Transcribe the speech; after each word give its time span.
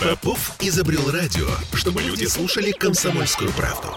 Попов 0.00 0.56
изобрел 0.60 1.10
радио, 1.10 1.46
чтобы 1.74 2.00
люди 2.00 2.24
слушали 2.24 2.70
комсомольскую 2.70 3.52
правду. 3.52 3.88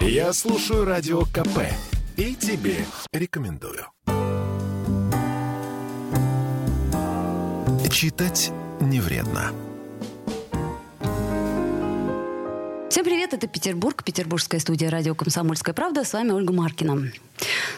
Я 0.00 0.32
слушаю 0.32 0.86
радио 0.86 1.26
КП 1.26 1.68
и 2.16 2.34
тебе 2.34 2.86
рекомендую. 3.12 3.84
Читать 7.90 8.52
не 8.80 9.00
вредно. 9.00 9.52
Всем 12.88 13.04
привет, 13.04 13.34
это 13.34 13.46
Петербург, 13.46 14.02
петербургская 14.02 14.60
студия 14.60 14.88
радио 14.88 15.14
«Комсомольская 15.14 15.74
правда». 15.74 16.04
С 16.04 16.14
вами 16.14 16.30
Ольга 16.30 16.54
Маркина. 16.54 17.12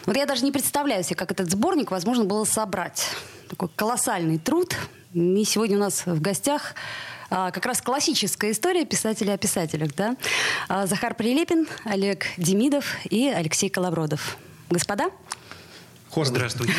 Вот 0.06 0.16
я 0.16 0.26
даже 0.26 0.44
не 0.44 0.52
представляю 0.52 1.02
себе, 1.02 1.16
как 1.16 1.32
этот 1.32 1.50
сборник 1.50 1.90
возможно 1.90 2.24
было 2.24 2.44
собрать. 2.44 3.08
Такой 3.48 3.68
колоссальный 3.74 4.38
труд. 4.38 4.76
И 5.14 5.44
сегодня 5.44 5.78
у 5.78 5.80
нас 5.80 6.06
в 6.06 6.20
гостях 6.20 6.76
как 7.28 7.64
раз 7.66 7.80
классическая 7.80 8.52
история 8.52 8.84
писателя 8.84 9.34
о 9.34 9.38
писателях. 9.38 9.94
Да? 9.94 10.16
А, 10.68 10.86
Захар 10.86 11.14
Прилепин, 11.14 11.66
Олег 11.84 12.26
Демидов 12.36 12.96
и 13.10 13.28
Алексей 13.28 13.68
Колобродов. 13.68 14.36
Господа? 14.70 15.06
Хором 16.10 16.28
здравствуйте. 16.28 16.72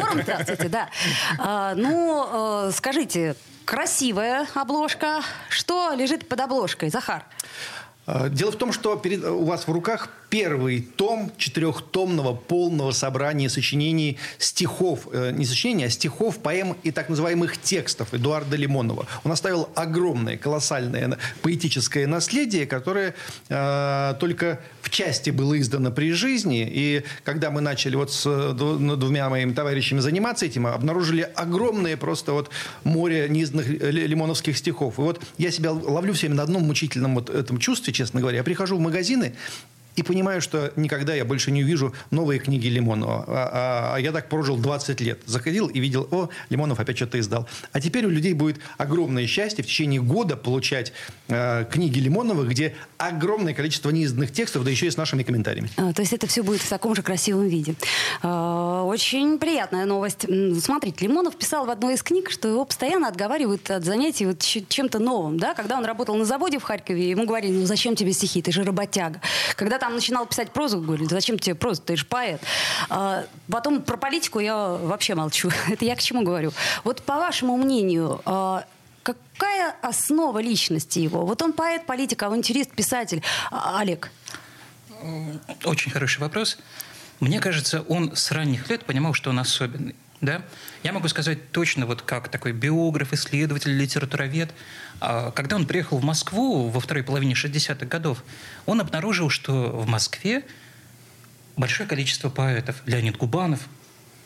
Хором 0.00 0.22
здравствуйте, 0.22 0.68
да. 0.68 0.88
А, 1.38 1.74
ну, 1.74 2.70
скажите, 2.72 3.36
красивая 3.64 4.46
обложка. 4.54 5.22
Что 5.48 5.92
лежит 5.94 6.28
под 6.28 6.40
обложкой, 6.40 6.90
Захар? 6.90 7.24
А, 8.06 8.28
дело 8.28 8.52
в 8.52 8.56
том, 8.56 8.72
что 8.72 8.96
перед, 8.96 9.24
у 9.24 9.44
вас 9.44 9.66
в 9.66 9.72
руках 9.72 10.10
первый 10.28 10.80
том 10.80 11.30
четырехтомного 11.38 12.34
полного 12.34 12.90
собрания 12.90 13.48
сочинений 13.48 14.18
стихов, 14.38 15.08
э, 15.12 15.30
не 15.30 15.44
сочинений, 15.44 15.84
а 15.84 15.90
стихов, 15.90 16.38
поэм 16.38 16.76
и 16.82 16.90
так 16.90 17.08
называемых 17.08 17.56
текстов 17.56 18.12
Эдуарда 18.12 18.56
Лимонова. 18.56 19.06
Он 19.22 19.32
оставил 19.32 19.68
огромное, 19.74 20.36
колоссальное 20.36 21.18
поэтическое 21.42 22.06
наследие, 22.06 22.66
которое 22.66 23.14
э, 23.48 24.14
только 24.18 24.60
в 24.82 24.90
части 24.90 25.30
было 25.30 25.58
издано 25.58 25.90
при 25.90 26.12
жизни. 26.12 26.68
И 26.70 27.04
когда 27.22 27.50
мы 27.50 27.60
начали 27.60 27.96
вот 27.96 28.12
с 28.12 28.24
ну, 28.24 28.96
двумя 28.96 29.30
моими 29.30 29.52
товарищами 29.52 30.00
заниматься 30.00 30.46
этим, 30.46 30.66
обнаружили 30.66 31.22
огромное 31.36 31.96
просто 31.96 32.32
вот 32.32 32.50
море 32.82 33.28
неизданных 33.28 33.68
лимоновских 33.68 34.58
стихов. 34.58 34.98
И 34.98 35.02
вот 35.02 35.22
я 35.38 35.50
себя 35.50 35.72
ловлю 35.72 36.12
все 36.12 36.26
время 36.26 36.38
на 36.38 36.42
одном 36.42 36.64
мучительном 36.64 37.14
вот 37.14 37.30
этом 37.30 37.58
чувстве, 37.58 37.93
честно 37.94 38.20
говоря. 38.20 38.38
Я 38.38 38.44
прихожу 38.44 38.76
в 38.76 38.80
магазины, 38.80 39.34
и 39.96 40.02
понимаю, 40.02 40.40
что 40.40 40.72
никогда 40.76 41.14
я 41.14 41.24
больше 41.24 41.50
не 41.50 41.62
увижу 41.62 41.94
новые 42.10 42.40
книги 42.40 42.66
Лимонова. 42.68 43.24
А, 43.26 43.94
а, 43.94 43.98
я 43.98 44.12
так 44.12 44.28
прожил 44.28 44.56
20 44.56 45.00
лет. 45.00 45.20
Заходил 45.26 45.68
и 45.68 45.78
видел, 45.80 46.08
о, 46.10 46.28
Лимонов 46.50 46.80
опять 46.80 46.96
что-то 46.96 47.18
издал. 47.20 47.48
А 47.72 47.80
теперь 47.80 48.06
у 48.06 48.10
людей 48.10 48.34
будет 48.34 48.58
огромное 48.76 49.26
счастье 49.26 49.62
в 49.62 49.66
течение 49.66 50.00
года 50.00 50.36
получать 50.36 50.92
э, 51.28 51.64
книги 51.70 51.98
Лимонова, 51.98 52.44
где 52.44 52.74
огромное 52.98 53.54
количество 53.54 53.90
неизданных 53.90 54.32
текстов, 54.32 54.64
да 54.64 54.70
еще 54.70 54.86
и 54.86 54.90
с 54.90 54.96
нашими 54.96 55.22
комментариями. 55.22 55.70
А, 55.76 55.92
то 55.92 56.02
есть 56.02 56.12
это 56.12 56.26
все 56.26 56.42
будет 56.42 56.60
в 56.60 56.68
таком 56.68 56.94
же 56.94 57.02
красивом 57.02 57.46
виде. 57.48 57.74
А, 58.22 58.82
очень 58.84 59.38
приятная 59.38 59.84
новость. 59.84 60.26
Смотрите, 60.60 61.06
Лимонов 61.06 61.36
писал 61.36 61.66
в 61.66 61.70
одной 61.70 61.94
из 61.94 62.02
книг, 62.02 62.30
что 62.30 62.48
его 62.48 62.64
постоянно 62.64 63.08
отговаривают 63.08 63.70
от 63.70 63.84
занятий 63.84 64.26
вот 64.26 64.40
чем-то 64.40 64.98
новым. 64.98 65.38
Да? 65.38 65.54
Когда 65.54 65.76
он 65.76 65.84
работал 65.84 66.16
на 66.16 66.24
заводе 66.24 66.58
в 66.58 66.62
Харькове, 66.62 67.10
ему 67.10 67.26
говорили, 67.26 67.52
ну 67.52 67.66
зачем 67.66 67.94
тебе 67.94 68.12
стихи, 68.12 68.42
ты 68.42 68.50
же 68.52 68.64
работяга. 68.64 69.20
Когда 69.56 69.78
там 69.84 69.96
начинал 69.96 70.24
писать 70.24 70.50
прозу, 70.50 70.80
говорили, 70.80 71.08
зачем 71.08 71.38
тебе 71.38 71.54
проза, 71.54 71.82
ты 71.82 71.96
же 71.96 72.06
поэт. 72.06 72.40
А, 72.88 73.26
потом 73.50 73.82
про 73.82 73.98
политику 73.98 74.40
я 74.40 74.56
вообще 74.56 75.14
молчу. 75.14 75.50
Это 75.68 75.84
я 75.84 75.94
к 75.94 76.00
чему 76.00 76.22
говорю. 76.22 76.54
Вот 76.84 77.02
по 77.02 77.16
вашему 77.16 77.58
мнению, 77.58 78.22
а, 78.24 78.64
какая 79.02 79.74
основа 79.82 80.38
личности 80.38 81.00
его? 81.00 81.26
Вот 81.26 81.42
он 81.42 81.52
поэт, 81.52 81.84
политик, 81.84 82.22
авантюрист, 82.22 82.70
писатель. 82.70 83.22
А, 83.50 83.78
Олег. 83.78 84.10
Очень 85.64 85.90
хороший 85.90 86.20
вопрос. 86.20 86.56
Мне 87.20 87.38
кажется, 87.38 87.82
он 87.82 88.16
с 88.16 88.32
ранних 88.32 88.70
лет 88.70 88.86
понимал, 88.86 89.12
что 89.12 89.28
он 89.28 89.38
особенный. 89.38 89.94
Да? 90.22 90.40
Я 90.82 90.94
могу 90.94 91.08
сказать 91.08 91.50
точно, 91.52 91.84
вот 91.84 92.00
как 92.00 92.28
такой 92.28 92.52
биограф, 92.52 93.12
исследователь, 93.12 93.76
литературовед. 93.76 94.50
А, 95.06 95.30
когда 95.32 95.56
он 95.56 95.66
приехал 95.66 95.98
в 95.98 96.04
Москву 96.04 96.68
во 96.70 96.80
второй 96.80 97.02
половине 97.04 97.34
60-х 97.34 97.84
годов, 97.84 98.24
он 98.64 98.80
обнаружил, 98.80 99.28
что 99.28 99.70
в 99.70 99.86
Москве 99.86 100.44
большое 101.56 101.86
количество 101.86 102.30
поэтов. 102.30 102.82
Леонид 102.86 103.18
Губанов, 103.18 103.60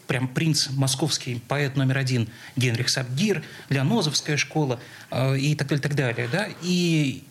прям 0.07 0.29
принц 0.29 0.69
московский, 0.71 1.43
поэт 1.49 1.77
номер 1.77 1.99
один, 1.99 2.29
Генрих 2.55 2.91
Сабгир, 2.91 3.43
Леонозовская 3.71 4.37
школа 4.37 4.79
а, 5.11 5.35
и 5.35 5.57
так 5.57 5.67
далее, 5.67 5.83
так 5.83 5.95
далее. 5.97 6.29
Да? 6.31 6.49
И 6.63 7.25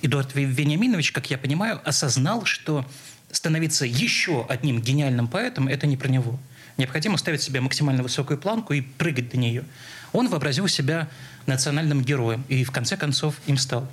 Эдуард 0.00 0.34
Вениаминович, 0.34 1.10
как 1.10 1.28
я 1.28 1.38
понимаю, 1.38 1.80
осознал, 1.84 2.44
что 2.44 2.86
становиться 3.32 3.84
еще 3.84 4.46
одним 4.48 4.80
гениальным 4.80 5.26
поэтом– 5.26 5.66
это 5.68 5.88
не 5.88 5.96
про 5.96 6.08
него– 6.08 6.38
Необходимо 6.78 7.18
ставить 7.18 7.42
себе 7.42 7.60
максимально 7.60 8.02
высокую 8.02 8.38
планку 8.38 8.72
и 8.72 8.80
прыгать 8.80 9.30
до 9.30 9.36
нее. 9.36 9.64
Он 10.12 10.28
вообразил 10.28 10.68
себя 10.68 11.08
национальным 11.46 12.02
героем 12.02 12.44
и 12.48 12.64
в 12.64 12.70
конце 12.70 12.96
концов 12.96 13.36
им 13.46 13.56
стал. 13.56 13.88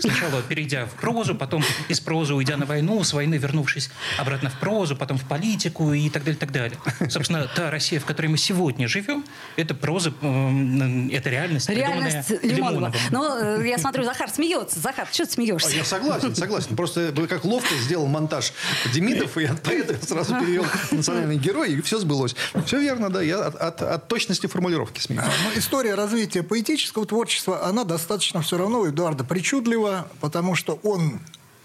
Сначала 0.00 0.42
перейдя 0.42 0.86
в 0.86 0.92
прозу, 1.00 1.34
потом 1.34 1.64
из 1.88 2.00
прозы 2.00 2.34
уйдя 2.34 2.56
на 2.56 2.66
войну, 2.66 3.02
с 3.02 3.12
войны 3.12 3.36
вернувшись 3.36 3.90
обратно 4.18 4.50
в 4.50 4.58
прозу, 4.58 4.96
потом 4.96 5.18
в 5.18 5.24
политику 5.24 5.92
и 5.92 6.08
так 6.10 6.24
далее, 6.24 6.38
так 6.38 6.52
далее. 6.52 6.78
Собственно, 7.08 7.48
та 7.54 7.70
Россия, 7.70 8.00
в 8.00 8.04
которой 8.04 8.26
мы 8.26 8.38
сегодня 8.38 8.88
живем, 8.88 9.24
это 9.56 9.74
проза, 9.74 10.10
это 10.10 11.30
реальность, 11.30 11.68
реальность 11.68 12.30
Лимонова. 12.42 12.92
Ну, 13.10 13.60
я 13.62 13.78
смотрю, 13.78 14.04
Захар 14.04 14.30
смеется. 14.30 14.80
Захар, 14.80 15.08
что 15.10 15.26
ты 15.26 15.32
смеешься? 15.32 15.70
А, 15.70 15.72
я 15.72 15.84
согласен, 15.84 16.34
согласен. 16.34 16.76
Просто 16.76 17.12
как 17.28 17.44
ловко 17.44 17.74
сделал 17.76 18.06
монтаж 18.06 18.52
Демидов, 18.92 19.36
и 19.38 19.44
от 19.44 19.62
поэта 19.62 19.94
сразу 20.06 20.34
перевел 20.34 20.64
национальный 20.90 21.36
герой, 21.36 21.72
и 21.72 21.80
все 21.80 21.98
сбылось. 21.98 22.34
Все 22.66 22.80
верно, 22.80 23.10
да. 23.10 23.22
Я 23.22 23.46
от, 23.46 23.56
от, 23.56 23.82
от 23.82 24.08
точности 24.08 24.46
формулировки 24.46 25.00
смеюсь. 25.00 25.24
Ну, 25.24 25.58
история 25.58 25.94
развития 25.94 26.42
поэтического 26.42 27.06
творчества, 27.06 27.66
она 27.66 27.84
достаточно 27.84 28.42
все 28.42 28.56
равно 28.56 28.86
Эдуарда 28.86 29.24
причудлива, 29.24 29.89
было, 29.90 30.06
потому 30.20 30.54
что 30.54 30.78
он 30.82 31.20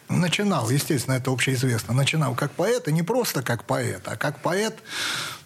начинал, 0.08 0.70
естественно, 0.70 1.16
это 1.16 1.32
общеизвестно, 1.32 1.94
начинал 1.94 2.36
как 2.36 2.52
поэт, 2.52 2.88
и 2.88 2.92
не 2.92 3.02
просто 3.02 3.42
как 3.42 3.64
поэт, 3.64 4.02
а 4.06 4.16
как 4.16 4.40
поэт, 4.40 4.76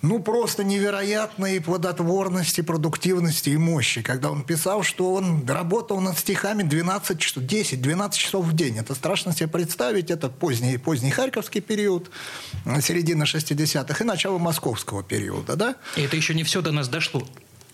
ну, 0.01 0.19
просто 0.19 0.65
невероятной 0.65 1.61
плодотворности, 1.61 2.59
продуктивности 2.59 3.51
и 3.51 3.57
мощи. 3.57 4.01
Когда 4.01 4.31
он 4.31 4.43
писал, 4.43 4.83
что 4.83 5.13
он 5.13 5.45
работал 5.47 6.01
над 6.01 6.19
стихами 6.19 6.63
12 6.63 7.19
часов, 7.19 7.43
10-12 7.43 8.13
часов 8.17 8.45
в 8.45 8.53
день. 8.53 8.77
Это 8.77 8.95
страшно 8.95 9.33
себе 9.33 9.47
представить. 9.47 10.11
Это 10.11 10.27
поздний, 10.29 10.77
поздний 10.77 11.11
Харьковский 11.11 11.61
период, 11.61 12.11
середина 12.81 13.23
60-х 13.23 14.03
и 14.03 14.07
начало 14.07 14.39
московского 14.39 15.03
периода, 15.03 15.55
да? 15.55 15.75
И 15.95 16.01
это 16.01 16.17
еще 16.17 16.33
не 16.33 16.43
все 16.43 16.61
до 16.61 16.73
нас 16.73 16.89
дошло. 16.89 17.25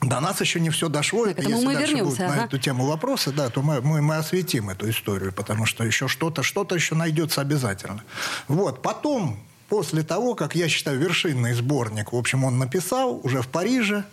До 0.06 0.20
нас 0.20 0.40
еще 0.40 0.60
не 0.60 0.70
все 0.70 0.88
дошло. 0.88 1.26
Это 1.26 1.42
если 1.42 1.66
мы 1.66 1.74
дальше 1.74 1.94
вернемся, 1.94 2.04
будут 2.04 2.20
ага. 2.22 2.36
на 2.36 2.46
эту 2.46 2.60
тему 2.60 2.86
вопросы, 2.86 3.32
да, 3.32 3.50
то 3.50 3.62
мы, 3.62 3.82
мы, 3.82 4.02
мы 4.02 4.18
осветим 4.18 4.70
эту 4.70 4.90
историю, 4.90 5.34
потому 5.34 5.66
что 5.66 5.84
еще 5.84 6.08
что-то, 6.08 6.44
что-то 6.44 6.76
еще 6.76 6.94
найдется 6.96 7.42
обязательно. 7.42 8.04
Вот, 8.48 8.84
потом, 8.84 9.40
после 9.68 10.04
того, 10.04 10.36
как 10.36 10.56
я 10.56 10.70
считаю 10.70 11.00
вершинный 11.00 11.54
сборник, 11.54 12.14
в 12.14 12.16
общем, 12.16 12.44
он 12.44 12.60
написал 12.60 13.20
уже 13.24 13.42
в 13.42 13.48
Париже, 13.48 14.04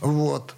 вот, 0.00 0.54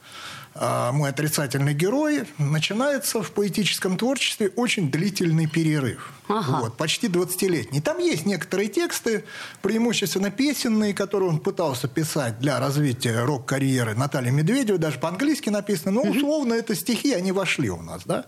мой 0.93 1.11
отрицательный 1.11 1.75
герой, 1.75 2.25
начинается 2.39 3.23
в 3.23 3.31
поэтическом 3.33 3.97
творчестве 3.99 4.49
очень 4.57 4.91
длительный 4.91 5.47
перерыв. 5.47 6.13
Ага. 6.29 6.61
Вот, 6.61 6.77
почти 6.77 7.09
20-летний. 7.09 7.81
Там 7.81 7.99
есть 7.99 8.27
некоторые 8.27 8.69
тексты, 8.69 9.25
преимущественно 9.63 10.31
песенные, 10.31 10.95
которые 10.95 11.31
он 11.31 11.39
пытался 11.39 11.89
писать 11.89 12.39
для 12.39 12.59
развития 12.59 13.25
рок-карьеры 13.25 13.95
Натальи 13.95 14.31
Медведевой, 14.31 14.79
даже 14.79 14.99
по-английски 14.99 15.51
написано, 15.51 15.93
но 15.93 16.03
условно 16.03 16.55
это 16.55 16.75
стихи, 16.75 17.13
они 17.13 17.33
вошли 17.33 17.71
у 17.71 17.83
нас. 17.83 18.03
Да? 18.05 18.27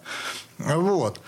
Вот. 0.58 1.20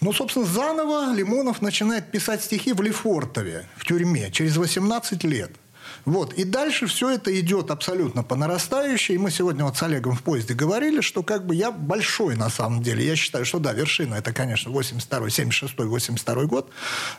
Ну, 0.00 0.12
собственно, 0.12 0.46
заново 0.46 1.12
Лимонов 1.12 1.60
начинает 1.60 2.10
писать 2.10 2.44
стихи 2.44 2.72
в 2.72 2.80
Лефортове, 2.80 3.68
в 3.76 3.84
тюрьме, 3.84 4.30
через 4.30 4.56
18 4.56 5.24
лет– 5.24 5.50
вот. 6.08 6.32
И 6.32 6.44
дальше 6.44 6.86
все 6.86 7.10
это 7.10 7.38
идет 7.38 7.70
абсолютно 7.70 8.22
по 8.22 8.34
нарастающей. 8.34 9.14
И 9.14 9.18
мы 9.18 9.30
сегодня 9.30 9.64
вот 9.64 9.76
с 9.76 9.82
Олегом 9.82 10.16
в 10.16 10.22
поезде 10.22 10.54
говорили, 10.54 11.02
что 11.02 11.22
как 11.22 11.44
бы 11.46 11.54
я 11.54 11.70
большой 11.70 12.34
на 12.34 12.48
самом 12.48 12.82
деле. 12.82 13.06
Я 13.06 13.14
считаю, 13.14 13.44
что 13.44 13.58
да, 13.58 13.74
вершина 13.74 14.14
это, 14.14 14.32
конечно, 14.32 14.70
82 14.70 15.28
76 15.28 15.78
82 15.78 16.44
год. 16.44 16.70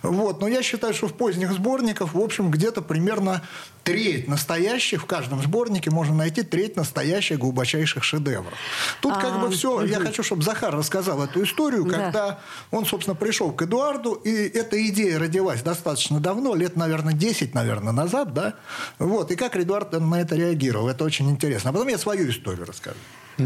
Вот. 0.01 0.41
Но 0.41 0.47
я 0.47 0.63
считаю, 0.63 0.95
что 0.95 1.07
в 1.07 1.13
поздних 1.13 1.51
сборниках, 1.53 2.15
в 2.15 2.19
общем, 2.19 2.49
где-то 2.49 2.81
примерно 2.81 3.43
треть 3.83 4.27
настоящих, 4.27 5.03
в 5.03 5.05
каждом 5.05 5.41
сборнике 5.41 5.91
можно 5.91 6.15
найти 6.15 6.41
треть 6.41 6.75
настоящих 6.75 7.39
глубочайших 7.39 8.03
шедевров. 8.03 8.53
Тут 9.01 9.13
а, 9.17 9.21
как 9.21 9.39
бы 9.39 9.51
все, 9.51 9.77
угу. 9.77 9.85
я 9.85 9.99
хочу, 9.99 10.23
чтобы 10.23 10.43
Захар 10.43 10.75
рассказал 10.75 11.23
эту 11.23 11.43
историю, 11.43 11.85
да. 11.85 11.91
когда 11.95 12.39
он, 12.71 12.85
собственно, 12.85 13.15
пришел 13.15 13.51
к 13.51 13.61
Эдуарду, 13.61 14.13
и 14.13 14.31
эта 14.31 14.83
идея 14.87 15.19
родилась 15.19 15.61
достаточно 15.61 16.19
давно, 16.19 16.55
лет, 16.55 16.75
наверное, 16.75 17.13
10, 17.13 17.53
наверное, 17.53 17.93
назад, 17.93 18.33
да, 18.33 18.55
вот, 18.99 19.31
и 19.31 19.35
как 19.35 19.55
Эдуард 19.55 19.91
на 19.93 20.21
это 20.21 20.35
реагировал, 20.35 20.89
это 20.89 21.03
очень 21.03 21.29
интересно. 21.29 21.69
А 21.69 21.73
потом 21.73 21.87
я 21.87 21.97
свою 21.97 22.29
историю 22.29 22.65
расскажу. 22.65 22.97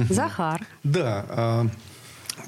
Захар. 0.09 0.65
Да, 0.83 1.25
а, 1.30 1.68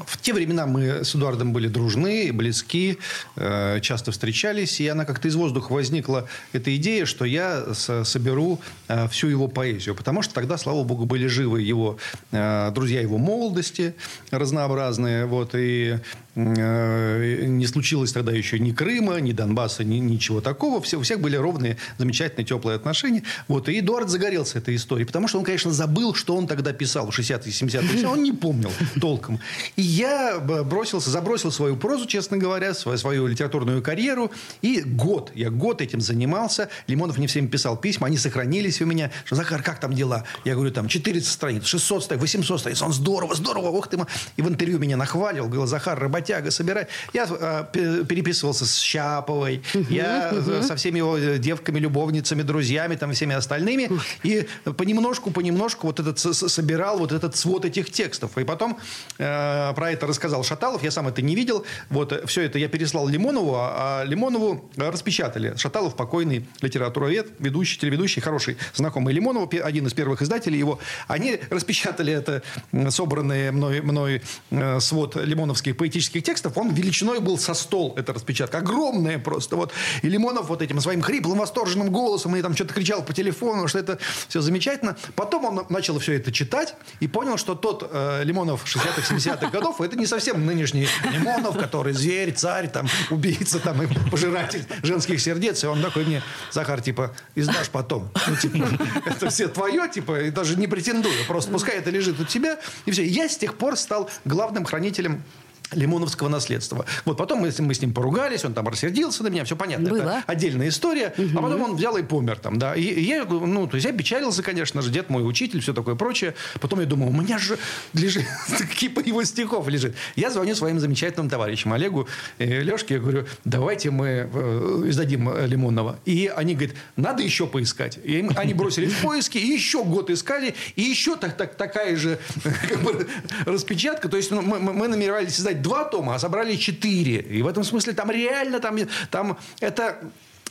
в 0.06 0.18
те 0.18 0.34
времена 0.34 0.66
мы 0.66 1.04
с 1.04 1.16
Эдуардом 1.16 1.54
были 1.54 1.68
дружны, 1.68 2.32
близки, 2.34 2.98
э, 3.36 3.80
часто 3.82 4.12
встречались, 4.12 4.82
и 4.82 4.88
она 4.88 5.06
как-то 5.06 5.28
из 5.28 5.36
воздуха 5.36 5.72
возникла 5.72 6.28
эта 6.54 6.76
идея, 6.76 7.06
что 7.06 7.24
я 7.26 7.74
соберу 7.74 8.60
э, 8.88 9.08
всю 9.10 9.28
его 9.28 9.48
поэзию, 9.48 9.96
потому 9.96 10.22
что 10.22 10.34
тогда, 10.34 10.58
слава 10.58 10.84
богу, 10.84 11.06
были 11.06 11.28
живы 11.28 11.62
его 11.62 11.98
э, 12.31 12.72
друзья 12.74 13.02
его 13.02 13.18
молодости 13.18 13.96
разнообразные, 14.31 15.26
вот, 15.26 15.52
и 15.54 16.00
не 16.36 17.66
случилось 17.66 18.12
тогда 18.12 18.32
еще 18.32 18.60
ни 18.60 18.72
Крыма, 18.72 19.20
ни 19.22 19.32
Донбасса, 19.32 19.84
ни, 19.84 19.98
ничего 19.98 20.42
такого. 20.42 20.82
Все, 20.82 20.98
у 20.98 21.02
всех 21.02 21.22
были 21.22 21.38
ровные, 21.38 21.78
замечательные, 21.98 22.46
теплые 22.46 22.76
отношения. 22.76 23.24
Вот. 23.48 23.70
И 23.70 23.80
Эдуард 23.80 24.10
загорелся 24.10 24.58
этой 24.58 24.76
историей, 24.76 25.06
потому 25.06 25.28
что 25.28 25.40
он, 25.40 25.46
конечно, 25.46 25.72
забыл, 25.72 26.14
что 26.14 26.36
он 26.36 26.48
тогда 26.48 26.74
писал 26.74 27.10
в 27.10 27.18
60-е, 27.18 27.52
70-е. 27.52 28.08
Он 28.08 28.22
не 28.22 28.34
помнил 28.34 28.72
толком. 29.00 29.40
И 29.76 29.82
я 29.82 30.40
бросился, 30.40 31.10
забросил 31.10 31.52
свою 31.52 31.78
прозу, 31.78 32.06
честно 32.06 32.38
говоря, 32.38 32.74
свою, 32.74 32.98
свою 32.98 33.28
литературную 33.28 33.81
карьеру. 33.81 34.31
И 34.62 34.81
год, 34.81 35.31
я 35.36 35.50
год 35.50 35.81
этим 35.81 36.02
занимался. 36.02 36.70
Лимонов 36.88 37.18
мне 37.18 37.28
всем 37.28 37.48
писал 37.48 37.78
письма, 37.78 38.08
они 38.08 38.18
сохранились 38.18 38.81
у 38.81 38.86
меня. 38.86 39.12
Что, 39.24 39.36
Захар, 39.36 39.64
как 39.64 39.80
там 39.80 39.94
дела? 39.94 40.26
Я 40.44 40.56
говорю, 40.56 40.72
там 40.72 40.88
400 40.90 41.31
страниц, 41.31 41.66
600 41.66 42.04
страниц, 42.04 42.22
800 42.22 42.60
страниц. 42.60 42.81
Он 42.81 42.92
здорово, 42.92 43.36
здорово, 43.36 43.68
ох 43.68 43.88
ты. 43.88 43.98
И 44.36 44.42
в 44.42 44.50
интервью 44.50 44.80
меня 44.80 44.98
нахвалил, 44.98 45.46
говорил, 45.46 45.66
Захар, 45.66 45.98
работяга, 46.25 46.51
собирай. 46.51 46.88
Я 47.13 47.27
э, 47.30 48.04
переписывался 48.07 48.66
с 48.66 48.80
Щаповой, 48.80 49.62
я 49.89 50.31
э, 50.31 50.63
со 50.63 50.75
всеми 50.75 50.98
его 50.98 51.18
девками, 51.38 51.80
любовницами, 51.80 52.44
друзьями, 52.44 52.95
там, 52.95 53.12
всеми 53.12 53.36
остальными. 53.36 53.89
И 54.24 54.48
понемножку, 54.77 55.31
понемножку 55.31 55.88
вот 55.88 56.00
этот 56.00 56.19
собирал 56.19 56.98
вот 56.98 57.12
этот 57.12 57.36
свод 57.36 57.66
этих 57.66 57.92
текстов. 57.92 58.38
И 58.38 58.44
потом 58.44 58.77
э, 59.18 59.74
про 59.75 59.92
это 59.92 60.07
рассказал 60.07 60.44
Шаталов, 60.44 60.83
я 60.83 60.92
сам 60.92 61.07
это 61.07 61.22
не 61.22 61.36
видел. 61.36 61.66
Вот 61.89 62.12
э, 62.12 62.25
все 62.25 62.42
это 62.42 62.60
я 62.60 62.68
переслал 62.68 63.07
Лимонову, 63.07 63.56
а, 63.56 64.01
а 64.01 64.06
Лимонову 64.06 64.69
распечатали. 64.78 65.56
Шаталов 65.57 65.95
покойный 65.95 66.45
литературовед, 66.62 67.28
ведущий, 67.39 67.80
телеведущий, 67.80 68.21
хороший 68.21 68.57
знакомый 68.74 69.13
Лимонову, 69.13 69.50
один 69.63 69.88
из 69.88 69.94
первых 69.94 70.21
издателей 70.21 70.60
его. 70.60 70.80
Они 71.07 71.39
распечатали 71.50 72.13
это 72.13 72.42
собранный 72.89 73.51
мной, 73.51 73.81
мной 73.81 74.21
э, 74.51 74.80
свод 74.80 75.16
лимоновских 75.16 75.75
поэтических 75.78 76.15
текстов. 76.22 76.58
Он 76.58 76.74
величиной 76.74 77.20
был 77.20 77.38
со 77.38 77.54
стол, 77.54 77.94
эта 77.98 78.14
распечатка. 78.14 78.60
Огромная 78.60 79.20
просто. 79.20 79.56
Вот. 79.56 79.74
И 80.02 80.10
Лимонов 80.10 80.48
вот 80.48 80.62
этим 80.62 80.80
своим 80.82 81.02
хриплым, 81.02 81.40
восторженным 81.40 81.90
голосом 81.90 82.32
мне 82.32 82.42
там 82.42 82.56
что-то 82.56 82.74
кричал 82.74 83.04
по 83.04 83.14
телефону, 83.14 83.68
что 83.68 83.80
это 83.80 84.00
все 84.28 84.42
замечательно. 84.42 84.96
Потом 85.16 85.46
он 85.46 85.66
начал 85.70 86.00
все 86.00 86.14
это 86.14 86.32
читать 86.32 86.76
и 87.00 87.08
понял, 87.08 87.38
что 87.38 87.56
тот 87.56 87.90
э, 87.92 88.24
Лимонов 88.24 88.66
60-х, 88.66 89.16
70-х 89.16 89.50
годов, 89.50 89.82
это 89.82 89.96
не 89.96 90.06
совсем 90.06 90.46
нынешний 90.46 90.88
Лимонов, 91.12 91.58
который 91.58 91.94
зверь, 91.94 92.34
царь, 92.34 92.70
там, 92.70 92.88
убийца, 93.10 93.60
там, 93.60 93.82
и 93.82 93.88
пожиратель 94.10 94.66
женских 94.84 95.22
сердец. 95.22 95.64
И 95.64 95.68
он 95.68 95.82
такой 95.82 96.06
мне, 96.06 96.22
Захар, 96.52 96.82
типа, 96.82 97.16
издашь 97.36 97.70
потом. 97.70 98.10
Ну, 98.28 98.36
типа, 98.36 98.68
это 99.06 99.30
все 99.30 99.48
твое, 99.48 99.90
типа, 99.90 100.22
и 100.22 100.32
даже 100.32 100.56
не 100.56 100.68
претендую. 100.68 101.26
Просто 101.28 101.52
пускай 101.52 101.78
это 101.78 101.90
лежит 101.90 102.20
у 102.20 102.26
тебя, 102.26 102.60
и 102.86 102.92
все. 102.92 103.06
Я 103.06 103.30
с 103.30 103.38
тех 103.38 103.58
пор 103.58 103.78
стал 103.78 104.10
главным 104.26 104.66
хранителем 104.66 105.24
Лимоновского 105.72 106.30
наследства. 106.30 106.86
Вот 107.06 107.18
потом 107.18 107.40
мы, 107.40 107.52
мы 107.60 107.74
с 107.74 107.82
ним 107.82 107.94
поругались, 107.94 108.46
он 108.46 108.54
там 108.54 108.68
рассердился 108.68 109.24
на 109.24 109.28
меня, 109.28 109.44
все 109.44 109.56
понятно. 109.56 109.90
Было. 109.90 110.02
Это 110.02 110.24
отдельная 110.28 110.70
история. 110.70 111.14
Угу. 111.18 111.38
А 111.38 111.42
потом 111.42 111.62
он 111.62 111.76
взял 111.76 111.98
и 111.98 112.04
помер 112.04 112.38
там, 112.38 112.60
да. 112.60 112.76
И, 112.76 112.82
и 112.82 113.04
я, 113.04 113.26
ну, 113.26 113.68
то 113.68 113.76
есть 113.76 113.86
я 113.86 113.94
печалился, 113.94 114.44
конечно 114.44 114.82
же, 114.82 114.92
дед 114.92 115.10
мой 115.10 115.28
учитель, 115.28 115.62
все 115.62 115.74
такое 115.74 115.96
прочее. 115.96 116.36
Потом 116.60 116.80
я 116.80 116.86
думаю, 116.86 117.12
у 117.12 117.14
меня 117.14 117.38
же 117.38 117.58
лежит 117.94 118.26
кипа 118.76 119.00
его 119.00 119.24
стихов 119.24 119.68
лежит. 119.68 119.96
Я 120.16 120.32
звоню 120.32 120.56
своим 120.56 120.80
замечательным 120.80 121.30
товарищам 121.30 121.74
Олегу 121.74 122.08
и 122.38 122.46
Лешке, 122.46 122.96
я 122.96 123.00
говорю, 123.00 123.26
давайте 123.44 123.92
мы 123.92 124.30
э, 124.32 124.84
издадим 124.88 125.30
э, 125.30 125.48
Лимонова. 125.48 126.00
И 126.06 126.32
они 126.36 126.56
говорят, 126.56 126.76
надо 126.96 127.24
еще 127.24 127.48
поискать. 127.48 128.00
И 128.04 128.28
они 128.36 128.54
бросились 128.54 128.92
в 128.94 129.02
поиски, 129.02 129.38
и 129.38 129.48
еще 129.48 129.84
год 129.84 130.10
искали, 130.10 130.56
и 130.76 130.82
еще 130.82 131.16
так, 131.16 131.38
так, 131.38 131.56
такая 131.56 131.96
же 131.96 132.20
как 132.44 132.82
бы, 132.82 133.08
распечатка. 133.46 134.10
То 134.10 134.18
есть 134.18 134.32
ну, 134.32 134.42
мы, 134.42 134.60
мы 134.60 134.88
намеревались 134.88 135.40
издать 135.40 135.62
два 135.66 135.84
тома, 135.84 136.16
а 136.16 136.20
собрали 136.20 136.56
четыре. 136.56 137.22
И 137.22 137.42
в 137.42 137.48
этом 137.48 137.64
смысле 137.64 137.94
там 137.94 138.12
реально 138.12 138.60
там, 138.60 138.78
там 139.10 139.38
это 139.60 139.98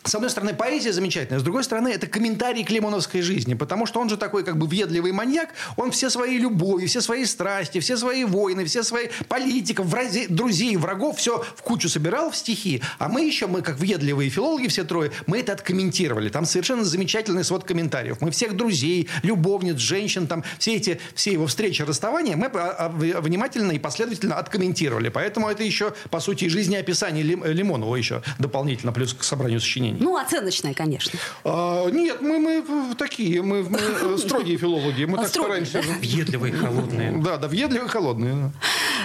с 0.06 0.14
одной 0.14 0.28
стороны, 0.28 0.52
поэзия 0.52 0.92
замечательная, 0.92 1.40
с 1.40 1.42
другой 1.42 1.64
стороны, 1.64 1.88
это 1.88 2.06
комментарий 2.06 2.62
к 2.62 2.70
лимоновской 2.70 3.22
жизни, 3.22 3.54
потому 3.54 3.86
что 3.86 4.00
он 4.00 4.10
же 4.10 4.18
такой 4.18 4.44
как 4.44 4.58
бы 4.58 4.66
въедливый 4.66 5.12
маньяк, 5.12 5.48
он 5.76 5.92
все 5.92 6.10
свои 6.10 6.36
любови, 6.36 6.84
все 6.84 7.00
свои 7.00 7.24
страсти, 7.24 7.80
все 7.80 7.96
свои 7.96 8.24
войны, 8.24 8.66
все 8.66 8.82
свои 8.82 9.08
политиков, 9.28 9.86
врази, 9.86 10.26
друзей, 10.26 10.76
врагов, 10.76 11.16
все 11.16 11.42
в 11.56 11.62
кучу 11.62 11.88
собирал 11.88 12.30
в 12.30 12.36
стихи, 12.36 12.82
а 12.98 13.08
мы 13.08 13.22
еще, 13.22 13.46
мы 13.46 13.62
как 13.62 13.78
въедливые 13.78 14.28
филологи 14.28 14.66
все 14.66 14.84
трое, 14.84 15.10
мы 15.26 15.38
это 15.38 15.54
откомментировали. 15.54 16.28
Там 16.28 16.44
совершенно 16.44 16.84
замечательный 16.84 17.42
свод 17.42 17.64
комментариев. 17.64 18.18
Мы 18.20 18.30
всех 18.30 18.56
друзей, 18.56 19.08
любовниц, 19.22 19.78
женщин, 19.78 20.26
там 20.26 20.44
все 20.58 20.74
эти, 20.74 21.00
все 21.14 21.32
его 21.32 21.46
встречи, 21.46 21.80
расставания 21.80 22.36
мы 22.36 22.46
а, 22.46 22.76
а, 22.78 22.88
внимательно 22.90 23.72
и 23.72 23.78
последовательно 23.78 24.36
откомментировали. 24.36 25.08
Поэтому 25.08 25.48
это 25.48 25.62
еще, 25.62 25.94
по 26.10 26.20
сути, 26.20 26.48
жизнеописание 26.48 27.22
Лимонова 27.22 27.96
еще 27.96 28.22
дополнительно, 28.38 28.92
плюс 28.92 29.14
к 29.14 29.24
собранию 29.24 29.60
сочинений 29.60 29.93
сочинений. 29.94 30.04
Ну, 30.04 30.16
оценочное, 30.16 30.74
конечно. 30.74 31.18
А, 31.44 31.88
нет, 31.90 32.20
мы, 32.20 32.38
мы 32.38 32.94
такие, 32.96 33.42
мы, 33.42 33.62
мы 33.62 34.18
строгие 34.18 34.58
филологи. 34.58 35.04
Мы 35.04 35.18
а 35.18 35.22
так 35.22 35.30
строгие. 35.30 35.66
стараемся. 35.66 35.98
Въедливые, 36.00 36.52
холодные. 36.52 37.12
Да, 37.22 37.36
да, 37.36 37.48
въедливые, 37.48 37.88
холодные. 37.88 38.52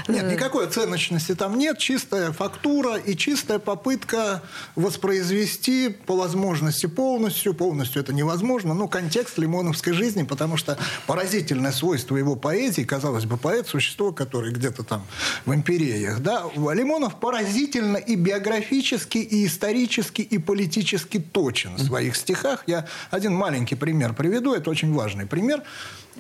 Нет, 0.07 0.31
никакой 0.31 0.65
оценочности 0.65 1.35
там 1.35 1.57
нет. 1.57 1.77
Чистая 1.77 2.31
фактура 2.31 2.97
и 2.97 3.15
чистая 3.15 3.59
попытка 3.59 4.41
воспроизвести 4.75 5.89
по 5.89 6.15
возможности 6.15 6.87
полностью. 6.87 7.53
Полностью 7.53 8.01
это 8.01 8.13
невозможно. 8.13 8.73
Ну, 8.73 8.87
контекст 8.87 9.37
лимоновской 9.37 9.93
жизни, 9.93 10.23
потому 10.23 10.57
что 10.57 10.77
поразительное 11.07 11.71
свойство 11.71 12.15
его 12.17 12.35
поэзии, 12.35 12.83
казалось 12.83 13.25
бы, 13.25 13.37
поэт– 13.37 13.67
существо, 13.69 14.11
которое 14.11 14.51
где-то 14.51 14.83
там 14.83 15.05
в 15.45 15.53
империях. 15.53 16.19
Да? 16.19 16.45
Лимонов 16.55 17.19
поразительно 17.19 17.97
и 17.97 18.15
биографически, 18.15 19.17
и 19.17 19.45
исторически, 19.45 20.21
и 20.21 20.37
политически 20.37 20.78
точен 20.83 21.75
в 21.75 21.83
своих 21.83 22.15
стихах. 22.15 22.63
Я 22.67 22.85
один 23.11 23.33
маленький 23.33 23.75
пример 23.75 24.13
приведу. 24.13 24.53
Это 24.53 24.69
очень 24.69 24.93
важный 24.93 25.25
пример. 25.25 25.63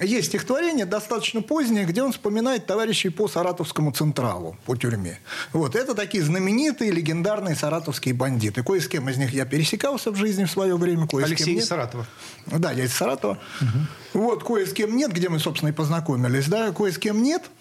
Есть 0.01 0.29
стихотворение 0.29 0.85
достаточно 0.85 1.41
позднее, 1.41 1.85
где 1.85 2.01
он 2.01 2.13
вспоминает 2.13 2.65
товарищей 2.65 3.09
по 3.09 3.27
Саратовскому 3.27 3.91
Централу, 3.91 4.55
по 4.65 4.75
тюрьме. 4.75 5.19
Вот. 5.51 5.75
Это 5.75 5.93
такие 5.93 6.23
знаменитые, 6.23 6.91
легендарные 6.91 7.55
саратовские 7.55 8.13
бандиты. 8.13 8.63
Кое 8.63 8.79
с 8.79 8.87
кем 8.87 9.09
из 9.09 9.17
них 9.17 9.33
я 9.33 9.45
пересекался 9.45 10.11
в 10.11 10.15
жизни 10.15 10.45
в 10.45 10.51
свое 10.51 10.77
время. 10.77 11.05
Кое 11.07 11.25
Алексей 11.25 11.43
с 11.43 11.45
кем 11.45 11.57
из 11.57 11.67
Саратова. 11.67 12.07
Да, 12.45 12.71
я 12.71 12.85
из 12.85 12.93
Саратова. 12.93 13.39
Угу. 13.61 14.21
Вот, 14.23 14.43
кое 14.43 14.65
с 14.65 14.73
кем 14.73 14.95
нет, 14.95 15.11
где 15.11 15.27
мы, 15.27 15.39
собственно, 15.39 15.69
и 15.69 15.73
познакомились. 15.73 16.47
Да, 16.47 16.71
кое 16.71 16.91
с 16.91 16.97
кем 16.97 17.21
нет– 17.21 17.43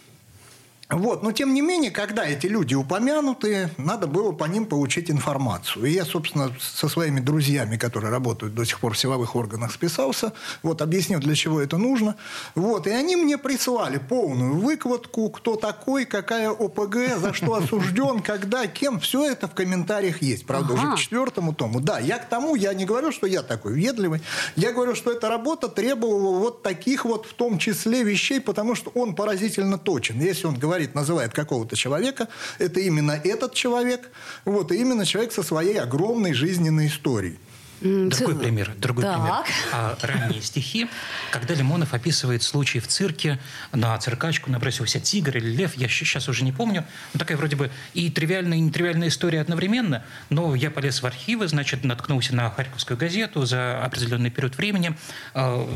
вот. 0.91 1.23
Но, 1.23 1.33
тем 1.33 1.53
не 1.53 1.61
менее, 1.61 1.91
когда 1.91 2.25
эти 2.25 2.47
люди 2.47 2.75
упомянуты, 2.75 3.69
надо 3.77 4.07
было 4.07 4.33
по 4.33 4.45
ним 4.45 4.65
получить 4.65 5.11
информацию. 5.11 5.85
И 5.85 5.91
я, 5.91 6.07
собственно, 6.07 6.51
со 6.59 6.89
своими 6.89 7.21
друзьями, 7.21 7.77
которые 7.77 8.11
работают 8.11 8.55
до 8.55 8.65
сих 8.65 8.81
пор 8.81 8.95
в 8.95 8.99
силовых 8.99 9.37
органах, 9.37 9.71
списался, 9.71 10.33
вот, 10.63 10.81
объяснил, 10.81 11.21
для 11.21 11.35
чего 11.35 11.61
это 11.61 11.77
нужно. 11.77 12.17
Вот. 12.55 12.87
И 12.87 12.91
они 12.91 13.17
мне 13.17 13.37
прислали 13.37 13.99
полную 13.99 14.55
выкладку, 14.55 15.29
кто 15.29 15.57
такой, 15.57 16.07
какая 16.07 16.49
ОПГ, 16.51 17.19
за 17.19 17.35
что 17.35 17.55
осужден, 17.55 18.21
когда, 18.21 18.67
кем. 18.67 18.99
Все 18.99 19.31
это 19.31 19.47
в 19.47 19.55
комментариях 19.55 20.23
есть. 20.23 20.47
Правда, 20.47 20.73
ага. 20.73 20.83
уже 20.83 20.97
к 20.97 20.99
четвертому 20.99 21.53
тому. 21.53 21.81
Да, 21.81 21.99
я 21.99 22.17
к 22.17 22.31
тому, 22.31 22.55
я 22.55 22.73
не 22.73 22.87
говорю, 22.87 23.13
что 23.13 23.27
я 23.27 23.43
такой 23.43 23.75
въедливый. 23.75 24.23
Я 24.57 24.73
говорю, 24.73 24.95
что 24.95 25.13
эта 25.13 25.29
работа 25.29 25.69
требовала 25.69 26.39
вот 26.39 26.63
таких 26.63 27.05
вот 27.05 27.27
в 27.27 27.35
том 27.35 27.59
числе 27.59 28.05
вещей, 28.05 28.41
потому 28.41 28.75
что 28.75 28.91
он 28.95 29.15
поразительно 29.15 29.77
точен. 29.77 30.19
Если 30.19 30.47
он 30.47 30.59
говорит 30.59 30.78
говорит, 30.79 30.95
называет 30.95 31.33
какого-то 31.33 31.77
человека, 31.77 32.29
это 32.59 32.81
именно 32.81 33.13
этот 33.13 33.55
человек, 33.55 34.11
вот, 34.45 34.73
и 34.73 34.77
именно 34.77 35.05
человек 35.05 35.33
со 35.33 35.43
своей 35.43 35.79
огромной 35.81 36.33
жизненной 36.33 36.87
историей. 36.87 37.39
Другой 37.81 38.37
пример. 38.37 38.73
Другой 38.77 39.05
так. 39.05 39.15
пример. 39.15 39.35
А, 39.73 39.97
ранние 40.03 40.43
стихи, 40.43 40.89
когда 41.31 41.55
Лимонов 41.55 41.95
описывает 41.95 42.43
случай 42.43 42.81
в 42.81 42.89
цирке, 42.89 43.39
на 43.73 43.97
циркачку 43.99 44.51
набросился 44.51 44.99
тигр 44.99 45.37
или 45.37 45.49
лев, 45.49 45.77
я 45.77 45.89
сейчас 45.89 46.29
уже 46.29 46.43
не 46.43 46.53
помню. 46.53 46.85
Ну, 47.13 47.19
такая 47.19 47.37
вроде 47.37 47.55
бы 47.55 47.71
и 47.95 48.11
тривиальная, 48.11 48.59
и 48.59 48.61
нетривиальная 48.61 49.09
история 49.09 49.41
одновременно, 49.41 50.05
но 50.29 50.57
я 50.57 50.71
полез 50.71 51.03
в 51.03 51.07
архивы, 51.07 51.47
значит, 51.47 51.85
наткнулся 51.85 52.35
на 52.35 52.51
Харьковскую 52.51 52.97
газету 52.99 53.45
за 53.47 53.81
определенный 53.85 54.31
период 54.31 54.57
времени, 54.57 54.97
а, 55.35 55.69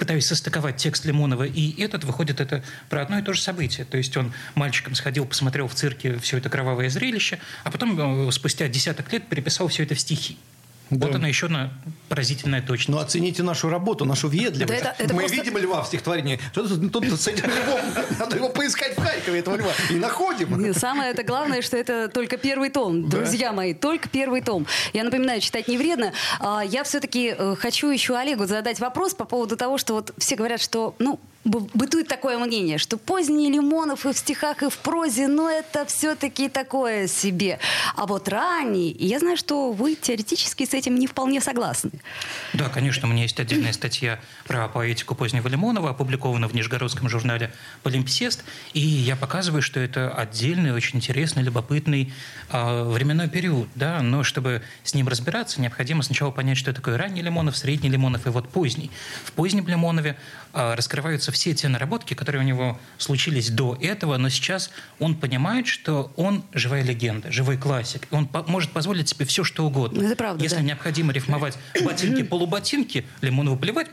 пытаюсь 0.00 0.26
состыковать 0.26 0.76
текст 0.76 1.04
Лимонова 1.04 1.44
и 1.44 1.80
этот, 1.80 2.04
выходит 2.04 2.40
это 2.40 2.64
про 2.88 3.02
одно 3.02 3.18
и 3.18 3.22
то 3.22 3.32
же 3.34 3.40
событие. 3.40 3.84
То 3.84 3.98
есть 3.98 4.16
он 4.16 4.32
мальчиком 4.54 4.94
сходил, 4.94 5.26
посмотрел 5.26 5.68
в 5.68 5.74
цирке 5.74 6.18
все 6.18 6.38
это 6.38 6.48
кровавое 6.48 6.88
зрелище, 6.88 7.38
а 7.62 7.70
потом 7.70 8.28
э, 8.28 8.32
спустя 8.32 8.66
десяток 8.66 9.12
лет 9.12 9.28
переписал 9.28 9.68
все 9.68 9.84
это 9.84 9.94
в 9.94 10.00
стихи. 10.00 10.38
Да. 10.90 11.06
Вот 11.06 11.16
она 11.16 11.28
еще 11.28 11.46
одна 11.46 11.70
поразительная 12.08 12.60
точность. 12.60 12.88
Ну, 12.88 12.98
оцените 12.98 13.44
нашу 13.44 13.68
работу, 13.68 14.04
нашу 14.04 14.28
въедливость. 14.28 14.82
Да 14.82 14.90
это, 14.90 15.02
это 15.02 15.14
Мы 15.14 15.20
просто... 15.20 15.36
видим 15.36 15.56
льва 15.58 15.82
в 15.82 15.86
стихотворении. 15.86 16.40
Тут, 16.52 16.92
тут 16.92 17.04
с 17.04 17.28
этим 17.28 17.44
львом 17.48 17.80
надо 18.18 18.36
его 18.36 18.48
поискать 18.48 18.96
в 18.96 19.00
Харькове, 19.00 19.38
этого 19.38 19.56
льва. 19.56 19.70
И 19.88 19.94
находим. 19.94 20.74
Самое 20.74 21.12
это 21.12 21.22
главное, 21.22 21.62
что 21.62 21.76
это 21.76 22.08
только 22.08 22.36
первый 22.36 22.70
том. 22.70 23.08
Друзья 23.08 23.50
да. 23.50 23.54
мои, 23.54 23.74
только 23.74 24.08
первый 24.08 24.42
том. 24.42 24.66
Я 24.92 25.04
напоминаю, 25.04 25.40
читать 25.40 25.68
не 25.68 25.78
вредно. 25.78 26.12
А, 26.40 26.62
я 26.64 26.82
все-таки 26.82 27.34
э, 27.36 27.54
хочу 27.56 27.88
еще 27.88 28.16
Олегу 28.16 28.46
задать 28.46 28.80
вопрос 28.80 29.14
по 29.14 29.24
поводу 29.24 29.56
того, 29.56 29.78
что 29.78 29.94
вот 29.94 30.12
все 30.18 30.34
говорят, 30.34 30.60
что, 30.60 30.96
ну, 30.98 31.20
бытует 31.44 32.06
такое 32.06 32.38
мнение, 32.38 32.76
что 32.78 32.98
поздний 32.98 33.50
Лимонов 33.50 34.04
и 34.04 34.12
в 34.12 34.18
стихах, 34.18 34.62
и 34.62 34.68
в 34.68 34.76
прозе, 34.78 35.26
ну, 35.26 35.48
это 35.48 35.86
все-таки 35.86 36.48
такое 36.48 37.06
себе. 37.06 37.58
А 37.96 38.06
вот 38.06 38.28
ранний, 38.28 38.94
я 38.98 39.18
знаю, 39.18 39.36
что 39.36 39.72
вы 39.72 39.94
теоретически 39.94 40.66
с 40.66 40.74
этим 40.74 40.96
не 40.96 41.06
вполне 41.06 41.40
согласны. 41.40 41.92
Да, 42.52 42.68
конечно, 42.68 43.08
у 43.08 43.10
меня 43.10 43.22
есть 43.22 43.40
отдельная 43.40 43.72
статья 43.72 44.20
про 44.46 44.68
поэтику 44.68 45.14
позднего 45.14 45.48
Лимонова, 45.48 45.90
опубликована 45.90 46.46
в 46.46 46.54
Нижегородском 46.54 47.08
журнале 47.08 47.52
«Полимпсест», 47.82 48.44
и 48.74 48.80
я 48.80 49.16
показываю, 49.16 49.62
что 49.62 49.80
это 49.80 50.10
отдельный, 50.10 50.72
очень 50.72 50.98
интересный, 50.98 51.42
любопытный 51.42 52.12
э, 52.50 52.82
временной 52.84 53.28
период, 53.28 53.68
да, 53.74 54.02
но 54.02 54.24
чтобы 54.24 54.62
с 54.84 54.94
ним 54.94 55.08
разбираться, 55.08 55.60
необходимо 55.60 56.02
сначала 56.02 56.30
понять, 56.30 56.58
что 56.58 56.72
такое 56.74 56.98
ранний 56.98 57.22
Лимонов, 57.22 57.56
средний 57.56 57.88
Лимонов 57.88 58.26
и 58.26 58.30
вот 58.30 58.48
поздний. 58.50 58.90
В 59.24 59.32
позднем 59.32 59.66
Лимонове 59.66 60.16
э, 60.52 60.74
раскрываются 60.74 61.29
остаются 61.30 61.40
все 61.40 61.54
те 61.54 61.68
наработки, 61.68 62.14
которые 62.14 62.42
у 62.42 62.46
него 62.46 62.78
случились 62.98 63.50
до 63.50 63.76
этого, 63.80 64.16
но 64.18 64.28
сейчас 64.28 64.70
он 64.98 65.14
понимает, 65.14 65.66
что 65.66 66.12
он 66.16 66.42
живая 66.52 66.82
легенда, 66.82 67.30
живой 67.32 67.56
классик. 67.56 68.06
Он 68.10 68.26
по- 68.26 68.42
может 68.46 68.70
позволить 68.72 69.08
себе 69.08 69.24
все, 69.24 69.44
что 69.44 69.66
угодно. 69.66 70.02
Это 70.02 70.16
правда, 70.16 70.42
Если 70.42 70.56
да. 70.56 70.62
необходимо 70.62 71.12
рифмовать 71.12 71.56
ботинки-полуботинки, 71.82 73.04
Лимонову 73.22 73.56
плевать, 73.56 73.88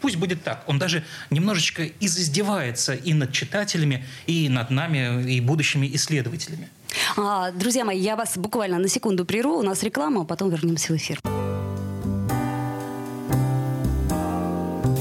пусть 0.00 0.16
будет 0.16 0.42
так. 0.42 0.64
Он 0.66 0.78
даже 0.78 1.02
немножечко 1.30 1.86
издевается 2.00 2.94
и 2.94 3.14
над 3.14 3.32
читателями, 3.32 4.04
и 4.26 4.48
над 4.48 4.70
нами, 4.70 5.30
и 5.32 5.40
будущими 5.40 5.88
исследователями. 5.94 6.68
А, 7.16 7.50
друзья 7.52 7.84
мои, 7.84 7.98
я 8.00 8.16
вас 8.16 8.36
буквально 8.36 8.78
на 8.78 8.88
секунду 8.88 9.24
прерву. 9.24 9.58
У 9.58 9.62
нас 9.62 9.82
реклама, 9.82 10.22
а 10.22 10.24
потом 10.24 10.50
вернемся 10.50 10.92
в 10.92 10.96
эфир. 10.96 11.20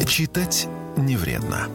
Читать 0.07 0.67
не 0.99 1.17
вредно. 1.17 1.67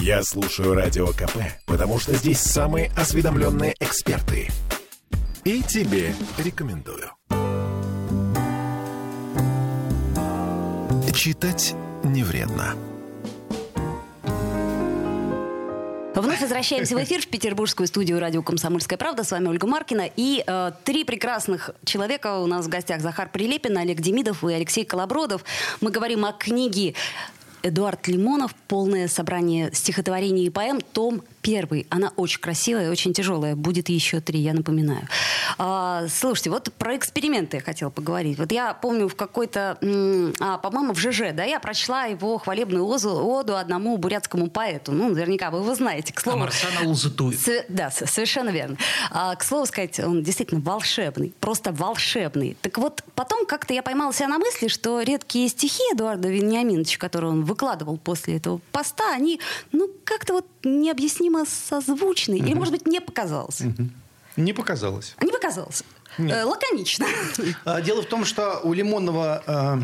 Я 0.00 0.22
слушаю 0.22 0.74
Радио 0.74 1.08
КП, 1.08 1.38
потому 1.66 1.98
что 1.98 2.14
здесь 2.14 2.40
самые 2.40 2.90
осведомленные 2.96 3.74
эксперты. 3.80 4.48
И 5.44 5.62
тебе 5.62 6.14
рекомендую. 6.38 7.10
Читать 11.12 11.74
не 12.04 12.22
вредно. 12.22 12.74
Вновь 16.20 16.40
возвращаемся 16.40 16.96
в 16.96 17.02
эфир 17.04 17.22
в 17.22 17.28
петербургскую 17.28 17.86
студию 17.86 18.18
радио 18.18 18.42
«Комсомольская 18.42 18.98
правда». 18.98 19.22
С 19.22 19.30
вами 19.30 19.46
Ольга 19.46 19.68
Маркина. 19.68 20.10
И 20.16 20.42
э, 20.44 20.72
три 20.82 21.04
прекрасных 21.04 21.70
человека 21.84 22.40
у 22.40 22.46
нас 22.46 22.66
в 22.66 22.68
гостях. 22.68 23.00
Захар 23.00 23.28
Прилепин, 23.30 23.78
Олег 23.78 24.00
Демидов 24.00 24.42
и 24.42 24.52
Алексей 24.52 24.84
Колобродов. 24.84 25.44
Мы 25.80 25.92
говорим 25.92 26.24
о 26.24 26.32
книге 26.32 26.94
Эдуард 27.62 28.08
Лимонов 28.08 28.52
«Полное 28.66 29.06
собрание 29.06 29.70
стихотворений 29.72 30.46
и 30.46 30.50
поэм», 30.50 30.80
том 30.80 31.22
первый. 31.42 31.86
Она 31.90 32.12
очень 32.16 32.40
красивая, 32.40 32.90
очень 32.90 33.12
тяжелая. 33.12 33.56
Будет 33.56 33.88
еще 33.88 34.20
три, 34.20 34.40
я 34.40 34.54
напоминаю. 34.54 35.08
А, 35.58 36.06
слушайте, 36.08 36.50
вот 36.50 36.72
про 36.74 36.96
эксперименты 36.96 37.58
я 37.58 37.62
хотела 37.62 37.90
поговорить. 37.90 38.38
Вот 38.38 38.52
я 38.52 38.74
помню 38.74 39.08
в 39.08 39.16
какой-то, 39.16 39.78
а, 40.40 40.58
по-моему, 40.58 40.94
в 40.94 40.98
ЖЖ, 40.98 41.32
да, 41.32 41.44
я 41.44 41.60
прочла 41.60 42.04
его 42.04 42.38
хвалебную 42.38 42.84
оду, 42.84 43.10
оду 43.10 43.56
одному 43.56 43.96
бурятскому 43.96 44.50
поэту. 44.50 44.92
Ну, 44.92 45.08
наверняка 45.08 45.50
вы 45.50 45.58
его 45.58 45.74
знаете. 45.74 46.12
К 46.12 46.20
слову, 46.20 46.38
Амарсана 46.38 46.88
Улзутуй. 46.88 47.34
С, 47.34 47.64
да, 47.68 47.90
совершенно 47.90 48.50
верно. 48.50 48.76
А, 49.10 49.34
к 49.34 49.44
слову 49.44 49.66
сказать, 49.66 49.98
он 50.00 50.22
действительно 50.22 50.60
волшебный. 50.60 51.32
Просто 51.40 51.72
волшебный. 51.72 52.56
Так 52.60 52.78
вот, 52.78 53.02
потом 53.14 53.46
как-то 53.46 53.74
я 53.74 53.82
поймала 53.82 54.12
себя 54.12 54.28
на 54.28 54.38
мысли, 54.38 54.68
что 54.68 55.00
редкие 55.02 55.48
стихи 55.48 55.82
Эдуарда 55.92 56.28
Вениаминовича, 56.28 56.98
которые 56.98 57.32
он 57.32 57.44
выкладывал 57.44 57.96
после 57.98 58.36
этого 58.36 58.60
поста, 58.72 59.12
они, 59.12 59.40
ну, 59.72 59.88
как-то 60.04 60.34
вот 60.34 60.46
необъяснимо 60.64 61.37
созвучны. 61.44 62.36
Угу. 62.36 62.44
Или, 62.44 62.54
может 62.54 62.72
быть, 62.72 62.86
не 62.86 63.00
показалось. 63.00 63.60
Угу. 63.60 63.88
Не 64.36 64.52
показалось. 64.52 65.14
Не 65.20 65.32
показалось. 65.32 65.82
Нет. 66.16 66.36
Э, 66.36 66.44
лаконично. 66.44 67.06
А, 67.64 67.80
дело 67.80 68.02
в 68.02 68.06
том, 68.06 68.24
что 68.24 68.60
у 68.62 68.72
Лимонова 68.72 69.80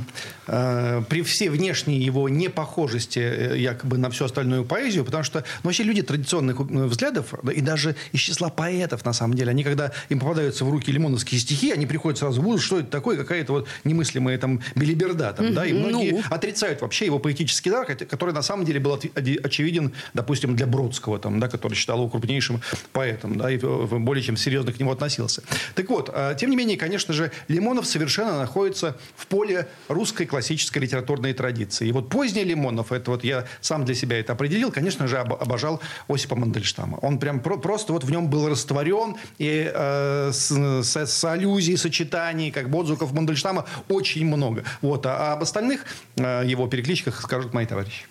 э, 0.46 1.02
при 1.08 1.22
всей 1.22 1.48
внешней 1.48 1.98
его 1.98 2.28
непохожести 2.28 3.18
э, 3.18 3.58
якобы 3.58 3.98
на 3.98 4.10
всю 4.10 4.24
остальную 4.24 4.64
поэзию, 4.64 5.04
потому 5.04 5.24
что 5.24 5.40
ну, 5.62 5.68
вообще 5.68 5.82
люди 5.82 6.02
традиционных 6.02 6.60
э, 6.60 6.84
взглядов, 6.84 7.34
и 7.44 7.60
даже 7.60 7.96
из 8.12 8.20
числа 8.20 8.50
поэтов, 8.50 9.04
на 9.04 9.12
самом 9.12 9.34
деле, 9.34 9.50
они 9.50 9.64
когда 9.64 9.92
им 10.08 10.20
попадаются 10.20 10.64
в 10.64 10.70
руки 10.70 10.92
лимоновские 10.92 11.40
стихи, 11.40 11.72
они 11.72 11.86
приходят 11.86 12.18
сразу 12.18 12.42
в 12.42 12.48
ужас, 12.48 12.64
что 12.64 12.80
это 12.80 12.88
такое, 12.88 13.16
какая-то 13.16 13.52
вот 13.52 13.68
немыслимая 13.84 14.38
там 14.38 14.60
белиберда. 14.74 15.32
Там, 15.32 15.54
да, 15.54 15.66
и 15.66 15.72
многие 15.72 16.12
ну. 16.12 16.22
отрицают 16.30 16.80
вообще 16.82 17.06
его 17.06 17.18
поэтический 17.18 17.70
дар, 17.70 17.86
который 17.86 18.34
на 18.34 18.42
самом 18.42 18.64
деле 18.64 18.80
был 18.80 18.94
очевиден, 18.94 19.92
допустим, 20.12 20.56
для 20.56 20.66
Бродского, 20.66 21.18
там, 21.18 21.40
да, 21.40 21.48
который 21.48 21.74
считал 21.74 21.98
его 21.98 22.08
крупнейшим 22.08 22.60
поэтом, 22.92 23.36
да, 23.36 23.50
и 23.50 23.58
более 23.58 24.22
чем 24.22 24.36
серьезно 24.36 24.72
к 24.72 24.78
нему 24.78 24.90
относился. 24.92 25.42
Так 25.74 25.88
вот, 25.88 26.14
тем 26.38 26.50
не 26.50 26.56
менее, 26.56 26.76
конечно 26.76 27.14
же, 27.14 27.32
Лимонов 27.48 27.86
совершенно 27.86 28.38
находится 28.38 28.96
в 29.16 29.26
поле 29.26 29.68
русской 29.88 30.26
классической 30.34 30.80
литературной 30.80 31.32
традиции. 31.32 31.86
И 31.86 31.92
вот 31.92 32.08
поздний 32.08 32.42
Лимонов, 32.42 32.90
это 32.90 33.12
вот 33.12 33.22
я 33.22 33.44
сам 33.60 33.84
для 33.84 33.94
себя 33.94 34.18
это 34.18 34.32
определил, 34.32 34.72
конечно 34.72 35.06
же, 35.06 35.18
обожал 35.18 35.80
Осипа 36.08 36.34
Мандельштама. 36.34 36.98
Он 37.02 37.20
прям 37.20 37.38
про 37.38 37.56
просто 37.56 37.92
вот 37.92 38.02
в 38.02 38.10
нем 38.10 38.28
был 38.28 38.48
растворен, 38.48 39.14
и 39.38 39.70
э, 39.72 40.30
с, 40.32 40.50
с, 40.50 40.96
с 40.96 41.24
аллюзией, 41.24 41.78
сочетаний, 41.78 42.50
как 42.50 42.68
Бодзуков 42.68 43.12
Мандельштама, 43.12 43.64
очень 43.88 44.26
много. 44.26 44.64
Вот. 44.82 45.06
А, 45.06 45.30
а 45.30 45.32
об 45.34 45.42
остальных 45.42 45.86
э, 46.16 46.42
его 46.44 46.66
перекличках 46.66 47.22
скажут 47.22 47.54
мои 47.54 47.66
товарищи. 47.66 48.06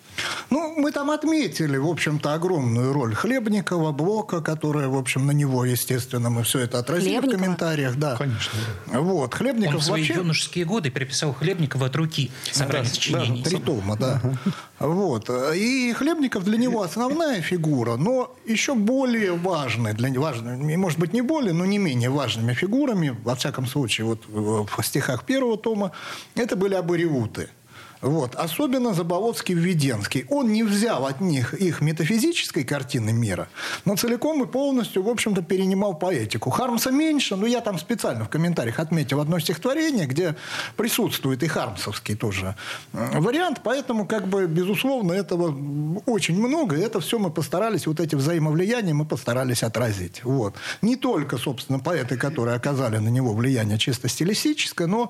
Ну, 0.50 0.76
мы 0.78 0.92
там 0.92 1.10
отметили, 1.12 1.78
в 1.78 1.88
общем-то, 1.88 2.34
огромную 2.34 2.94
роль 2.94 3.16
Хлебникова, 3.16 3.92
Блока, 3.92 4.42
которая, 4.42 4.88
в 4.88 4.98
общем, 4.98 5.26
на 5.26 5.32
него, 5.32 5.66
естественно, 5.66 6.30
мы 6.30 6.44
все 6.44 6.60
это 6.60 6.80
отразили 6.80 7.20
Хлебникова? 7.20 7.38
в 7.38 7.42
комментариях. 7.42 7.96
Да. 7.96 8.16
Конечно. 8.16 8.60
Вот, 8.88 9.34
Хлебников 9.34 9.76
Он 9.76 9.82
в 9.82 9.84
свои 9.84 10.02
вообще... 10.02 10.16
юношеские 10.16 10.66
годы 10.66 10.90
переписал 10.90 11.34
Хлебникова 11.34 11.88
от 11.88 11.96
руки 11.96 12.32
собрание 12.52 12.90
да, 12.90 12.96
сочинений. 12.96 13.42
Да, 13.44 13.50
три 13.50 13.60
тома, 13.60 13.98
да. 13.98 14.22
Вот. 14.80 15.30
И 15.56 15.94
Хлебников 15.94 16.44
для 16.44 16.58
него 16.58 16.82
основная 16.82 17.42
фигура, 17.42 17.96
но 17.96 18.36
еще 18.46 18.76
более 18.76 19.34
важная, 19.34 19.94
для, 19.94 20.12
важной, 20.20 20.78
может 20.78 21.00
быть, 21.00 21.14
не 21.14 21.22
более, 21.22 21.54
но 21.54 21.66
не 21.66 21.78
менее 21.78 22.10
важными 22.10 22.54
фигурами, 22.54 23.16
во 23.24 23.36
всяком 23.36 23.66
случае, 23.66 24.06
вот 24.06 24.24
в 24.28 24.84
стихах 24.84 25.24
первого 25.26 25.58
тома, 25.58 25.92
это 26.36 26.56
были 26.56 26.76
абориуты. 26.76 27.50
Вот. 28.04 28.36
Особенно 28.36 28.94
Заболоцкий 28.94 29.56
Введенский. 29.56 30.26
Он 30.30 30.52
не 30.52 30.64
взял 30.64 31.06
от 31.06 31.22
них 31.22 31.54
их 31.54 31.80
метафизической 31.80 32.66
картины 32.66 33.14
мира, 33.14 33.48
но 33.86 33.96
целиком 33.96 34.44
и 34.44 34.46
полностью, 34.46 35.04
в 35.04 35.10
общем-то, 35.10 35.42
перенимал 35.42 35.94
поэтику. 35.94 36.50
Хармса 36.50 36.92
меньше, 36.92 37.38
но 37.38 37.48
я 37.48 37.62
там 37.62 37.80
специально 37.80 38.26
в 38.26 38.30
комментариях 38.30 38.80
отметил 38.80 39.22
одно 39.22 39.40
стихотворение, 39.40 40.06
где 40.06 40.36
присутствует 40.76 41.44
и 41.44 41.48
хармсовский 41.48 42.16
тоже 42.16 42.56
э, 42.92 43.20
вариант, 43.20 43.62
поэтому, 43.64 44.06
как 44.06 44.28
бы, 44.28 44.48
безусловно, 44.48 45.14
этого 45.14 45.56
очень 46.06 46.38
много, 46.38 46.76
и 46.76 46.82
это 46.82 47.00
все 47.00 47.18
мы 47.20 47.32
постарались, 47.32 47.88
вот 47.88 48.02
эти 48.02 48.16
взаимовлияния 48.16 48.94
мы 48.94 49.06
постарались 49.06 49.64
отразить. 49.64 50.26
Вот. 50.26 50.56
Не 50.82 50.98
только, 50.98 51.38
собственно, 51.38 51.80
поэты, 51.80 52.18
которые 52.18 52.58
оказали 52.58 52.98
на 52.98 53.08
него 53.08 53.34
влияние 53.34 53.78
чисто 53.78 54.10
стилистическое, 54.10 54.88
но 54.88 55.10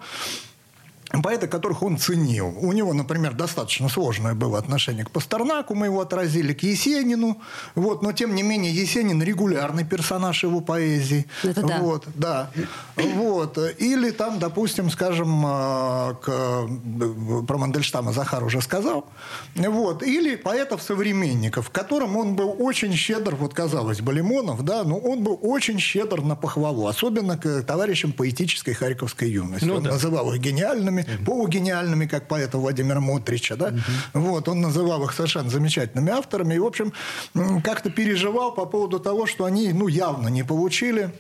поэты, 1.22 1.48
которых 1.48 1.84
он 1.84 1.98
ценил. 1.98 2.58
У 2.60 2.72
него, 2.72 2.94
например, 2.94 3.34
достаточно 3.34 3.88
сложное 3.90 4.34
было 4.34 4.58
отношение 4.58 5.06
к 5.06 5.12
Пастернаку, 5.12 5.76
мы 5.76 5.86
его 5.86 6.02
отразили, 6.02 6.54
к 6.54 6.64
Есенину. 6.64 7.40
Вот, 7.76 8.02
но, 8.02 8.12
тем 8.14 8.34
не 8.34 8.42
менее, 8.42 8.74
Есенин 8.74 9.22
регулярный 9.22 9.86
персонаж 9.86 10.44
его 10.44 10.62
поэзии. 10.62 11.26
Это 11.44 11.62
да. 11.62 11.80
Вот, 11.80 12.08
да. 12.16 12.50
Вот. 12.96 13.58
Или 13.78 14.10
там, 14.10 14.40
допустим, 14.40 14.90
скажем, 14.90 15.46
э, 15.46 16.16
к, 16.22 17.46
про 17.48 17.58
Мандельштама 17.58 18.12
Захар 18.12 18.44
уже 18.44 18.62
сказал. 18.62 19.06
Вот. 19.56 20.02
Или 20.02 20.36
поэтов-современников, 20.36 21.70
которым 21.70 22.18
он 22.18 22.36
был 22.36 22.56
очень 22.58 22.94
щедр, 22.96 23.36
вот 23.36 23.54
казалось 23.54 24.02
бы, 24.02 24.14
Лимонов, 24.14 24.64
да, 24.64 24.84
но 24.84 24.98
он 24.98 25.24
был 25.24 25.38
очень 25.42 25.80
щедр 25.80 26.22
на 26.22 26.36
похвалу, 26.36 26.88
особенно 26.88 27.38
к 27.38 27.62
товарищам 27.64 28.14
поэтической 28.14 28.74
харьковской 28.74 29.30
юности. 29.30 29.66
Ну, 29.66 29.76
он 29.76 29.84
да. 29.84 29.92
называл 29.92 30.34
их 30.34 30.42
гениальными, 30.42 31.03
гениальными, 31.04 31.26
полугениальными, 31.26 32.06
как 32.06 32.28
поэта 32.28 32.58
Владимира 32.58 33.00
Мотрича. 33.00 33.56
Да? 33.56 33.74
Вот, 34.14 34.48
он 34.48 34.62
называл 34.62 35.04
их 35.04 35.14
совершенно 35.14 35.50
замечательными 35.50 36.12
авторами. 36.12 36.56
И, 36.56 36.60
в 36.60 36.66
общем, 36.66 36.94
как-то 37.64 37.90
переживал 37.90 38.54
по 38.54 38.66
поводу 38.66 39.00
того, 39.00 39.26
что 39.26 39.46
они 39.46 39.74
ну, 39.74 39.88
явно 39.88 40.28
не 40.30 40.44
получили 40.44 41.12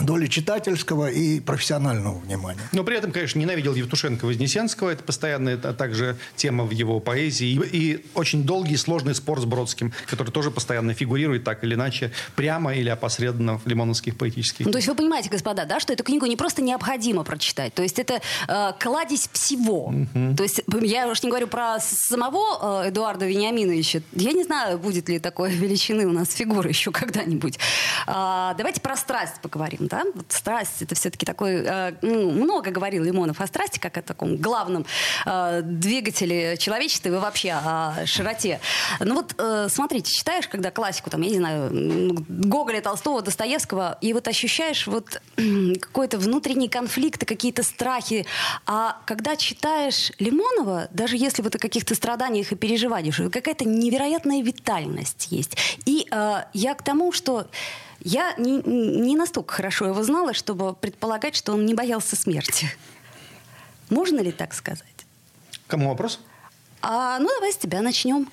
доли 0.00 0.26
читательского 0.26 1.10
и 1.10 1.40
профессионального 1.40 2.18
внимания. 2.18 2.60
Но 2.72 2.84
при 2.84 2.96
этом, 2.96 3.12
конечно, 3.12 3.38
ненавидел 3.38 3.74
Евтушенко-Вознесенского. 3.74 4.90
Это 4.90 5.02
постоянная 5.02 5.54
это 5.54 5.72
также 5.72 6.16
тема 6.36 6.64
в 6.64 6.70
его 6.70 7.00
поэзии. 7.00 7.48
И, 7.48 7.76
и 7.76 8.06
очень 8.14 8.44
долгий 8.44 8.74
и 8.74 8.76
сложный 8.76 9.14
спор 9.14 9.40
с 9.40 9.44
Бродским, 9.44 9.92
который 10.06 10.30
тоже 10.30 10.50
постоянно 10.50 10.94
фигурирует 10.94 11.44
так 11.44 11.64
или 11.64 11.74
иначе, 11.74 12.12
прямо 12.36 12.74
или 12.74 12.88
опосредованно 12.88 13.58
в 13.58 13.66
лимоновских 13.66 14.16
поэтических. 14.16 14.66
Ну, 14.66 14.72
то 14.72 14.78
есть 14.78 14.88
вы 14.88 14.94
понимаете, 14.94 15.30
господа, 15.30 15.64
да, 15.64 15.80
что 15.80 15.92
эту 15.92 16.04
книгу 16.04 16.26
не 16.26 16.36
просто 16.36 16.62
необходимо 16.62 17.24
прочитать. 17.24 17.74
То 17.74 17.82
есть 17.82 17.98
это 17.98 18.20
э, 18.46 18.72
кладезь 18.78 19.28
всего. 19.32 19.86
Угу. 19.86 20.36
То 20.36 20.42
есть 20.42 20.60
я 20.82 21.08
уж 21.08 21.22
не 21.22 21.30
говорю 21.30 21.48
про 21.48 21.78
самого 21.80 22.84
э, 22.84 22.88
Эдуарда 22.88 23.26
Вениаминовича. 23.26 24.02
Я 24.12 24.32
не 24.32 24.44
знаю, 24.44 24.78
будет 24.78 25.08
ли 25.08 25.18
такой 25.18 25.50
величины 25.54 26.06
у 26.06 26.12
нас 26.12 26.32
фигура 26.32 26.68
еще 26.68 26.92
когда-нибудь. 26.92 27.58
Э, 28.06 28.54
давайте 28.56 28.80
про 28.80 28.96
страсть 28.96 29.40
поговорим 29.42 29.87
да? 29.88 30.04
Вот 30.14 30.26
страсть, 30.28 30.82
это 30.82 30.94
все-таки 30.94 31.26
такой... 31.26 31.62
Э, 31.64 31.92
ну, 32.02 32.30
много 32.30 32.70
говорил 32.70 33.04
Лимонов 33.04 33.40
о 33.40 33.46
страсти, 33.46 33.78
как 33.78 33.96
о 33.96 34.02
таком 34.02 34.36
главном 34.36 34.86
э, 35.26 35.62
двигателе 35.62 36.56
человечества 36.56 37.08
и 37.08 37.12
вообще 37.12 37.52
о 37.52 38.06
широте. 38.06 38.60
Ну 39.00 39.14
вот, 39.14 39.34
э, 39.38 39.68
смотрите, 39.70 40.12
читаешь, 40.12 40.48
когда 40.48 40.70
классику, 40.70 41.10
там, 41.10 41.22
я 41.22 41.30
не 41.30 41.38
знаю, 41.38 42.24
Гоголя, 42.28 42.80
Толстого, 42.80 43.22
Достоевского, 43.22 43.98
и 44.00 44.12
вот 44.12 44.28
ощущаешь 44.28 44.86
вот 44.86 45.20
какой-то 45.80 46.18
внутренний 46.18 46.68
конфликт, 46.68 47.24
какие-то 47.24 47.62
страхи. 47.62 48.26
А 48.66 48.98
когда 49.06 49.36
читаешь 49.36 50.12
Лимонова, 50.18 50.88
даже 50.90 51.16
если 51.16 51.42
вот 51.42 51.54
о 51.54 51.58
каких-то 51.58 51.94
страданиях 51.94 52.52
и 52.52 52.56
переживаниях, 52.56 53.16
какая-то 53.32 53.64
невероятная 53.64 54.42
витальность 54.42 55.28
есть. 55.30 55.56
И 55.84 56.06
э, 56.10 56.44
я 56.52 56.74
к 56.74 56.82
тому, 56.82 57.12
что 57.12 57.46
я 58.00 58.34
не, 58.36 58.62
не 58.62 59.16
настолько 59.16 59.54
хорошо 59.54 59.86
его 59.86 60.02
знала, 60.02 60.32
чтобы 60.32 60.74
предполагать, 60.74 61.34
что 61.34 61.52
он 61.52 61.66
не 61.66 61.74
боялся 61.74 62.16
смерти. 62.16 62.70
Можно 63.90 64.20
ли 64.20 64.32
так 64.32 64.54
сказать? 64.54 64.84
Кому 65.66 65.88
вопрос? 65.88 66.20
А, 66.80 67.18
ну, 67.18 67.28
давай 67.28 67.52
с 67.52 67.56
тебя 67.56 67.82
начнем. 67.82 68.28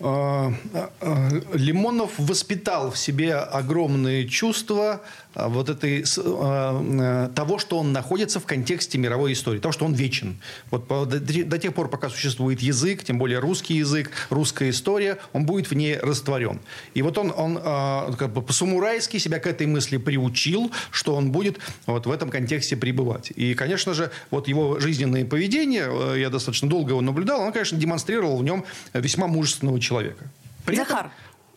А, 0.00 0.52
а, 0.72 0.92
а, 1.00 1.28
Лимонов 1.52 2.12
воспитал 2.16 2.90
в 2.90 2.98
себе 2.98 3.34
огромные 3.34 4.26
чувства 4.26 5.02
вот 5.34 5.68
этой, 5.68 6.04
а, 6.18 7.28
э, 7.30 7.34
того, 7.34 7.58
что 7.58 7.78
он 7.78 7.92
находится 7.92 8.40
в 8.40 8.46
контексте 8.46 8.98
мировой 8.98 9.32
истории, 9.32 9.60
того, 9.60 9.72
что 9.72 9.84
он 9.84 9.94
вечен. 9.94 10.40
Вот 10.70 10.88
до, 10.88 11.58
тех 11.58 11.74
пор, 11.74 11.88
пока 11.88 12.08
существует 12.08 12.60
язык, 12.60 13.04
тем 13.04 13.18
более 13.18 13.38
русский 13.38 13.74
язык, 13.74 14.10
русская 14.30 14.70
история, 14.70 15.18
он 15.32 15.46
будет 15.46 15.70
в 15.70 15.74
ней 15.74 15.96
растворен. 15.98 16.60
И 16.94 17.02
вот 17.02 17.18
он, 17.18 17.32
он 17.36 17.58
а, 17.62 18.12
как 18.18 18.32
бы 18.32 18.42
по-самурайски 18.42 19.18
себя 19.18 19.38
к 19.38 19.46
этой 19.46 19.66
мысли 19.66 19.98
приучил, 19.98 20.72
что 20.90 21.14
он 21.14 21.30
будет 21.30 21.58
вот 21.86 22.06
в 22.06 22.10
этом 22.10 22.30
контексте 22.30 22.76
пребывать. 22.76 23.32
И, 23.34 23.54
конечно 23.54 23.94
же, 23.94 24.10
вот 24.30 24.48
его 24.48 24.80
жизненное 24.80 25.24
поведение, 25.24 25.86
э, 25.88 26.20
я 26.20 26.30
достаточно 26.30 26.68
долго 26.68 26.90
его 26.90 27.00
наблюдал, 27.00 27.40
он, 27.40 27.52
конечно, 27.52 27.78
демонстрировал 27.78 28.38
в 28.38 28.44
нем 28.44 28.64
весьма 28.94 29.28
мужественного 29.28 29.78
человека. 29.80 30.24
При 30.64 30.76
Захар, 30.76 31.06
этом, 31.06 31.10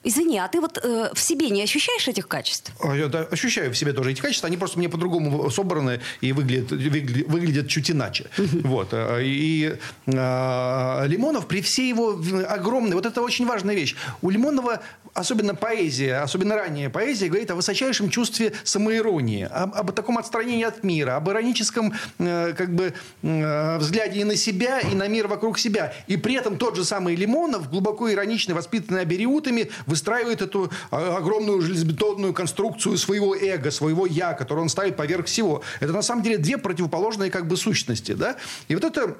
Извини, 0.03 0.37
а 0.37 0.47
ты 0.47 0.59
вот 0.59 0.79
э, 0.83 1.11
в 1.13 1.19
себе 1.19 1.49
не 1.49 1.63
ощущаешь 1.63 2.07
этих 2.07 2.27
качеств? 2.27 2.73
А 2.81 2.93
я 2.95 3.07
да, 3.07 3.21
ощущаю 3.21 3.71
в 3.71 3.77
себе 3.77 3.93
тоже 3.93 4.11
эти 4.11 4.21
качества. 4.21 4.47
Они 4.47 4.57
просто 4.57 4.77
мне 4.77 4.89
по-другому 4.89 5.49
собраны 5.49 6.01
и 6.19 6.33
выглядят, 6.33 6.71
выглядят, 6.71 7.27
выглядят 7.27 7.67
чуть 7.69 7.89
иначе. 7.89 8.25
Вот. 8.63 8.89
Э, 8.91 9.21
и 9.23 9.75
э, 10.05 11.03
Лимонов 11.07 11.47
при 11.47 11.61
всей 11.61 11.89
его 11.89 12.21
огромной... 12.49 12.95
Вот 12.95 13.05
это 13.05 13.21
очень 13.21 13.45
важная 13.45 13.75
вещь. 13.75 13.95
У 14.21 14.29
Лимонова 14.29 14.81
особенно 15.13 15.55
поэзия, 15.55 16.17
особенно 16.17 16.55
ранняя 16.55 16.89
поэзия, 16.89 17.27
говорит 17.27 17.51
о 17.51 17.55
высочайшем 17.55 18.09
чувстве 18.09 18.53
самоиронии, 18.63 19.47
об, 19.49 19.75
об 19.75 19.91
таком 19.91 20.17
отстранении 20.17 20.65
от 20.65 20.83
мира, 20.83 21.15
об 21.15 21.29
ироническом 21.29 21.93
э, 22.19 22.53
как 22.57 22.73
бы, 22.73 22.93
э, 23.21 23.77
взгляде 23.77 24.21
и 24.21 24.23
на 24.23 24.35
себя, 24.35 24.79
и 24.79 24.95
на 24.95 25.07
мир 25.07 25.27
вокруг 25.27 25.59
себя. 25.59 25.93
И 26.07 26.17
при 26.17 26.35
этом 26.35 26.57
тот 26.57 26.75
же 26.75 26.83
самый 26.83 27.15
Лимонов, 27.15 27.69
глубоко 27.69 28.11
ироничный, 28.11 28.55
воспитанный 28.55 29.01
абериутами, 29.01 29.69
выстраивает 29.93 30.41
эту 30.41 30.71
а, 30.89 31.17
огромную 31.17 31.61
железобетонную 31.61 32.33
конструкцию 32.33 32.97
своего 32.97 33.35
эго, 33.35 33.69
своего 33.69 34.07
«я», 34.07 34.33
которое 34.33 34.61
он 34.61 34.69
ставит 34.69 34.95
поверх 34.95 35.27
всего. 35.27 35.61
Это 35.79 35.93
на 35.93 36.01
самом 36.01 36.23
деле 36.23 36.37
две 36.37 36.57
противоположные 36.57 37.29
как 37.29 37.47
бы 37.47 37.55
сущности. 37.55 38.13
Да? 38.13 38.37
И 38.67 38.75
вот 38.75 38.83
это 38.83 39.15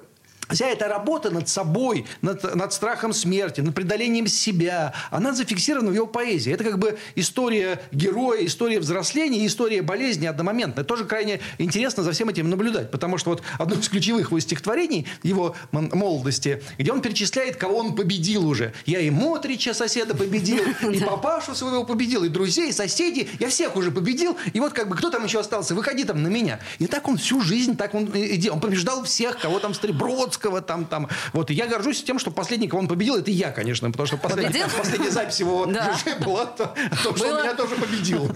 Вся 0.50 0.68
эта 0.68 0.88
работа 0.88 1.30
над 1.30 1.48
собой, 1.48 2.06
над, 2.22 2.56
над 2.56 2.74
страхом 2.74 3.14
смерти, 3.14 3.62
над 3.62 3.74
преодолением 3.74 4.28
себя, 4.28 4.94
она 5.10 5.34
зафиксирована 5.34 5.92
в 5.92 5.94
его 5.94 6.08
поэзии. 6.08 6.52
Это 6.52 6.64
как 6.64 6.80
бы 6.80 6.98
история 7.16 7.82
героя, 7.92 8.46
история 8.46 8.80
взросления 8.80 9.46
история 9.46 9.82
болезни 9.82 10.26
одномоментно. 10.26 10.82
Это 10.82 10.88
тоже 10.88 11.06
крайне 11.06 11.40
интересно 11.58 12.04
за 12.04 12.12
всем 12.12 12.30
этим 12.30 12.50
наблюдать, 12.50 12.92
потому 12.92 13.18
что 13.18 13.32
вот 13.32 13.44
одно 13.58 13.76
из 13.76 13.88
ключевых 13.88 14.28
его 14.28 14.40
стихотворений 14.40 15.08
его 15.22 15.56
молодости, 15.72 16.62
где 16.78 16.92
он 16.92 17.02
перечисляет, 17.02 17.56
кого 17.56 17.78
он 17.78 17.96
победил 17.96 18.48
уже. 18.48 18.74
Я 18.86 19.00
и 19.00 19.10
Мотрича 19.10 19.74
соседа 19.74 20.16
победил, 20.16 20.64
и 20.92 21.00
папашу 21.00 21.56
своего 21.56 21.84
победил, 21.84 22.24
и 22.24 22.30
друзей, 22.30 22.70
и 22.70 22.72
соседей. 22.72 23.30
Я 23.40 23.50
всех 23.50 23.76
уже 23.76 23.92
победил. 23.92 24.38
И 24.54 24.60
вот 24.60 24.74
как 24.74 24.90
бы 24.90 24.96
кто 24.96 25.10
там 25.10 25.24
еще 25.24 25.40
остался? 25.40 25.76
Выходи 25.76 26.04
там 26.04 26.24
на 26.24 26.28
меня. 26.28 26.60
И 26.80 26.88
так 26.88 27.08
он 27.08 27.18
всю 27.18 27.42
жизнь, 27.42 27.78
так 27.78 27.94
он, 27.94 28.12
он 28.52 28.60
побеждал 28.60 29.04
всех, 29.04 29.40
кого 29.40 29.60
там 29.60 29.74
Стреброд, 29.74 30.33
Высоцкого 30.34 30.62
там, 30.62 30.86
там. 30.86 31.08
Вот, 31.32 31.52
и 31.52 31.54
я 31.54 31.68
горжусь 31.68 32.04
тем, 32.04 32.20
что 32.20 32.32
последний, 32.32 32.68
кого 32.68 32.82
он 32.82 32.88
победил, 32.88 33.18
это 33.18 33.32
я, 33.32 33.52
конечно, 33.52 33.92
потому 33.92 34.08
что 34.08 34.18
последний, 34.18 34.64
последняя 34.78 35.12
запись 35.12 35.40
его 35.40 35.66
да. 35.66 35.96
была 36.26 36.44
о 36.44 36.46
том, 36.46 37.16
что 37.16 37.28
он 37.28 37.42
меня 37.42 37.54
тоже 37.54 37.76
победил. 37.76 38.32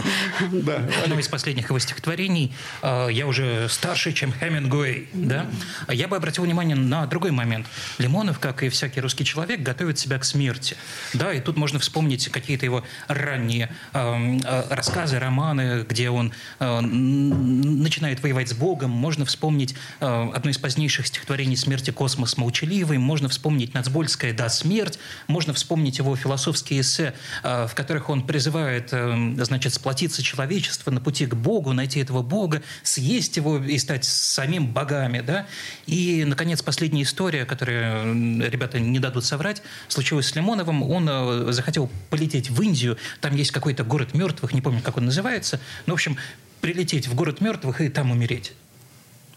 Да. 0.52 0.82
Одно 1.04 1.20
из 1.20 1.28
последних 1.28 1.70
его 1.70 1.80
стихотворений, 1.80 2.54
э, 2.82 3.08
я 3.12 3.28
уже 3.28 3.68
старше, 3.70 4.14
чем 4.14 4.34
Хемингуэй, 4.34 5.10
да? 5.14 5.48
Я 5.90 6.08
бы 6.08 6.16
обратил 6.16 6.44
внимание 6.44 6.76
на 6.76 7.06
другой 7.06 7.32
момент. 7.32 7.68
Лимонов, 7.98 8.40
как 8.40 8.64
и 8.64 8.70
всякий 8.70 9.02
русский 9.02 9.26
человек, 9.26 9.62
готовит 9.62 9.98
себя 10.00 10.20
к 10.20 10.26
смерти. 10.26 10.76
Да, 11.14 11.34
и 11.34 11.40
тут 11.40 11.58
можно 11.58 11.80
вспомнить 11.80 12.30
какие-то 12.30 12.66
его 12.66 12.84
ранние 13.08 13.72
эм, 13.94 14.40
э, 14.40 14.64
рассказы, 14.70 15.20
романы, 15.20 15.86
где 15.88 16.10
он 16.10 16.32
э, 16.60 16.80
начинает 16.82 18.22
воевать 18.22 18.50
с 18.50 18.54
Богом. 18.54 18.92
Можно 18.92 19.26
вспомнить 19.26 19.76
одно 20.00 20.50
из 20.50 20.58
позднейших 20.58 21.08
стихотворений 21.08 21.56
«Смерть 21.56 21.87
смерти 21.88 21.92
«Космос 21.92 22.38
молчаливый», 22.38 22.98
можно 22.98 23.30
вспомнить 23.30 23.74
Нацбольское 23.74 24.34
«Да, 24.34 24.50
смерть», 24.50 25.00
можно 25.28 25.54
вспомнить 25.54 26.00
его 26.00 26.16
философские 26.16 26.82
эссе, 26.82 27.14
э, 27.44 27.68
в 27.68 27.76
которых 27.76 28.10
он 28.10 28.26
призывает, 28.26 28.90
э, 28.92 29.36
значит, 29.44 29.74
сплотиться 29.74 30.22
человечество 30.22 30.92
на 30.92 31.00
пути 31.00 31.26
к 31.26 31.36
Богу, 31.36 31.74
найти 31.74 32.00
этого 32.00 32.22
Бога, 32.22 32.62
съесть 32.84 33.38
его 33.38 33.58
и 33.58 33.78
стать 33.78 34.06
самим 34.06 34.68
богами, 34.74 35.22
да. 35.22 35.46
И, 35.86 36.26
наконец, 36.26 36.62
последняя 36.62 37.04
история, 37.04 37.46
которую 37.46 38.50
ребята 38.50 38.80
не 38.80 39.00
дадут 39.00 39.24
соврать, 39.24 39.62
случилась 39.88 40.28
с 40.28 40.36
Лимоновым. 40.36 40.84
Он 40.84 41.08
э, 41.10 41.52
захотел 41.52 41.90
полететь 42.10 42.50
в 42.50 42.62
Индию, 42.62 42.98
там 43.22 43.36
есть 43.36 43.52
какой-то 43.52 43.84
город 43.84 44.14
мертвых, 44.14 44.54
не 44.54 44.62
помню, 44.62 44.82
как 44.82 44.98
он 44.98 45.06
называется, 45.06 45.60
но, 45.86 45.94
в 45.94 45.96
общем, 45.96 46.18
прилететь 46.62 47.08
в 47.08 47.16
город 47.16 47.40
мертвых 47.42 47.82
и 47.82 47.90
там 47.90 48.12
умереть. 48.12 48.54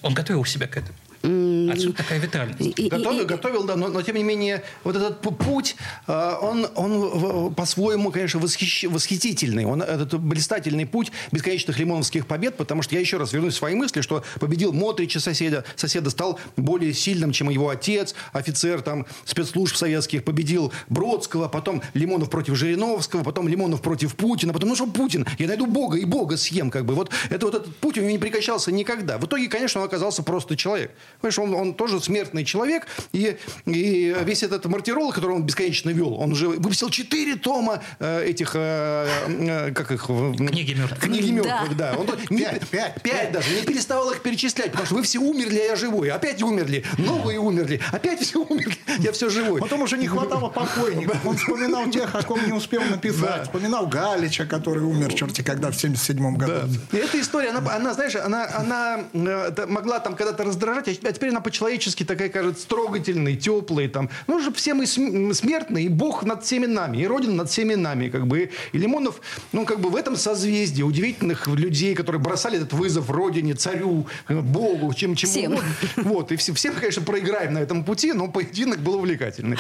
Он 0.03 0.15
готовил 0.15 0.45
себя 0.45 0.67
к 0.67 0.77
этому. 0.77 0.97
Отсюда 1.23 1.99
такая 1.99 2.19
витальность. 2.19 2.89
Готовил, 2.89 3.27
готовил 3.27 3.65
да, 3.65 3.77
но, 3.77 3.89
но 3.89 4.01
тем 4.01 4.17
не 4.17 4.23
менее 4.23 4.63
вот 4.85 4.97
этот 4.97 5.21
путь, 5.21 5.77
а, 6.07 6.39
он, 6.41 6.67
он 6.75 7.55
по-своему, 7.55 8.11
конечно, 8.11 8.41
восхищ, 8.41 8.85
восхитительный. 8.85 9.67
Он, 9.67 9.83
этот 9.83 10.19
блистательный 10.19 10.87
путь 10.87 11.13
бесконечных 11.31 11.79
лимоновских 11.79 12.27
побед, 12.27 12.57
потому 12.57 12.81
что 12.81 12.95
я 12.95 13.01
еще 13.01 13.19
раз 13.19 13.35
вернусь 13.35 13.55
в 13.55 13.59
свои 13.59 13.75
мысли, 13.75 14.01
что 14.01 14.25
победил 14.39 14.73
Мотрича 14.73 15.21
соседа, 15.21 15.65
соседа 15.77 16.09
стал 16.09 16.41
более 16.57 16.95
сильным, 16.95 17.33
чем 17.33 17.51
его 17.51 17.69
отец, 17.69 18.15
офицер 18.33 18.81
там 18.81 19.07
спецслужб 19.25 19.77
советских, 19.77 20.25
победил 20.25 20.73
Бродского, 20.89 21.49
потом 21.49 21.83
Лимонов 21.93 22.31
против 22.31 22.55
Жириновского, 22.55 23.23
потом 23.25 23.47
Лимонов 23.47 23.83
против 23.83 24.15
Путина, 24.15 24.55
потом, 24.55 24.71
ну 24.71 24.75
что 24.75 24.87
Путин, 24.87 25.27
я 25.39 25.49
найду 25.49 25.67
Бога 25.67 25.99
и 25.99 26.07
Бога 26.07 26.39
съем, 26.39 26.71
как 26.71 26.87
бы. 26.87 26.95
Вот 26.95 27.11
это 27.29 27.45
вот 27.45 27.55
этот 27.55 27.77
путь 27.77 27.99
у 27.99 28.01
него 28.01 28.11
не 28.11 28.19
прекращался 28.19 28.73
никогда. 28.73 29.19
В 29.19 29.27
итоге, 29.27 29.49
конечно, 29.49 29.81
он 29.83 29.87
оказался 29.87 30.23
просто 30.23 30.57
человек. 30.57 30.93
Понимаешь, 31.21 31.39
он, 31.39 31.55
он 31.55 31.75
тоже 31.75 32.01
смертный 32.01 32.45
человек, 32.45 32.87
и, 33.13 33.37
и 33.67 34.17
весь 34.25 34.43
этот 34.43 34.65
мартиролог, 34.67 35.15
который 35.15 35.37
он 35.37 35.43
бесконечно 35.45 35.91
вел, 35.91 36.15
он 36.15 36.33
уже 36.33 36.49
выпустил 36.49 36.91
четыре 36.91 37.37
тома 37.37 37.83
э, 37.99 38.25
этих, 38.27 38.53
э, 38.55 39.09
э, 39.29 39.73
как 39.73 39.91
их... 39.93 40.07
Книги 40.07 40.75
мертвых. 40.75 41.01
Книги 41.01 41.31
мертвых, 41.31 41.77
да. 41.77 41.93
да. 41.93 41.99
Он, 41.99 42.07
пять, 42.07 42.69
пять, 42.69 43.03
пять 43.03 43.33
даже. 43.33 43.51
Не 43.55 43.63
переставал 43.63 44.11
их 44.11 44.23
перечислять, 44.23 44.71
потому 44.71 44.87
что 44.87 44.95
вы 44.97 45.03
все 45.03 45.19
умерли, 45.19 45.59
а 45.59 45.65
я 45.65 45.77
живой. 45.77 46.11
Опять 46.11 46.43
умерли. 46.43 46.85
Новые 46.99 47.39
умерли. 47.39 47.81
Опять 47.93 48.21
все 48.21 48.43
умерли. 48.43 48.77
Я 48.99 49.13
все 49.13 49.31
живой. 49.31 49.61
Потом 49.61 49.83
уже 49.83 49.97
не 49.99 50.07
хватало 50.07 50.49
покойников. 50.49 51.25
Он 51.25 51.37
вспоминал 51.37 51.91
тех, 51.91 52.15
о 52.15 52.23
ком 52.23 52.45
не 52.47 52.53
успел 52.53 52.83
написать. 52.83 53.21
Да. 53.21 53.45
Вспоминал 53.45 53.87
Галича, 53.87 54.47
который 54.47 54.83
умер, 54.83 55.13
черти, 55.15 55.43
когда 55.43 55.71
в 55.71 55.75
77 55.75 56.37
году. 56.37 56.53
Да. 56.91 56.99
И 56.99 57.01
эта 57.01 57.21
история, 57.21 57.51
она, 57.51 57.75
она 57.75 57.95
знаешь, 57.95 58.17
она, 58.17 58.49
она 58.55 59.01
э, 59.13 59.67
могла 59.67 60.01
там 60.01 60.17
когда-то 60.17 60.45
раздражать, 60.45 60.89
а 61.11 61.13
теперь 61.13 61.31
она 61.31 61.41
по-человечески 61.41 62.05
такая, 62.05 62.29
кажется, 62.29 62.67
трогательная, 62.67 63.37
теплая. 63.37 63.89
Там. 63.89 64.09
Ну, 64.27 64.41
же 64.41 64.53
все 64.53 64.75
мы 64.75 64.87
смертные, 64.87 65.87
и 65.87 65.89
Бог 65.89 66.23
над 66.25 66.45
всеми 66.45 66.67
нами, 66.67 66.99
и 66.99 67.07
Родина 67.07 67.35
над 67.35 67.51
всеми 67.51 67.75
нами. 67.75 68.09
Как 68.09 68.27
бы. 68.27 68.51
И 68.73 68.79
Лимонов, 68.79 69.21
ну, 69.53 69.67
как 69.67 69.81
бы 69.81 69.91
в 69.91 69.97
этом 69.97 70.17
созвездии 70.17 70.83
удивительных 70.83 71.47
людей, 71.49 71.95
которые 71.95 72.23
бросали 72.23 72.57
этот 72.57 72.73
вызов 72.73 73.11
Родине, 73.11 73.55
царю, 73.55 74.07
Богу, 74.29 74.95
чем 74.95 75.15
чему. 75.15 75.33
Всем. 75.33 75.59
Вот. 75.97 76.33
И 76.33 76.37
все, 76.37 76.53
все, 76.55 76.71
конечно, 76.71 77.03
проиграем 77.03 77.55
на 77.55 77.59
этом 77.59 77.85
пути, 77.85 78.13
но 78.13 78.29
поединок 78.29 78.79
был 78.81 78.95
увлекательный. 78.95 79.59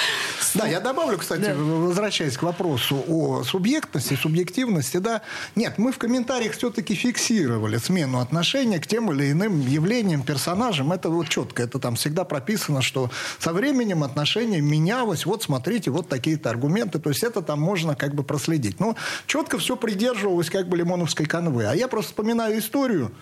Да, 0.55 0.67
я 0.67 0.81
добавлю, 0.81 1.19
кстати, 1.19 1.43
да. 1.43 1.55
возвращаясь 1.55 2.37
к 2.37 2.43
вопросу 2.43 3.05
о 3.09 3.43
субъектности, 3.45 4.15
субъективности, 4.15 4.99
да. 4.99 5.23
Нет, 5.57 5.75
мы 5.79 5.93
в 5.93 5.99
комментариях 5.99 6.53
все-таки 6.53 6.95
фиксировали 6.95 7.79
смену 7.79 8.21
отношения 8.21 8.79
к 8.79 8.87
тем 8.87 9.11
или 9.13 9.33
иным 9.33 9.61
явлениям, 9.67 10.23
персонажам. 10.23 10.93
Это 10.93 11.09
вот 11.11 11.29
четко, 11.41 11.63
это 11.63 11.79
там 11.79 11.95
всегда 11.95 12.25
прописано, 12.25 12.83
что 12.83 13.11
со 13.39 13.53
временем 13.53 14.03
отношение 14.03 14.61
менялось. 14.61 15.27
Вот 15.27 15.43
смотрите, 15.43 15.91
вот 15.91 16.09
такие-то 16.09 16.51
аргументы. 16.51 16.99
То 16.99 17.11
есть 17.11 17.23
это 17.23 17.43
там 17.43 17.61
можно 17.61 17.95
как 17.95 18.15
бы 18.15 18.23
проследить. 18.23 18.81
Но 18.81 18.97
четко 19.27 19.59
все 19.59 19.77
придерживалось 19.77 20.51
как 20.51 20.69
бы 20.69 20.77
лимоновской 20.77 21.27
канвы. 21.27 21.65
А 21.65 21.75
я 21.75 21.89
просто 21.89 22.11
вспоминаю 22.11 22.59
историю 22.59 23.13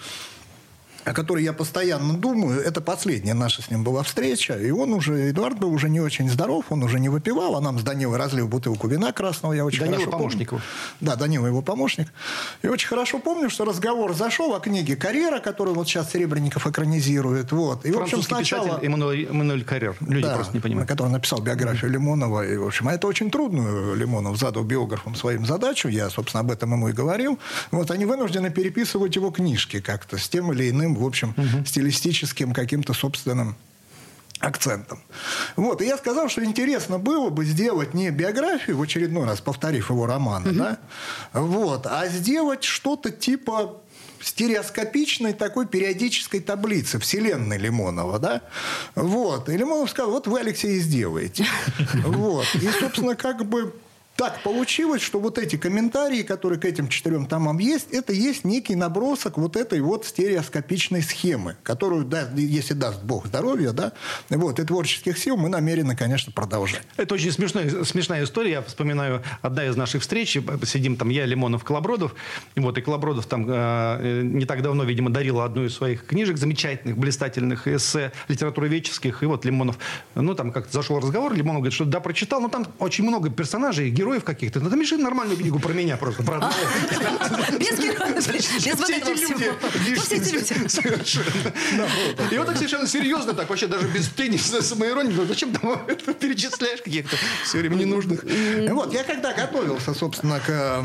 о 1.04 1.12
которой 1.12 1.42
я 1.44 1.52
постоянно 1.52 2.14
думаю, 2.14 2.60
это 2.60 2.80
последняя 2.80 3.34
наша 3.34 3.62
с 3.62 3.70
ним 3.70 3.84
была 3.84 4.02
встреча, 4.02 4.54
и 4.54 4.70
он 4.70 4.92
уже, 4.92 5.30
Эдуард 5.30 5.58
был 5.58 5.72
уже 5.72 5.88
не 5.88 6.00
очень 6.00 6.28
здоров, 6.28 6.66
он 6.70 6.82
уже 6.82 7.00
не 7.00 7.08
выпивал, 7.08 7.56
а 7.56 7.60
нам 7.60 7.78
с 7.78 7.82
Данилой 7.82 8.18
разлил 8.18 8.48
бутылку 8.48 8.88
вина 8.88 9.12
красного, 9.12 9.52
я 9.52 9.64
очень 9.64 9.80
Данила 9.80 9.96
хорошо 9.96 10.10
помощник 10.10 10.50
помню. 10.50 10.64
Да, 11.00 11.16
Данила 11.16 11.46
его 11.46 11.62
помощник. 11.62 12.08
И 12.62 12.68
очень 12.68 12.88
хорошо 12.88 13.18
помню, 13.18 13.50
что 13.50 13.64
разговор 13.64 14.14
зашел 14.14 14.54
о 14.54 14.60
книге 14.60 14.96
«Карьера», 14.96 15.38
которую 15.38 15.74
вот 15.74 15.88
сейчас 15.88 16.12
Серебренников 16.12 16.66
экранизирует. 16.66 17.52
Вот. 17.52 17.84
И, 17.84 17.92
в 17.92 17.98
общем, 17.98 18.22
сначала... 18.22 18.80
Эммануэль, 18.82 19.26
Эммануэль 19.26 19.64
Карьер. 19.64 19.96
Люди 20.00 20.26
да, 20.26 20.34
просто 20.34 20.54
не 20.54 20.60
понимают. 20.60 20.88
Который 20.88 21.10
написал 21.10 21.40
биографию 21.40 21.90
Лимонова. 21.90 22.46
И, 22.46 22.56
в 22.56 22.66
общем, 22.66 22.88
а 22.88 22.92
это 22.92 23.06
очень 23.06 23.30
трудную 23.30 23.94
Лимонов 23.94 24.38
задал 24.38 24.64
биографам 24.64 25.14
своим 25.14 25.46
задачу. 25.46 25.88
Я, 25.88 26.10
собственно, 26.10 26.40
об 26.40 26.50
этом 26.50 26.72
ему 26.72 26.88
и 26.88 26.92
говорил. 26.92 27.38
Вот 27.70 27.90
они 27.90 28.04
вынуждены 28.04 28.50
переписывать 28.50 29.16
его 29.16 29.30
книжки 29.30 29.80
как-то 29.80 30.18
с 30.18 30.28
тем 30.28 30.52
или 30.52 30.70
иным, 30.70 30.94
в 30.98 31.04
общем, 31.04 31.34
угу 31.36 31.64
стилистическим 31.64 32.52
каким-то 32.52 32.92
собственным 32.92 33.56
акцентом. 34.40 35.00
Вот. 35.56 35.82
И 35.82 35.86
я 35.86 35.98
сказал, 35.98 36.28
что 36.28 36.44
интересно 36.44 36.98
было 36.98 37.28
бы 37.30 37.44
сделать 37.44 37.94
не 37.94 38.10
биографию, 38.10 38.76
в 38.76 38.82
очередной 38.82 39.24
раз 39.24 39.40
повторив 39.40 39.90
его 39.90 40.06
романы, 40.06 40.50
угу. 40.50 40.58
да, 40.58 40.78
вот, 41.32 41.86
а 41.86 42.06
сделать 42.08 42.64
что-то 42.64 43.10
типа 43.10 43.80
стереоскопичной 44.20 45.32
такой 45.32 45.66
периодической 45.66 46.40
таблицы 46.40 46.98
вселенной 46.98 47.58
Лимонова, 47.58 48.18
да? 48.18 48.42
Вот. 48.96 49.48
И 49.48 49.56
Лимонов 49.56 49.90
сказал, 49.90 50.10
вот 50.10 50.26
вы, 50.26 50.40
Алексей, 50.40 50.80
сделаете. 50.80 51.46
Вот. 52.04 52.46
И, 52.54 52.68
собственно, 52.80 53.14
как 53.14 53.44
бы 53.44 53.74
так 54.18 54.42
получилось, 54.42 55.00
что 55.00 55.20
вот 55.20 55.38
эти 55.38 55.54
комментарии, 55.54 56.22
которые 56.22 56.58
к 56.58 56.64
этим 56.64 56.88
четырем 56.88 57.26
томам 57.26 57.58
есть, 57.58 57.92
это 57.92 58.12
есть 58.12 58.42
некий 58.42 58.74
набросок 58.74 59.38
вот 59.38 59.54
этой 59.54 59.80
вот 59.80 60.06
стереоскопичной 60.06 61.02
схемы, 61.02 61.56
которую, 61.62 62.04
да, 62.04 62.28
если 62.34 62.74
даст 62.74 63.04
Бог 63.04 63.28
здоровья, 63.28 63.70
да, 63.70 63.92
вот, 64.28 64.58
и 64.58 64.64
творческих 64.64 65.16
сил 65.18 65.36
мы 65.36 65.48
намерены, 65.48 65.94
конечно, 65.94 66.32
продолжать. 66.32 66.82
Это 66.96 67.14
очень 67.14 67.30
смешная, 67.30 67.84
смешная 67.84 68.24
история. 68.24 68.50
Я 68.50 68.62
вспоминаю 68.62 69.22
одна 69.40 69.64
из 69.64 69.76
наших 69.76 70.02
встреч. 70.02 70.36
Сидим 70.64 70.96
там 70.96 71.10
я, 71.10 71.24
Лимонов, 71.24 71.62
Колобродов. 71.62 72.16
Вот, 72.56 72.76
и 72.76 72.80
Колобродов 72.80 73.26
там 73.26 73.46
э, 73.48 74.22
не 74.24 74.46
так 74.46 74.62
давно, 74.62 74.82
видимо, 74.82 75.10
дарил 75.10 75.42
одну 75.42 75.64
из 75.64 75.76
своих 75.76 76.04
книжек 76.04 76.38
замечательных, 76.38 76.98
блистательных 76.98 77.68
эссе 77.68 78.10
литературоведческих. 78.26 79.22
И 79.22 79.26
вот 79.26 79.44
Лимонов, 79.44 79.78
ну, 80.16 80.34
там 80.34 80.50
как-то 80.50 80.72
зашел 80.72 80.98
разговор, 80.98 81.34
Лимонов 81.34 81.60
говорит, 81.60 81.74
что 81.74 81.84
да, 81.84 82.00
прочитал, 82.00 82.40
но 82.40 82.48
там 82.48 82.66
очень 82.80 83.04
много 83.04 83.30
персонажей, 83.30 83.90
героев 83.90 84.07
героев 84.08 84.24
каких-то. 84.24 84.60
Ну, 84.60 84.70
напиши 84.70 84.96
нормальную 84.96 85.38
книгу 85.38 85.58
про 85.58 85.72
меня 85.72 85.96
просто. 85.96 86.22
Про 86.22 86.50
Без 87.58 87.78
героев. 87.78 88.26
Без 88.64 88.78
вот 88.78 88.90
этого 88.90 89.14
всего. 89.14 89.38
Все 90.00 90.16
эти 90.16 90.30
люди. 90.32 90.68
Совершенно. 90.68 91.88
И 92.30 92.38
он 92.38 92.46
так 92.46 92.56
совершенно 92.56 92.86
серьезно, 92.86 93.34
так 93.34 93.48
вообще 93.48 93.66
даже 93.66 93.86
без 93.88 94.08
тенниса, 94.08 94.62
самоиронии. 94.62 95.14
Зачем 95.26 95.52
там 95.52 95.86
перечисляешь 95.86 96.80
каких-то 96.82 97.16
все 97.44 97.58
время 97.58 97.74
ненужных? 97.74 98.24
Вот, 98.70 98.92
я 98.92 99.04
когда 99.04 99.32
готовился, 99.32 99.94
собственно, 99.94 100.40
к 100.40 100.82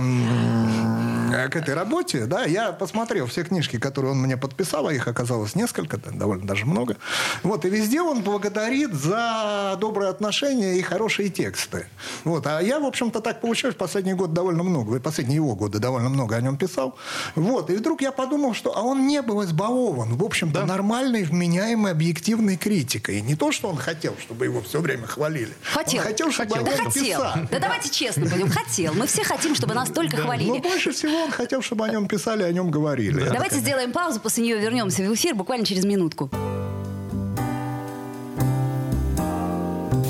к 1.33 1.55
этой 1.55 1.73
работе, 1.73 2.25
да, 2.25 2.45
я 2.45 2.71
посмотрел 2.71 3.25
все 3.27 3.43
книжки, 3.43 3.79
которые 3.79 4.11
он 4.11 4.21
мне 4.21 4.37
подписал, 4.37 4.87
а 4.87 4.93
их 4.93 5.07
оказалось 5.07 5.55
несколько, 5.55 5.97
довольно 5.97 6.45
даже 6.45 6.65
много. 6.65 6.97
Вот, 7.41 7.65
и 7.65 7.69
везде 7.69 8.01
он 8.01 8.21
благодарит 8.21 8.93
за 8.93 9.77
добрые 9.79 10.09
отношения 10.09 10.77
и 10.77 10.81
хорошие 10.81 11.29
тексты. 11.29 11.87
Вот, 12.23 12.45
а 12.47 12.59
я, 12.61 12.79
в 12.79 12.85
общем-то, 12.85 13.19
так 13.21 13.41
получилось, 13.41 13.75
последний 13.75 14.13
год 14.13 14.33
довольно 14.33 14.63
много, 14.63 14.99
последние 14.99 15.37
его 15.37 15.55
годы 15.55 15.79
довольно 15.79 16.09
много 16.09 16.35
о 16.35 16.41
нем 16.41 16.57
писал. 16.57 16.95
Вот, 17.35 17.69
и 17.69 17.75
вдруг 17.75 18.01
я 18.01 18.11
подумал, 18.11 18.53
что 18.53 18.77
а 18.77 18.81
он 18.81 19.07
не 19.07 19.21
был 19.21 19.43
избалован, 19.43 20.15
в 20.15 20.23
общем-то, 20.23 20.61
да. 20.61 20.65
нормальной, 20.65 21.23
вменяемой, 21.23 21.91
объективной 21.91 22.57
критикой. 22.57 23.19
И 23.19 23.21
не 23.21 23.35
то, 23.35 23.51
что 23.51 23.69
он 23.69 23.77
хотел, 23.77 24.15
чтобы 24.21 24.45
его 24.45 24.61
все 24.61 24.79
время 24.79 25.07
хвалили. 25.07 25.53
Хотел. 25.63 26.01
Он 26.01 26.07
хотел, 26.07 26.31
чтобы 26.31 26.55
хотел. 26.55 26.65
Да 26.65 26.83
хотел. 26.83 27.21
Да 27.51 27.59
давайте 27.59 27.89
честно 27.89 28.25
будем. 28.25 28.49
Хотел. 28.49 28.93
Мы 28.93 29.07
все 29.07 29.23
хотим, 29.23 29.55
чтобы 29.55 29.73
нас 29.73 29.89
только 29.89 30.17
хвалили. 30.17 30.49
Но 30.49 30.59
больше 30.59 30.91
всего 30.91 31.22
он 31.23 31.31
хотел, 31.31 31.61
чтобы 31.61 31.85
о 31.85 31.89
нем 31.89 32.07
писали, 32.07 32.43
о 32.43 32.51
нем 32.51 32.71
говорили. 32.71 33.23
Да. 33.23 33.33
Давайте 33.33 33.57
сделаем 33.57 33.91
паузу, 33.91 34.19
после 34.19 34.43
нее 34.43 34.59
вернемся 34.59 35.03
в 35.03 35.13
эфир 35.13 35.35
буквально 35.35 35.65
через 35.65 35.85
минутку. 35.85 36.29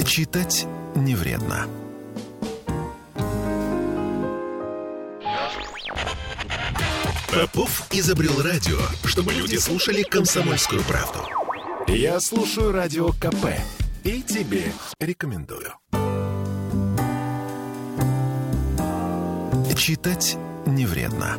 Читать 0.05 0.67
не 0.95 1.15
вредно. 1.15 1.67
Попов 7.33 7.87
изобрел 7.91 8.41
радио, 8.43 8.77
чтобы 9.05 9.33
люди 9.33 9.55
слушали 9.55 10.03
комсомольскую 10.03 10.83
правду. 10.83 11.19
Я 11.87 12.19
слушаю 12.19 12.71
радио 12.71 13.09
КП 13.13 13.57
и 14.03 14.21
тебе 14.21 14.71
рекомендую. 14.99 15.73
Читать 19.75 20.37
не 20.65 20.85
вредно. 20.85 21.37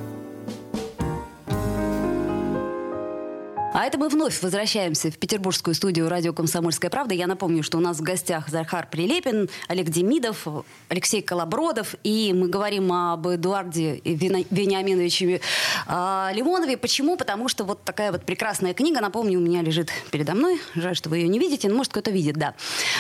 А 3.75 3.87
это 3.87 3.99
мы 3.99 4.09
вновь 4.09 4.41
возвращаемся 4.41 5.11
в 5.11 5.19
петербургскую 5.19 5.75
студию 5.75 6.09
радио 6.09 6.33
«Комсомольская 6.33 6.93
правда». 6.93 7.13
Я 7.13 7.27
напомню, 7.27 7.65
что 7.65 7.77
у 7.79 7.81
нас 7.81 7.97
в 7.99 8.03
гостях 8.03 8.49
Захар 8.49 8.87
Прилепин, 8.89 9.49
Олег 9.67 9.89
Демидов, 9.89 10.47
Алексей 10.89 11.23
Колобродов. 11.23 11.97
И 12.05 12.33
мы 12.33 12.47
говорим 12.47 12.93
об 12.93 13.27
Эдуарде 13.27 14.01
Вениаминовиче 14.05 15.41
э, 15.89 16.29
Лимонове. 16.35 16.77
Почему? 16.77 17.17
Потому 17.17 17.49
что 17.49 17.65
вот 17.65 17.83
такая 17.83 18.13
вот 18.13 18.23
прекрасная 18.23 18.75
книга, 18.75 19.01
напомню, 19.01 19.41
у 19.41 19.43
меня 19.43 19.61
лежит 19.61 19.91
передо 20.13 20.35
мной. 20.35 20.61
Жаль, 20.77 20.95
что 20.95 21.11
вы 21.11 21.19
ее 21.19 21.27
не 21.27 21.41
видите, 21.41 21.69
но 21.69 21.75
может 21.75 21.91
кто-то 21.91 22.13
видит, 22.13 22.37
да. 22.37 22.55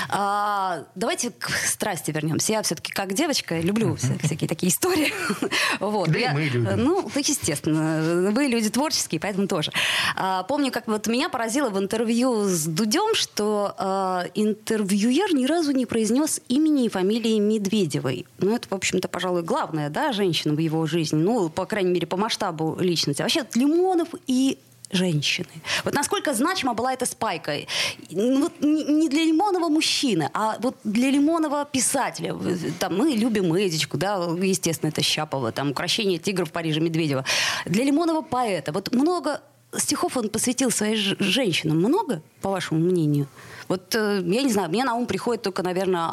А, 0.08 0.86
давайте 0.96 1.30
к 1.30 1.50
страсти 1.50 2.10
вернемся. 2.10 2.50
Я 2.50 2.62
все-таки 2.62 2.92
как 2.92 3.14
девочка 3.14 3.60
люблю 3.60 3.94
всякие 4.24 4.48
такие 4.48 4.72
истории. 4.72 5.14
вот. 5.78 6.10
Да 6.10 6.32
мы 6.34 6.42
любим. 6.46 6.68
Ну, 6.78 7.08
естественно. 7.14 8.32
Вы 8.32 8.46
люди 8.46 8.70
творческие, 8.70 9.20
поэтому 9.20 9.46
тоже. 9.46 9.70
А, 10.16 10.42
помню, 10.42 10.63
помню, 10.64 10.72
как 10.72 10.86
вот 10.86 11.06
меня 11.08 11.28
поразило 11.28 11.68
в 11.68 11.78
интервью 11.78 12.44
с 12.44 12.64
Дудем, 12.64 13.14
что 13.14 13.74
э, 13.78 14.30
интервьюер 14.34 15.34
ни 15.34 15.46
разу 15.46 15.72
не 15.72 15.84
произнес 15.84 16.40
имени 16.48 16.86
и 16.86 16.88
фамилии 16.88 17.38
Медведевой. 17.38 18.24
Ну, 18.38 18.54
это, 18.54 18.68
в 18.68 18.72
общем-то, 18.72 19.08
пожалуй, 19.08 19.42
главная, 19.42 19.90
да, 19.90 20.12
женщина 20.12 20.54
в 20.54 20.58
его 20.58 20.86
жизни. 20.86 21.18
Ну, 21.18 21.50
по 21.50 21.66
крайней 21.66 21.90
мере, 21.90 22.06
по 22.06 22.16
масштабу 22.16 22.76
личности. 22.80 23.20
А 23.20 23.24
вообще, 23.24 23.44
Лимонов 23.54 24.08
и 24.26 24.58
женщины. 24.90 25.48
Вот 25.84 25.92
насколько 25.92 26.32
значима 26.32 26.72
была 26.72 26.94
эта 26.94 27.04
спайка. 27.04 27.56
Ну, 28.10 28.42
вот 28.42 28.52
не 28.60 29.08
для 29.08 29.24
Лимонова 29.24 29.68
мужчины, 29.68 30.30
а 30.32 30.56
вот 30.60 30.76
для 30.84 31.10
Лимонова 31.10 31.66
писателя. 31.70 32.34
Там 32.78 32.96
мы 32.96 33.10
любим 33.10 33.54
Эдичку, 33.54 33.98
да, 33.98 34.16
естественно, 34.40 34.90
это 34.90 35.02
Щапова, 35.02 35.52
там 35.52 35.72
«Укращение 35.72 36.18
тигров 36.18 36.48
в 36.48 36.52
Париже» 36.52 36.80
Медведева. 36.80 37.24
Для 37.66 37.84
Лимонова 37.84 38.22
поэта. 38.22 38.72
Вот 38.72 38.94
много 38.94 39.40
стихов 39.78 40.16
он 40.16 40.28
посвятил 40.28 40.70
своим 40.70 41.16
женщинам 41.18 41.78
много, 41.78 42.22
по 42.40 42.50
вашему 42.50 42.80
мнению? 42.80 43.26
Вот 43.68 43.94
э, 43.94 44.22
я 44.24 44.42
не 44.42 44.52
знаю, 44.52 44.68
мне 44.68 44.84
на 44.84 44.94
ум 44.94 45.06
приходит 45.06 45.42
только, 45.42 45.62
наверное, 45.62 46.08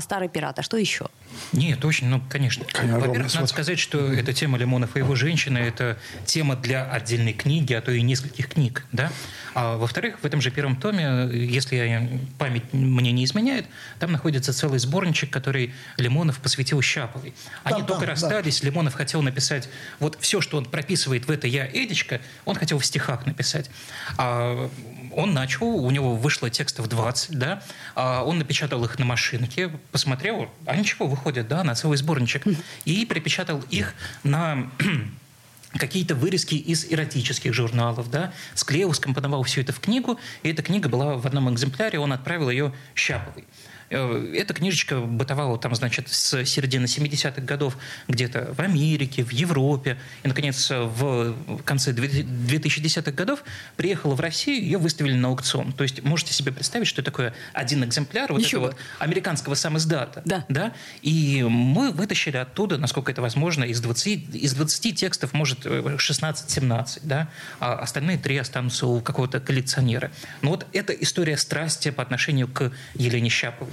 старый 0.00 0.28
пират. 0.28 0.58
А 0.58 0.62
что 0.62 0.76
еще? 0.76 1.06
Нет, 1.52 1.84
очень, 1.84 2.08
ну, 2.08 2.22
конечно. 2.28 2.64
Во-первых, 2.82 3.34
надо 3.34 3.46
сказать, 3.46 3.78
что 3.78 4.12
эта 4.12 4.32
тема 4.32 4.58
Лимонов 4.58 4.96
и 4.96 5.00
его 5.00 5.14
женщины– 5.14 5.58
это 5.58 5.98
тема 6.24 6.56
для 6.56 6.84
отдельной 6.90 7.32
книги, 7.32 7.72
а 7.74 7.80
то 7.80 7.92
и 7.92 8.02
нескольких 8.02 8.48
книг, 8.48 8.86
да? 8.92 9.10
А 9.54 9.76
во-вторых, 9.76 10.18
в 10.20 10.24
этом 10.24 10.40
же 10.40 10.50
первом 10.50 10.76
томе, 10.76 11.28
если 11.32 12.20
память 12.38 12.72
мне 12.72 13.12
не 13.12 13.24
изменяет, 13.24 13.66
там 13.98 14.12
находится 14.12 14.52
целый 14.52 14.78
сборничек, 14.78 15.30
который 15.30 15.72
Лимонов 15.96 16.38
посвятил 16.40 16.82
Щаповой. 16.82 17.34
Они 17.64 17.78
там, 17.78 17.86
только 17.86 18.02
там, 18.02 18.10
расстались, 18.10 18.60
да. 18.60 18.68
Лимонов 18.68 18.94
хотел 18.94 19.22
написать 19.22 19.68
вот 19.98 20.18
все, 20.20 20.40
что 20.40 20.58
он 20.58 20.66
прописывает 20.66 21.26
в 21.26 21.30
это 21.30 21.46
«Я, 21.46 21.66
Эдичка», 21.66 22.20
он 22.44 22.56
хотел 22.56 22.78
в 22.78 22.84
стихах 22.84 23.26
написать. 23.26 23.70
А 24.18 24.70
он 25.16 25.32
начал, 25.32 25.66
у 25.66 25.90
него 25.90 26.14
вышло 26.14 26.50
текстов 26.50 26.88
20, 26.88 27.38
да, 27.38 27.62
а 27.94 28.22
он 28.22 28.38
напечатал 28.38 28.84
их 28.84 28.98
на 28.98 29.06
машинке, 29.06 29.70
посмотрел, 29.90 30.50
а 30.66 30.76
ничего, 30.76 31.06
выходит, 31.06 31.48
да, 31.48 31.64
на 31.64 31.74
целый 31.74 31.96
сборничек, 31.96 32.44
и 32.84 33.04
перепечатал 33.06 33.62
их 33.70 33.94
на 34.22 34.70
какие-то 35.72 36.14
вырезки 36.14 36.54
из 36.54 36.84
эротических 36.92 37.54
журналов, 37.54 38.10
да, 38.10 38.32
склеил, 38.54 38.92
скомпоновал 38.92 39.42
все 39.42 39.62
это 39.62 39.72
в 39.72 39.80
книгу, 39.80 40.20
и 40.42 40.50
эта 40.50 40.62
книга 40.62 40.88
была 40.88 41.16
в 41.16 41.26
одном 41.26 41.52
экземпляре, 41.52 41.98
он 41.98 42.12
отправил 42.12 42.50
ее 42.50 42.72
Щаповой. 42.94 43.46
Э, 43.90 44.34
эта 44.34 44.54
книжечка 44.54 45.00
бытовала 45.00 45.58
там, 45.58 45.74
значит, 45.74 46.08
с 46.08 46.44
середины 46.44 46.86
70-х 46.86 47.40
годов 47.42 47.76
где-то 48.08 48.54
в 48.56 48.60
Америке, 48.60 49.24
в 49.24 49.30
Европе. 49.30 49.98
И, 50.22 50.28
наконец, 50.28 50.70
в 50.70 51.34
конце 51.64 51.92
2010-х 51.92 53.12
годов 53.12 53.44
приехала 53.76 54.14
в 54.14 54.20
Россию, 54.20 54.62
ее 54.62 54.78
выставили 54.78 55.14
на 55.14 55.28
аукцион. 55.28 55.72
То 55.72 55.82
есть 55.82 56.02
можете 56.02 56.32
себе 56.32 56.52
представить, 56.52 56.88
что 56.88 57.02
такое 57.02 57.34
один 57.52 57.84
экземпляр 57.84 58.32
вот 58.32 58.40
Еще 58.40 58.56
этого 58.56 58.66
вот. 58.68 58.76
американского 58.98 59.54
самоиздата. 59.54 60.22
Да. 60.24 60.44
да. 60.48 60.72
И 61.02 61.42
мы 61.48 61.90
вытащили 61.90 62.36
оттуда, 62.36 62.78
насколько 62.78 63.12
это 63.12 63.22
возможно, 63.22 63.64
из 63.64 63.80
20, 63.80 64.34
из 64.34 64.54
20 64.54 64.98
текстов, 64.98 65.32
может, 65.32 65.66
16-17, 65.66 67.00
да, 67.02 67.28
а 67.60 67.74
остальные 67.74 68.18
три 68.18 68.36
останутся 68.36 68.86
у 68.86 69.00
какого-то 69.00 69.40
коллекционера. 69.40 70.10
Но 70.42 70.50
вот 70.50 70.66
эта 70.72 70.92
история 70.92 71.36
страсти 71.36 71.90
по 71.90 72.02
отношению 72.02 72.48
к 72.48 72.72
Елене 72.94 73.28
Щаповой. 73.28 73.72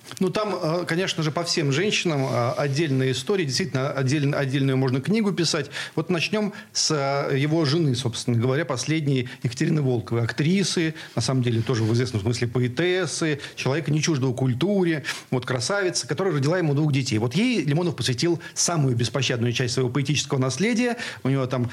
Ну, 0.19 0.29
там, 0.29 0.55
э, 0.61 0.85
конечно 0.85 1.23
же, 1.23 1.31
по 1.31 1.43
всем 1.43 1.71
женщинам 1.71 2.25
э, 2.25 2.51
отдельная 2.57 3.11
история, 3.11 3.45
действительно, 3.45 3.91
отдельно, 3.91 4.37
отдельную 4.37 4.77
можно 4.77 5.01
книгу 5.01 5.31
писать. 5.31 5.69
Вот 5.95 6.09
начнем 6.09 6.53
с 6.73 6.91
э, 6.91 7.37
его 7.37 7.65
жены, 7.65 7.95
собственно 7.95 8.37
говоря, 8.37 8.65
последней 8.65 9.29
Екатерины 9.43 9.81
Волковой, 9.81 10.23
актрисы, 10.23 10.93
на 11.15 11.21
самом 11.21 11.43
деле 11.43 11.61
тоже 11.61 11.83
в 11.83 11.93
известном 11.93 12.21
смысле 12.21 12.47
поэтессы, 12.47 13.39
человека 13.55 13.91
не 13.91 14.01
чуждого 14.01 14.33
культуре, 14.33 15.03
вот 15.29 15.45
красавица, 15.45 16.07
которая 16.07 16.33
родила 16.33 16.57
ему 16.57 16.73
двух 16.73 16.91
детей. 16.91 17.17
Вот 17.17 17.35
ей 17.35 17.63
Лимонов 17.63 17.95
посвятил 17.95 18.39
самую 18.53 18.95
беспощадную 18.95 19.53
часть 19.53 19.75
своего 19.75 19.89
поэтического 19.89 20.39
наследия. 20.39 20.97
У 21.23 21.29
него 21.29 21.45
там 21.45 21.69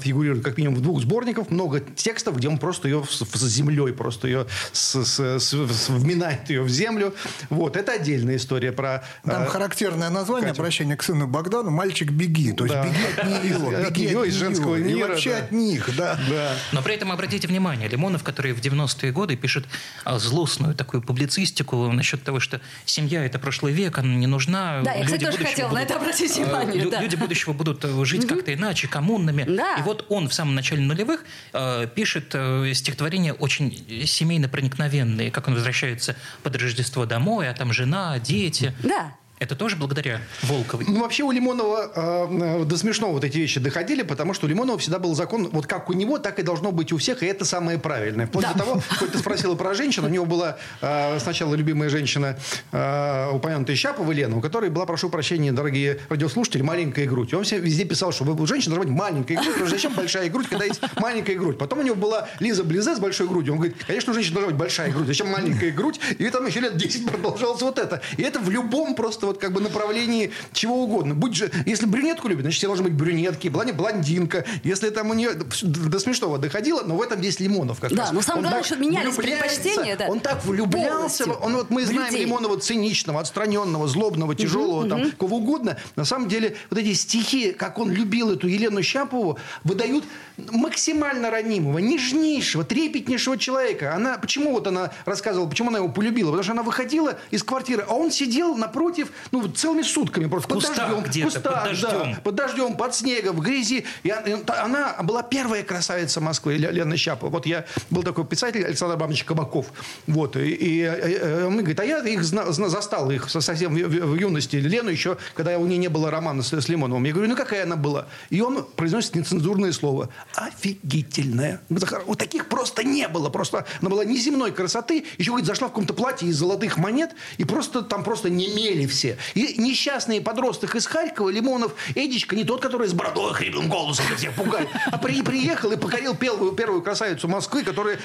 фигурирует 0.00 0.44
как 0.44 0.56
минимум 0.56 0.76
в 0.76 0.82
двух 0.82 1.00
сборниках 1.00 1.50
много 1.50 1.80
текстов, 1.80 2.36
где 2.36 2.48
он 2.48 2.58
просто 2.58 2.88
ее 2.88 3.04
с, 3.08 3.24
с 3.24 3.48
землей, 3.48 3.92
просто 3.92 4.28
ее 4.28 4.46
с, 4.72 5.04
с, 5.04 5.38
с, 5.38 5.88
вминает 5.88 6.50
ее 6.50 6.62
в 6.62 6.68
землю. 6.68 7.14
Вот, 7.50 7.76
это 7.78 7.92
отдельная 7.92 8.36
история 8.36 8.72
про... 8.72 9.04
Там 9.24 9.44
э, 9.44 9.46
характерное 9.46 10.10
название, 10.10 10.50
Катю. 10.50 10.62
обращение 10.62 10.96
к 10.96 11.02
сыну 11.02 11.26
Богдану, 11.26 11.70
«Мальчик, 11.70 12.10
беги». 12.10 12.52
То 12.52 12.64
есть 12.64 12.74
да. 12.74 12.84
беги 12.84 13.04
от 13.16 13.24
нее, 13.26 13.84
беги 13.84 13.86
от, 13.86 13.96
нее, 13.96 14.28
из 14.28 14.34
женского 14.34 14.76
мира. 14.76 14.98
И 14.98 15.02
вообще 15.02 15.30
да. 15.30 15.38
от 15.38 15.52
них, 15.52 15.96
да. 15.96 16.18
да. 16.28 16.52
Но 16.72 16.82
при 16.82 16.94
этом 16.94 17.12
обратите 17.12 17.48
внимание, 17.48 17.88
Лимонов, 17.88 18.22
который 18.22 18.52
в 18.52 18.60
90-е 18.60 19.12
годы 19.12 19.36
пишет 19.36 19.64
а, 20.04 20.18
злостную 20.18 20.74
такую 20.74 21.02
публицистику 21.02 21.90
насчет 21.92 22.22
того, 22.22 22.40
что 22.40 22.60
семья– 22.84 23.24
это 23.24 23.38
прошлый 23.38 23.72
век, 23.72 23.98
она 23.98 24.14
не 24.14 24.26
нужна. 24.26 24.82
Да, 24.82 24.92
я, 24.94 25.04
кстати, 25.04 25.24
тоже 25.24 25.38
хотела 25.38 25.68
будут, 25.68 25.80
на 25.80 25.84
это 25.84 25.96
обратить 25.96 26.36
э, 26.36 26.44
внимание. 26.44 26.82
Лю- 26.82 26.90
да. 26.90 27.00
Люди 27.00 27.16
будущего 27.16 27.52
будут 27.52 27.84
э, 27.84 28.04
жить 28.04 28.24
угу. 28.24 28.34
как-то 28.34 28.52
иначе, 28.52 28.88
коммунными. 28.88 29.44
Да. 29.44 29.76
И 29.78 29.82
вот 29.82 30.06
он 30.08 30.28
в 30.28 30.34
самом 30.34 30.54
начале 30.54 30.82
нулевых 30.82 31.24
э, 31.52 31.86
пишет 31.94 32.30
э, 32.34 32.72
стихотворения 32.74 33.32
очень 33.32 34.06
семейно 34.06 34.48
проникновенные, 34.48 35.30
как 35.30 35.48
он 35.48 35.54
возвращается 35.54 36.16
под 36.42 36.56
Рождество 36.56 37.06
домой, 37.06 37.48
а 37.48 37.54
там 37.54 37.67
жена, 37.72 38.18
дети. 38.18 38.72
Да. 38.82 39.12
Это 39.38 39.54
тоже 39.54 39.76
благодаря 39.76 40.20
Волковой? 40.42 40.86
Ну, 40.88 41.00
вообще 41.00 41.22
у 41.22 41.30
Лимонова 41.30 41.92
э, 41.94 42.64
до 42.64 42.76
смешного 42.76 43.12
вот 43.12 43.24
эти 43.24 43.38
вещи 43.38 43.60
доходили, 43.60 44.02
потому 44.02 44.34
что 44.34 44.46
у 44.46 44.48
Лимонова 44.48 44.78
всегда 44.78 44.98
был 44.98 45.14
закон, 45.14 45.48
вот 45.52 45.66
как 45.66 45.90
у 45.90 45.92
него, 45.92 46.18
так 46.18 46.38
и 46.38 46.42
должно 46.42 46.72
быть 46.72 46.92
у 46.92 46.98
всех, 46.98 47.22
и 47.22 47.26
это 47.26 47.44
самое 47.44 47.78
правильное. 47.78 48.26
Вплоть 48.26 48.44
да. 48.44 48.52
до 48.52 48.58
того, 48.58 48.82
хоть 48.98 49.12
ты 49.12 49.18
спросила 49.18 49.54
про 49.54 49.74
женщин, 49.74 50.04
у 50.04 50.08
него 50.08 50.26
была 50.26 50.58
э, 50.80 51.18
сначала 51.20 51.54
любимая 51.54 51.88
женщина, 51.88 52.36
э, 52.72 53.30
упомянутая 53.32 53.76
Щапова 53.76 54.10
Лена, 54.10 54.38
у 54.38 54.40
которой 54.40 54.70
была, 54.70 54.86
прошу 54.86 55.08
прощения, 55.08 55.52
дорогие 55.52 56.00
радиослушатели, 56.08 56.62
маленькая 56.62 57.06
грудь. 57.06 57.32
И 57.32 57.36
он 57.36 57.44
все 57.44 57.58
везде 57.58 57.84
писал, 57.84 58.12
что 58.12 58.24
у 58.24 58.46
женщины 58.46 58.74
должна 58.74 58.90
быть 58.90 59.00
маленькая 59.00 59.34
грудь, 59.34 59.46
потому 59.52 59.66
что 59.66 59.76
зачем 59.76 59.92
большая 59.94 60.28
грудь, 60.30 60.48
когда 60.48 60.64
есть 60.64 60.80
маленькая 60.96 61.36
грудь. 61.36 61.58
Потом 61.58 61.78
у 61.78 61.82
него 61.82 61.94
была 61.94 62.28
Лиза 62.40 62.64
Близе 62.64 62.96
с 62.96 62.98
большой 62.98 63.28
грудью. 63.28 63.52
Он 63.52 63.58
говорит, 63.60 63.76
конечно, 63.86 64.10
у 64.10 64.14
женщины 64.14 64.34
должна 64.34 64.50
быть 64.50 64.58
большая 64.58 64.90
грудь, 64.90 65.06
зачем 65.06 65.28
маленькая 65.28 65.70
грудь? 65.70 66.00
И 66.18 66.28
там 66.30 66.44
еще 66.46 66.60
лет 66.60 66.76
10 66.76 67.06
продолжалось 67.06 67.62
вот 67.62 67.78
это. 67.78 68.02
И 68.16 68.22
это 68.22 68.40
в 68.40 68.50
любом 68.50 68.96
просто 68.96 69.27
вот 69.28 69.38
как 69.38 69.52
бы 69.52 69.60
направлении 69.60 70.32
чего 70.52 70.82
угодно. 70.82 71.14
Будь 71.14 71.34
же, 71.34 71.50
если 71.66 71.86
брюнетку 71.86 72.28
любит, 72.28 72.42
значит, 72.42 72.58
все 72.58 72.66
должны 72.66 72.84
быть 72.84 72.94
брюнетки, 72.94 73.48
блондинка. 73.48 74.44
Если 74.64 74.90
там 74.90 75.10
у 75.10 75.14
нее 75.14 75.30
до 75.34 75.98
смешного 75.98 76.38
доходило, 76.38 76.82
но 76.82 76.96
в 76.96 77.02
этом 77.02 77.20
весь 77.20 77.40
Лимонов 77.40 77.80
как 77.80 77.92
да, 77.92 78.04
раз. 78.04 78.12
но 78.12 78.22
самое 78.22 78.42
главное, 78.42 78.64
что 78.64 78.76
менялись 78.76 79.14
предпочтения. 79.14 79.96
Да. 79.96 80.06
Он 80.08 80.20
так 80.20 80.44
влюблялся. 80.44 81.24
Он, 81.32 81.54
вот 81.54 81.70
мы 81.70 81.84
знаем 81.84 82.12
людей. 82.12 82.26
Лимонова 82.26 82.58
циничного, 82.58 83.20
отстраненного, 83.20 83.88
злобного, 83.88 84.34
тяжелого, 84.34 84.80
угу, 84.80 84.88
там, 84.88 85.02
угу. 85.02 85.10
кого 85.18 85.36
угодно. 85.38 85.76
На 85.96 86.04
самом 86.04 86.28
деле, 86.28 86.56
вот 86.70 86.78
эти 86.78 86.92
стихи, 86.94 87.52
как 87.52 87.78
он 87.78 87.90
любил 87.90 88.32
эту 88.32 88.48
Елену 88.48 88.82
Щапову, 88.82 89.38
выдают 89.64 90.04
максимально 90.50 91.30
ранимого, 91.30 91.78
нежнейшего, 91.78 92.64
трепетнейшего 92.64 93.36
человека. 93.36 93.94
Она, 93.94 94.18
почему 94.18 94.52
вот 94.52 94.66
она 94.66 94.90
рассказывала, 95.04 95.48
почему 95.48 95.68
она 95.68 95.78
его 95.78 95.88
полюбила? 95.88 96.28
Потому 96.28 96.42
что 96.42 96.52
она 96.52 96.62
выходила 96.62 97.18
из 97.30 97.42
квартиры, 97.42 97.84
а 97.88 97.94
он 97.94 98.10
сидел 98.10 98.54
напротив, 98.54 99.08
ну, 99.30 99.48
целыми 99.48 99.82
сутками 99.82 100.26
просто. 100.26 100.48
Под 100.48 100.62
дождем, 100.62 101.00
в 101.00 101.24
кустах, 101.24 101.42
под 101.42 101.64
дождем. 101.64 101.90
Да, 101.90 102.20
под 102.22 102.34
дождем, 102.34 102.76
под 102.76 102.94
снегом, 102.94 103.36
в 103.36 103.40
грязи. 103.40 103.84
И 104.02 104.10
она 104.46 104.96
была 105.02 105.22
первая 105.22 105.62
красавица 105.62 106.20
Москвы, 106.20 106.56
Лена 106.56 106.96
Щапова. 106.96 107.30
Вот 107.30 107.46
я 107.46 107.64
был 107.90 108.02
такой 108.02 108.24
писатель 108.24 108.64
Александр 108.64 108.94
Абрамович 108.94 109.24
Кабаков. 109.24 109.66
Вот. 110.06 110.36
И, 110.36 110.50
и, 110.50 110.82
и 110.82 111.42
он 111.44 111.58
говорит, 111.58 111.80
а 111.80 111.84
я 111.84 111.98
их 112.00 112.22
зна, 112.24 112.50
застал 112.52 113.10
их 113.10 113.28
совсем 113.28 113.74
в, 113.74 113.78
в, 113.78 114.06
в 114.06 114.14
юности. 114.14 114.56
Лену 114.56 114.90
еще, 114.90 115.16
когда 115.34 115.58
у 115.58 115.66
нее 115.66 115.78
не 115.78 115.88
было 115.88 116.10
романа 116.10 116.42
с, 116.42 116.52
с 116.52 116.68
Лимоновым. 116.68 117.04
Я 117.04 117.12
говорю, 117.12 117.30
ну 117.30 117.36
какая 117.36 117.64
она 117.64 117.76
была? 117.76 118.06
И 118.30 118.40
он 118.40 118.64
произносит 118.76 119.14
нецензурное 119.14 119.72
слово 119.72 120.08
офигительная. 120.34 121.60
Вот 121.68 122.18
таких 122.18 122.48
просто 122.48 122.84
не 122.84 123.08
было. 123.08 123.28
Просто 123.30 123.66
она 123.80 123.90
была 123.90 124.04
неземной 124.04 124.52
красоты. 124.52 125.04
Еще, 125.18 125.30
говорит, 125.30 125.46
зашла 125.46 125.68
в 125.68 125.70
каком-то 125.70 125.94
платье 125.94 126.28
из 126.28 126.36
золотых 126.36 126.76
монет. 126.76 127.10
И 127.38 127.44
просто 127.44 127.82
там 127.82 128.04
просто 128.04 128.30
не 128.30 128.48
мели 128.48 128.86
все. 129.16 129.18
И 129.34 129.60
несчастный 129.60 130.20
подросток 130.20 130.74
из 130.74 130.86
Харькова, 130.86 131.28
Лимонов, 131.30 131.74
Эдичка, 131.94 132.36
не 132.36 132.44
тот, 132.44 132.60
который 132.60 132.88
с 132.88 132.92
бородой, 132.92 133.32
хриплым 133.34 133.68
голосом 133.68 134.04
всех 134.16 134.34
пугает, 134.34 134.68
а 134.90 134.98
при, 134.98 135.22
приехал 135.22 135.70
и 135.72 135.76
покорил 135.76 136.14
первую, 136.14 136.52
первую 136.52 136.82
красавицу 136.82 137.28
Москвы, 137.28 137.62
которая 137.62 137.98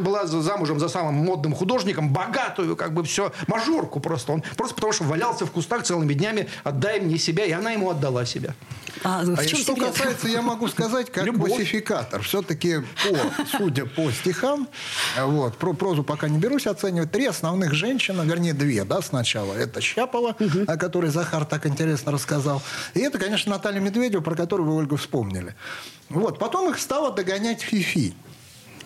была 0.00 0.26
замужем 0.26 0.78
за 0.78 0.88
самым 0.88 1.14
модным 1.14 1.54
художником, 1.54 2.12
богатую, 2.12 2.76
как 2.76 2.92
бы 2.92 3.04
все, 3.04 3.32
мажорку 3.46 4.00
просто. 4.00 4.32
Он 4.32 4.42
просто 4.56 4.74
потому 4.74 4.92
что 4.92 5.04
валялся 5.04 5.46
в 5.46 5.50
кустах 5.50 5.84
целыми 5.84 6.14
днями, 6.14 6.48
отдай 6.62 7.00
мне 7.00 7.18
себя, 7.18 7.44
и 7.44 7.52
она 7.52 7.72
ему 7.72 7.90
отдала 7.90 8.24
себя. 8.24 8.54
А, 9.02 9.20
а 9.20 9.42
что 9.42 9.56
секрет? 9.56 9.92
касается, 9.92 10.28
я 10.28 10.40
могу 10.40 10.68
сказать, 10.68 11.10
как 11.10 11.24
Любовь. 11.24 11.50
классификатор. 11.50 12.22
Все-таки, 12.22 12.78
по, 12.78 13.56
судя 13.56 13.86
по 13.86 14.10
стихам, 14.10 14.68
вот, 15.18 15.56
про 15.56 15.72
прозу 15.74 16.04
пока 16.04 16.28
не 16.28 16.38
берусь 16.38 16.66
оценивать, 16.66 17.10
три 17.10 17.26
основных 17.26 17.74
женщины, 17.74 18.22
вернее, 18.24 18.54
две, 18.54 18.84
да, 18.84 19.02
сначала. 19.02 19.54
Это 19.54 19.80
Щапова, 19.80 20.36
угу. 20.46 20.64
о 20.66 20.76
которой 20.76 21.10
Захар 21.10 21.44
так 21.44 21.66
интересно 21.66 22.12
рассказал. 22.12 22.62
И 22.94 23.00
это, 23.00 23.18
конечно, 23.18 23.52
Наталья 23.52 23.80
Медведева, 23.80 24.20
про 24.20 24.34
которую 24.34 24.68
вы, 24.68 24.76
Ольга, 24.76 24.96
вспомнили. 24.96 25.54
Вот. 26.08 26.38
Потом 26.38 26.70
их 26.70 26.78
стала 26.78 27.12
догонять 27.12 27.62
Фифи. 27.62 28.14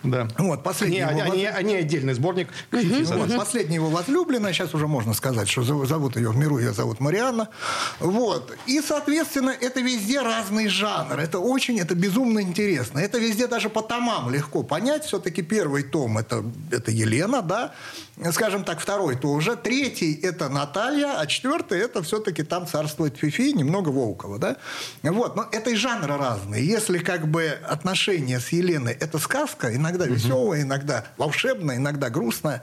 Да. 0.02 0.28
Вот, 0.38 0.62
последний 0.62 1.00
они, 1.00 1.20
его... 1.20 1.32
они, 1.32 1.46
они 1.46 1.74
отдельный 1.74 2.14
сборник. 2.14 2.48
Угу. 2.72 3.04
Вот, 3.04 3.36
последняя 3.36 3.76
его 3.76 3.90
возлюбленная, 3.90 4.52
сейчас 4.52 4.74
уже 4.74 4.86
можно 4.86 5.14
сказать, 5.14 5.48
что 5.48 5.62
зовут 5.62 6.16
ее 6.16 6.30
в 6.30 6.36
миру, 6.36 6.58
ее 6.58 6.72
зовут 6.72 7.00
Марианна. 7.00 7.48
Вот. 8.00 8.56
И, 8.66 8.80
соответственно, 8.80 9.50
это 9.50 9.80
везде 9.80 10.20
разный 10.20 10.68
жанр. 10.68 11.18
Это 11.18 11.38
очень, 11.38 11.78
это 11.80 11.94
безумно 11.94 12.40
интересно. 12.40 12.98
Это 12.98 13.18
везде 13.18 13.46
даже 13.46 13.68
по 13.68 13.82
томам 13.82 14.30
легко 14.30 14.62
понять. 14.62 15.04
Все-таки 15.04 15.42
первый 15.42 15.82
том 15.82 16.18
это, 16.18 16.44
это 16.70 16.90
Елена, 16.90 17.42
да, 17.42 17.72
скажем 18.32 18.64
так, 18.64 18.80
второй 18.80 19.16
тоже. 19.16 19.56
Третий– 19.56 20.14
это 20.22 20.48
Наталья, 20.48 21.18
а 21.18 21.26
четвертый– 21.26 21.78
это 21.80 22.02
все-таки 22.02 22.42
там 22.42 22.66
царствует 22.66 23.16
Фифи, 23.16 23.52
немного 23.52 23.90
Волкова, 23.90 24.38
да. 24.38 24.56
Вот, 25.02 25.36
но 25.36 25.46
это 25.52 25.70
и 25.70 25.74
жанры 25.74 26.16
разные. 26.16 26.66
Если 26.66 26.98
как 26.98 27.28
бы 27.28 27.58
отношения 27.68 28.40
с 28.40 28.48
Еленой– 28.48 28.92
это 29.00 29.18
сказка, 29.18 29.74
иногда 29.88 30.06
веселая, 30.06 30.62
иногда 30.62 31.04
волшебная, 31.16 31.76
иногда 31.76 32.10
грустная, 32.10 32.62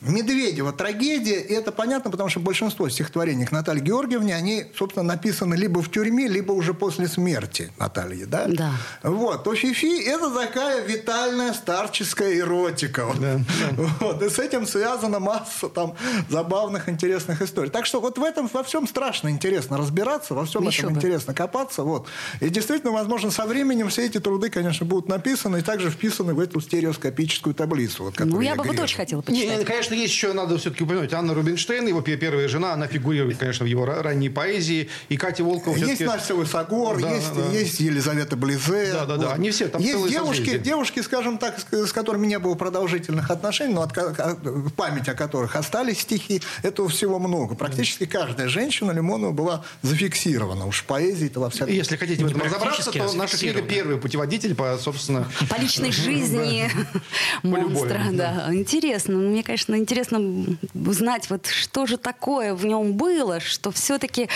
Медведева 0.00 0.72
трагедия, 0.72 1.40
и 1.40 1.52
это 1.52 1.72
понятно, 1.72 2.10
потому 2.10 2.28
что 2.28 2.40
большинство 2.40 2.88
стихотворений 2.88 3.44
к 3.44 3.52
Наталье 3.52 3.82
Георгиевне, 3.82 4.34
они, 4.34 4.64
собственно, 4.76 5.04
написаны 5.04 5.54
либо 5.54 5.82
в 5.82 5.90
тюрьме, 5.90 6.26
либо 6.26 6.52
уже 6.52 6.74
после 6.74 7.06
смерти 7.08 7.70
Натальи, 7.78 8.24
да? 8.24 8.46
Да. 8.48 8.72
Вот. 9.02 9.44
То 9.44 9.54
Фифи– 9.54 10.02
это 10.06 10.30
такая 10.30 10.86
витальная 10.86 11.52
старческая 11.52 12.38
эротика. 12.38 13.06
Вот. 13.06 13.20
Да, 13.20 13.36
да. 13.36 13.84
Вот. 14.00 14.22
И 14.22 14.30
с 14.30 14.38
этим 14.38 14.66
связана 14.66 15.18
масса 15.20 15.68
там 15.68 15.94
забавных, 16.28 16.88
интересных 16.88 17.42
историй. 17.42 17.70
Так 17.70 17.86
что 17.86 18.00
вот 18.00 18.18
в 18.18 18.22
этом 18.22 18.48
во 18.52 18.62
всем 18.62 18.88
страшно 18.88 19.28
интересно 19.28 19.76
разбираться, 19.76 20.34
во 20.34 20.44
всем 20.44 20.62
Еще 20.62 20.82
этом 20.82 20.94
бы. 20.94 20.98
интересно 20.98 21.34
копаться. 21.34 21.82
Вот. 21.82 22.06
И 22.40 22.48
действительно, 22.48 22.92
возможно, 22.92 23.30
со 23.30 23.44
временем 23.44 23.88
все 23.88 24.06
эти 24.06 24.18
труды, 24.18 24.50
конечно, 24.50 24.86
будут 24.86 25.08
написаны 25.08 25.58
и 25.58 25.62
также 25.62 25.90
вписаны 25.90 26.34
в 26.34 26.40
эту 26.40 26.60
стереоскопическую 26.60 27.54
таблицу. 27.54 28.04
Вот, 28.04 28.18
ну, 28.18 28.40
я, 28.40 28.50
я 28.50 28.56
бы 28.56 28.64
вот 28.64 28.78
очень 28.78 28.96
хотела 28.96 29.20
почитать. 29.20 29.58
Не, 29.58 29.64
конечно, 29.64 29.89
есть 29.94 30.14
еще, 30.14 30.32
надо 30.32 30.58
все-таки 30.58 30.84
упомянуть, 30.84 31.12
Анна 31.12 31.34
Рубинштейн, 31.34 31.86
его 31.86 32.00
первая 32.00 32.48
жена, 32.48 32.72
она 32.74 32.86
фигурирует, 32.86 33.38
конечно, 33.38 33.64
в 33.64 33.68
его 33.68 33.84
ранней 33.84 34.30
поэзии. 34.30 34.88
И 35.08 35.16
Катя 35.16 35.44
Волкова 35.44 35.76
Есть 35.76 36.00
Настя 36.00 36.34
Высогор, 36.34 37.00
да, 37.00 37.14
есть, 37.14 37.34
да. 37.34 37.50
есть 37.50 37.80
Елизавета 37.80 38.36
Близе. 38.36 38.92
Да, 38.92 39.06
да, 39.06 39.16
вот. 39.16 39.26
да, 39.26 39.32
они 39.32 39.50
все 39.50 39.68
там 39.68 39.80
Есть 39.80 40.08
девушки, 40.08 40.58
девушки, 40.58 41.00
скажем 41.00 41.38
так, 41.38 41.58
с 41.70 41.92
которыми 41.92 42.26
не 42.26 42.38
было 42.38 42.54
продолжительных 42.54 43.30
отношений, 43.30 43.74
но 43.74 43.82
от, 43.82 43.94
память 44.76 45.08
о 45.08 45.14
которых 45.14 45.56
остались 45.56 46.00
стихи, 46.00 46.42
этого 46.62 46.88
всего 46.88 47.18
много. 47.18 47.54
Практически 47.54 48.06
каждая 48.06 48.48
женщина 48.48 48.92
Лимонова 48.92 49.32
была 49.32 49.64
зафиксирована. 49.82 50.66
Уж 50.66 50.84
поэзии-то 50.84 51.40
во 51.40 51.50
всяком 51.50 51.72
Если 51.72 51.96
хотите 51.96 52.24
в 52.24 52.28
этом 52.28 52.42
разобраться, 52.42 52.90
то 52.92 53.12
наша 53.14 53.38
книга 53.38 53.62
первый 53.62 53.98
путеводитель 53.98 54.54
по, 54.54 54.78
собственно... 54.78 55.26
По 55.48 55.60
личной 55.60 55.92
жизни 55.92 56.70
монстра, 57.42 58.02
да. 58.12 58.48
Интересно. 58.52 59.16
Мне, 59.16 59.42
конечно, 59.42 59.74
интересно 59.80 60.56
узнать, 60.74 61.28
вот 61.30 61.46
что 61.46 61.86
же 61.86 61.96
такое 61.96 62.54
в 62.54 62.64
нем 62.64 62.92
было, 62.94 63.40
что 63.40 63.70
все-таки... 63.70 64.28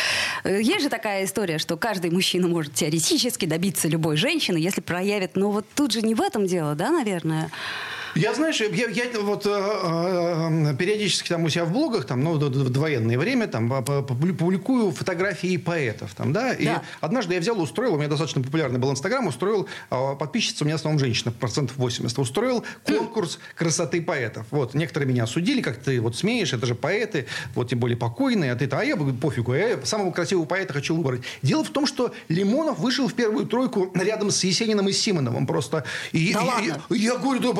Э, 0.42 0.60
есть 0.60 0.82
же 0.82 0.88
такая 0.88 1.24
история, 1.24 1.58
что 1.58 1.76
каждый 1.76 2.10
мужчина 2.10 2.48
может 2.48 2.74
теоретически 2.74 3.46
добиться 3.46 3.88
любой 3.88 4.16
женщины, 4.16 4.56
если 4.56 4.80
проявит... 4.80 5.36
Но 5.36 5.50
вот 5.50 5.66
тут 5.74 5.92
же 5.92 6.02
не 6.02 6.14
в 6.14 6.20
этом 6.20 6.46
дело, 6.46 6.74
да, 6.74 6.90
наверное? 6.90 7.50
Я, 8.14 8.34
знаешь, 8.34 8.60
я, 8.60 8.88
я 8.88 9.20
вот 9.20 9.46
э, 9.46 9.50
э, 9.50 10.76
периодически 10.76 11.28
там 11.28 11.44
у 11.44 11.48
себя 11.48 11.64
в 11.64 11.72
блогах, 11.72 12.04
там, 12.04 12.22
ну, 12.22 12.34
в 12.34 12.70
довоенное 12.70 13.18
время, 13.18 13.48
там, 13.48 13.84
публикую 13.84 14.92
фотографии 14.92 15.56
поэтов, 15.56 16.14
там, 16.14 16.32
да, 16.32 16.52
и 16.52 16.66
да. 16.66 16.82
однажды 17.00 17.34
я 17.34 17.40
взял, 17.40 17.60
устроил, 17.60 17.94
у 17.94 17.96
меня 17.98 18.08
достаточно 18.08 18.42
популярный 18.42 18.78
был 18.78 18.90
Инстаграм, 18.90 19.26
устроил, 19.26 19.68
э, 19.90 20.14
подписчица 20.18 20.64
у 20.64 20.66
меня 20.66 20.76
в 20.76 20.80
основном 20.80 21.00
женщина, 21.00 21.32
процентов 21.32 21.76
80, 21.76 22.18
устроил 22.18 22.64
конкурс 22.84 23.38
красоты 23.56 24.00
поэтов. 24.00 24.46
Вот, 24.50 24.74
некоторые 24.74 25.08
меня 25.08 25.24
осудили, 25.24 25.60
как 25.60 25.78
ты 25.78 26.00
вот 26.00 26.16
смеешь, 26.16 26.52
это 26.52 26.66
же 26.66 26.74
поэты, 26.74 27.26
вот, 27.54 27.70
тем 27.70 27.80
более 27.80 27.96
покойные, 27.96 28.52
а 28.52 28.56
ты 28.56 28.68
а 28.70 28.84
я 28.84 28.96
пофигу, 28.96 29.54
я 29.54 29.84
самого 29.84 30.10
красивого 30.10 30.44
поэта 30.46 30.72
хочу 30.72 30.96
выбрать. 30.96 31.22
Дело 31.42 31.64
в 31.64 31.70
том, 31.70 31.86
что 31.86 32.12
Лимонов 32.28 32.78
вышел 32.78 33.08
в 33.08 33.14
первую 33.14 33.46
тройку 33.46 33.90
рядом 33.94 34.30
с 34.30 34.42
Есениным 34.44 34.88
и 34.88 34.92
Симоновым 34.92 35.46
просто. 35.46 35.84
И, 36.12 36.32
да 36.32 36.40
и, 36.40 36.44
ладно? 36.44 36.82
И, 36.90 36.98
я 36.98 37.16
говорю, 37.16 37.40
да, 37.40 37.52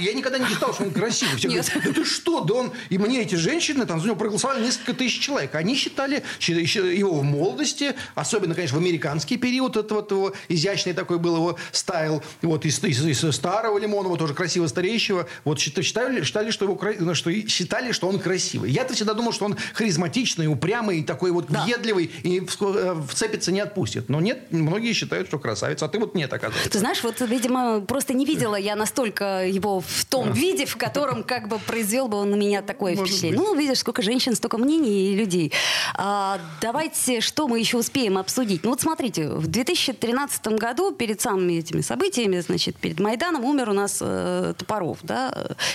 я 0.00 0.12
никогда 0.12 0.38
не 0.38 0.46
считал, 0.46 0.72
что 0.74 0.84
он 0.84 0.90
красивый. 0.90 1.36
Все 1.36 1.48
Нет. 1.48 1.66
говорят, 1.66 1.84
да 1.84 1.92
ты 1.92 2.04
что, 2.04 2.40
да 2.40 2.54
он... 2.54 2.72
И 2.88 2.98
мне 2.98 3.22
эти 3.22 3.34
женщины, 3.34 3.86
там 3.86 4.00
за 4.00 4.06
него 4.06 4.16
проголосовали 4.16 4.64
несколько 4.64 4.94
тысяч 4.94 5.20
человек. 5.20 5.54
Они 5.54 5.74
считали 5.74 6.22
его 6.40 7.20
в 7.20 7.24
молодости, 7.24 7.94
особенно, 8.14 8.54
конечно, 8.54 8.78
в 8.78 8.80
американский 8.80 9.36
период, 9.36 9.76
это 9.76 9.94
вот 9.94 10.10
его 10.10 10.32
изящный 10.48 10.92
такой 10.92 11.18
был 11.18 11.36
его 11.36 11.58
стайл, 11.72 12.22
вот 12.42 12.64
из, 12.64 12.82
из, 12.82 13.04
из 13.04 13.34
старого 13.34 13.78
Лимонова, 13.78 14.16
тоже 14.16 14.34
красиво 14.34 14.66
стареющего, 14.66 15.26
вот 15.44 15.58
считали, 15.58 16.22
считали, 16.24 16.50
что 16.50 16.64
его, 16.64 16.80
ну, 16.98 17.14
что 17.14 17.32
считали, 17.48 17.92
что 17.92 18.08
он 18.08 18.18
красивый. 18.18 18.70
Я-то 18.70 18.94
всегда 18.94 19.14
думал, 19.14 19.32
что 19.32 19.44
он 19.44 19.56
харизматичный, 19.74 20.46
упрямый, 20.46 21.02
такой 21.02 21.30
вот 21.30 21.46
да. 21.48 21.64
въедливый, 21.64 22.10
и 22.22 22.40
э, 22.40 23.02
вцепится 23.08 23.52
не 23.52 23.60
отпустит. 23.60 24.08
Но 24.08 24.20
нет, 24.20 24.50
многие 24.50 24.92
считают, 24.92 25.28
что 25.28 25.38
красавец, 25.38 25.82
а 25.82 25.88
ты 25.88 25.98
вот 25.98 26.14
нет, 26.14 26.32
оказывается. 26.32 26.70
Ты 26.70 26.78
знаешь, 26.78 27.02
вот, 27.02 27.20
видимо, 27.20 27.80
просто 27.80 28.14
не 28.14 28.24
видела 28.24 28.56
я 28.56 28.76
настолько 28.76 29.46
его 29.46 29.82
в 29.90 30.04
том 30.04 30.32
виде, 30.32 30.66
в 30.66 30.76
котором 30.76 31.24
как 31.24 31.48
бы 31.48 31.58
произвел 31.58 32.08
бы 32.08 32.18
он 32.18 32.30
на 32.30 32.36
меня 32.36 32.62
такое 32.62 32.94
Может 32.94 33.08
впечатление. 33.08 33.38
Быть. 33.38 33.48
Ну, 33.48 33.54
видишь, 33.56 33.78
сколько 33.78 34.02
женщин, 34.02 34.34
столько 34.34 34.56
мнений 34.58 35.12
и 35.12 35.16
людей. 35.16 35.52
А, 35.94 36.38
давайте, 36.60 37.20
что 37.20 37.48
мы 37.48 37.58
еще 37.58 37.78
успеем 37.78 38.16
обсудить? 38.16 38.62
Ну, 38.62 38.70
вот 38.70 38.80
смотрите, 38.80 39.28
в 39.28 39.46
2013 39.48 40.46
году, 40.48 40.92
перед 40.92 41.20
самыми 41.20 41.54
этими 41.54 41.80
событиями, 41.80 42.38
значит, 42.40 42.76
перед 42.76 43.00
Майданом 43.00 43.44
умер 43.44 43.70
у 43.70 43.72
нас 43.72 43.98
э, 44.00 44.54
Топоров, 44.56 44.98
да, 45.02 45.32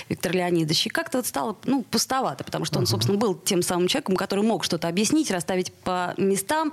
Виктор 0.08 0.32
Леонидович. 0.32 0.86
И 0.86 0.90
как-то 0.90 1.18
вот 1.18 1.26
стало, 1.26 1.56
ну, 1.64 1.82
пустовато, 1.82 2.44
потому 2.44 2.64
что 2.64 2.78
он, 2.78 2.84
uh-huh. 2.84 2.88
собственно, 2.88 3.18
был 3.18 3.34
тем 3.34 3.62
самым 3.62 3.88
человеком, 3.88 4.16
который 4.16 4.44
мог 4.44 4.64
что-то 4.64 4.88
объяснить, 4.88 5.30
расставить 5.30 5.72
по 5.72 6.14
местам. 6.16 6.72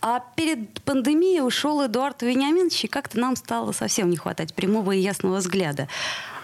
А 0.00 0.22
перед 0.36 0.82
пандемией 0.82 1.40
ушел 1.40 1.84
Эдуард 1.84 2.22
Вениаминович, 2.22 2.84
и 2.84 2.88
как-то 2.88 3.18
нам 3.18 3.36
стало 3.36 3.72
совсем 3.72 4.10
не 4.10 4.16
хватать 4.16 4.54
прямого 4.54 4.92
и 4.92 5.00
ясного 5.00 5.36
взгляда. 5.36 5.88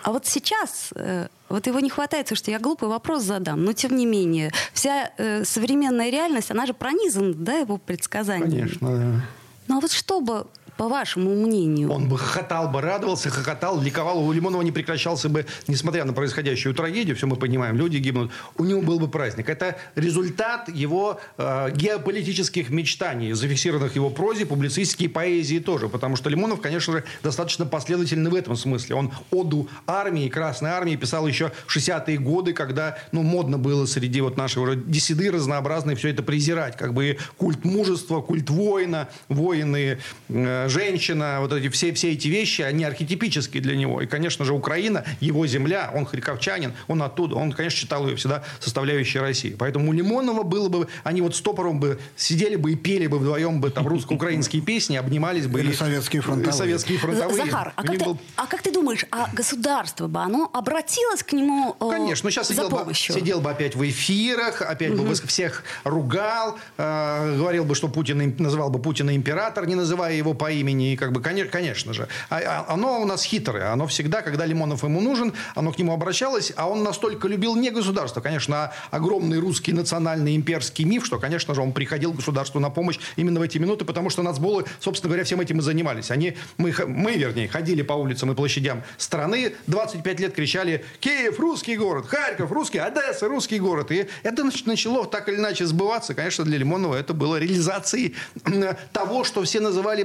А 0.03 0.13
вот 0.13 0.27
сейчас 0.27 0.91
э, 0.95 1.29
вот 1.49 1.67
его 1.67 1.81
не 1.81 1.91
хватает, 1.91 2.37
что 2.37 2.51
я 2.51 2.59
глупый 2.59 2.89
вопрос 2.89 3.23
задам, 3.23 3.65
но 3.65 3.73
тем 3.73 3.97
не 3.97 4.07
менее 4.07 4.53
вся 4.73 5.11
э, 5.17 5.45
современная 5.45 6.11
реальность, 6.11 6.51
она 6.51 6.67
же 6.67 6.75
пронизана, 6.75 7.35
да, 7.35 7.55
его 7.55 7.79
предсказаниями. 7.79 8.61
Конечно, 8.61 8.97
да. 8.97 9.23
Ну 9.67 9.79
а 9.79 9.81
вот 9.81 9.93
что 9.93 10.21
бы 10.21 10.47
по 10.79 10.89
вашему 10.89 11.35
мнению? 11.35 11.91
Он 11.91 12.09
бы 12.09 12.17
хохотал 12.17 12.69
бы, 12.69 12.81
радовался, 12.81 13.31
хохотал, 13.31 13.81
ликовал. 13.81 14.25
У 14.25 14.33
Лимонова 14.33 14.63
не 14.63 14.71
прекращался 14.71 15.29
бы, 15.29 15.45
несмотря 15.67 16.05
на 16.05 16.13
происходящую 16.13 16.73
трагедию, 16.73 17.17
все 17.17 17.27
мы 17.27 17.35
понимаем, 17.35 17.77
люди 17.77 17.97
гибнут. 17.99 18.31
У 18.57 18.65
него 18.65 18.81
был 18.81 19.01
бы 19.01 19.09
праздник. 19.09 19.49
Это 19.51 19.77
результат 19.97 20.69
его 20.69 21.21
э, 21.37 21.73
геополитических 21.73 22.71
мечтаний, 22.71 23.33
зафиксированных 23.33 23.93
в 23.93 23.97
его 23.97 24.09
прозе, 24.09 24.47
публицистике 24.47 25.07
и 25.07 25.09
поэзии 25.09 25.59
тоже. 25.59 25.89
Потому 25.89 26.15
что 26.15 26.31
Лимонов, 26.31 26.61
конечно 26.61 26.93
же, 26.93 27.05
достаточно 27.25 27.67
последовательный 27.67 28.31
в 28.31 28.35
этом 28.37 28.55
смысле. 28.55 28.95
Он 28.95 29.13
оду 29.33 29.69
армии, 29.89 30.29
Красной 30.29 30.71
армии 30.71 30.95
писал 30.95 31.27
еще 31.27 31.51
в 31.67 31.77
60-е 31.77 32.19
годы, 32.19 32.53
когда 32.53 32.99
ну, 33.11 33.25
модно 33.25 33.59
было 33.59 33.85
среди 33.87 34.21
вот 34.21 34.37
нашего 34.37 34.77
диссиды 34.77 35.33
разнообразные 35.33 35.97
все 35.97 36.11
это 36.11 36.23
презирать. 36.23 36.77
Как 36.77 36.95
бы 36.95 37.19
культ 37.37 37.65
мужества, 37.65 38.21
культ 38.21 38.49
воина, 38.49 39.09
воины, 39.29 39.99
э, 40.29 40.68
женщина, 40.69 41.39
вот 41.41 41.53
эти 41.53 41.69
все, 41.69 41.93
все 41.93 42.13
эти 42.13 42.29
вещи, 42.29 42.63
они 42.63 42.85
архетипические 42.85 43.63
для 43.63 43.77
него. 43.77 44.03
И, 44.03 44.07
конечно 44.07 44.45
же, 44.45 44.53
Украина, 44.53 45.05
его 45.21 45.47
земля, 45.47 45.91
он 45.95 46.07
харьковчанин, 46.07 46.75
он 46.87 47.03
оттуда, 47.03 47.37
он, 47.37 47.53
конечно, 47.53 47.79
считал 47.79 48.09
ее 48.09 48.17
всегда 48.17 48.45
составляющей 48.61 49.19
России. 49.19 49.55
Поэтому 49.59 49.91
у 49.91 49.93
Лимонова 49.93 50.43
было 50.43 50.69
бы, 50.69 50.89
они 51.05 51.21
вот 51.23 51.35
стопором 51.37 51.81
бы 51.81 51.99
сидели 52.17 52.57
бы 52.57 52.73
и 52.73 52.77
пели 52.77 53.07
бы 53.07 53.19
вдвоем 53.19 53.61
бы 53.61 53.71
там 53.71 53.87
русско-украинские 53.87 54.63
песни, 54.63 54.97
обнимались 54.97 55.47
бы. 55.47 55.61
Или, 55.61 55.73
советские 55.73 56.23
фронтовые. 56.23 56.53
Советские 56.53 56.99
фронтовые. 56.99 57.45
Захар, 57.45 57.73
а 57.77 57.83
как, 57.83 57.99
ты, 57.99 58.05
был... 58.05 58.19
а 58.37 58.47
как 58.47 58.63
ты 58.63 58.73
думаешь, 58.73 59.05
а 59.11 59.29
государство 59.33 60.09
бы, 60.09 60.21
оно 60.21 60.51
обратилось 60.53 61.23
к 61.23 61.33
нему 61.33 61.77
э, 61.81 61.91
Конечно, 61.91 62.27
ну 62.27 62.31
сейчас 62.31 62.49
сидел 62.49 62.69
бы, 62.69 62.95
сидел 62.95 63.41
бы 63.41 63.51
опять 63.51 63.75
в 63.77 63.89
эфирах, 63.89 64.63
опять 64.63 64.93
угу. 64.93 65.05
бы 65.05 65.15
всех 65.15 65.65
ругал, 65.85 66.59
э, 66.77 67.37
говорил 67.37 67.65
бы, 67.65 67.75
что 67.75 67.89
Путин, 67.89 68.35
называл 68.39 68.71
бы 68.71 68.79
Путина 68.79 69.15
император, 69.15 69.67
не 69.67 69.75
называя 69.75 70.15
его 70.15 70.35
по 70.35 70.53
имени, 70.61 70.93
и 70.93 70.97
как 70.97 71.13
бы, 71.13 71.21
конечно 71.21 71.93
же. 71.93 72.09
А, 72.31 72.41
а, 72.69 72.73
оно 72.73 73.01
у 73.01 73.05
нас 73.05 73.23
хитрое. 73.23 73.73
Оно 73.73 73.87
всегда, 73.87 74.23
когда 74.23 74.47
Лимонов 74.47 74.83
ему 74.83 75.01
нужен, 75.01 75.33
оно 75.55 75.73
к 75.73 75.79
нему 75.79 75.93
обращалось, 75.93 76.53
а 76.57 76.69
он 76.69 76.83
настолько 76.83 77.29
любил 77.29 77.57
не 77.57 77.71
государство, 77.71 78.21
конечно, 78.21 78.57
а 78.65 78.73
огромный 78.91 79.39
русский 79.39 79.73
национальный 79.73 80.37
имперский 80.37 80.85
миф, 80.85 81.07
что, 81.07 81.19
конечно 81.19 81.55
же, 81.55 81.63
он 81.63 81.73
приходил 81.73 82.13
государству 82.13 82.61
на 82.61 82.71
помощь 82.71 82.99
именно 83.17 83.41
в 83.41 83.43
эти 83.43 83.59
минуты, 83.59 83.85
потому 83.85 84.11
что 84.11 84.23
нацболы, 84.23 84.65
собственно 84.81 85.11
говоря, 85.11 85.25
всем 85.25 85.41
этим 85.41 85.59
и 85.59 85.63
занимались. 85.63 86.11
Они, 86.11 86.37
мы, 86.57 86.75
мы, 86.87 87.13
вернее, 87.15 87.49
ходили 87.49 87.83
по 87.83 87.95
улицам 87.95 88.33
и 88.33 88.35
площадям 88.35 88.83
страны, 88.97 89.55
25 89.67 90.21
лет 90.21 90.35
кричали 90.35 90.85
«Киев– 91.01 91.39
русский 91.41 91.77
город», 91.77 92.07
«Харьков– 92.07 92.51
русский», 92.53 92.79
«Одесса– 92.79 93.29
русский 93.29 93.59
город». 93.59 93.91
И 93.91 94.07
это 94.23 94.45
начало 94.65 95.07
так 95.07 95.29
или 95.29 95.37
иначе 95.37 95.67
сбываться. 95.67 96.15
Конечно, 96.15 96.45
для 96.45 96.59
Лимонова 96.59 96.95
это 96.95 97.15
было 97.15 97.37
реализацией 97.37 98.15
того, 98.93 99.25
что 99.25 99.43
все 99.43 99.61
называли 99.61 100.03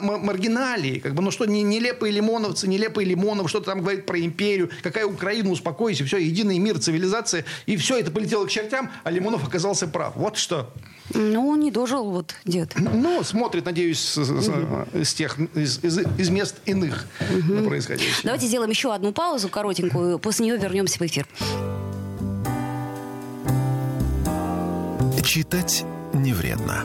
маргина 0.00 0.52
маргиналии. 0.52 0.98
Как 0.98 1.14
бы, 1.14 1.22
ну 1.22 1.30
что, 1.30 1.44
не, 1.44 1.62
нелепые 1.62 2.12
лимоновцы, 2.12 2.68
нелепые 2.68 3.06
лимонов, 3.06 3.48
что-то 3.48 3.66
там 3.66 3.80
говорит 3.80 4.06
про 4.06 4.18
империю, 4.20 4.70
какая 4.82 5.06
Украина, 5.06 5.50
успокойся, 5.50 6.04
все, 6.04 6.18
единый 6.18 6.58
мир, 6.58 6.78
цивилизация. 6.78 7.44
И 7.66 7.76
все 7.76 7.98
это 7.98 8.10
полетело 8.10 8.46
к 8.46 8.50
чертям, 8.50 8.90
а 9.04 9.10
Лимонов 9.10 9.46
оказался 9.46 9.86
прав. 9.86 10.14
Вот 10.16 10.36
что. 10.36 10.72
Ну, 11.14 11.54
не 11.56 11.70
дожил 11.70 12.10
вот 12.10 12.34
дед. 12.44 12.74
Ну, 12.76 13.22
смотрит, 13.22 13.64
надеюсь, 13.64 14.00
с, 14.00 14.18
угу. 14.18 14.86
с 14.94 15.14
тех, 15.14 15.38
из, 15.54 15.82
из, 15.82 15.98
из 15.98 16.30
мест 16.30 16.56
иных 16.64 17.06
угу. 17.20 17.54
на 17.54 17.68
происходящее. 17.68 18.14
Давайте 18.22 18.46
сделаем 18.46 18.70
еще 18.70 18.94
одну 18.94 19.12
паузу 19.12 19.48
коротенькую, 19.48 20.18
после 20.18 20.46
нее 20.46 20.56
вернемся 20.56 20.98
в 20.98 21.02
эфир. 21.02 21.26
Читать 25.24 25.84
не 26.12 26.34
вредно. 26.34 26.84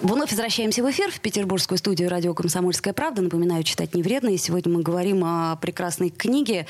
Вновь 0.00 0.30
возвращаемся 0.30 0.84
в 0.84 0.90
эфир 0.90 1.10
в 1.10 1.18
петербургскую 1.18 1.76
студию 1.76 2.08
радио 2.08 2.32
«Комсомольская 2.32 2.94
правда». 2.94 3.20
Напоминаю, 3.20 3.64
читать 3.64 3.94
не 3.94 4.02
вредно. 4.04 4.28
И 4.28 4.36
сегодня 4.36 4.72
мы 4.72 4.80
говорим 4.80 5.24
о 5.24 5.56
прекрасной 5.56 6.10
книге. 6.10 6.66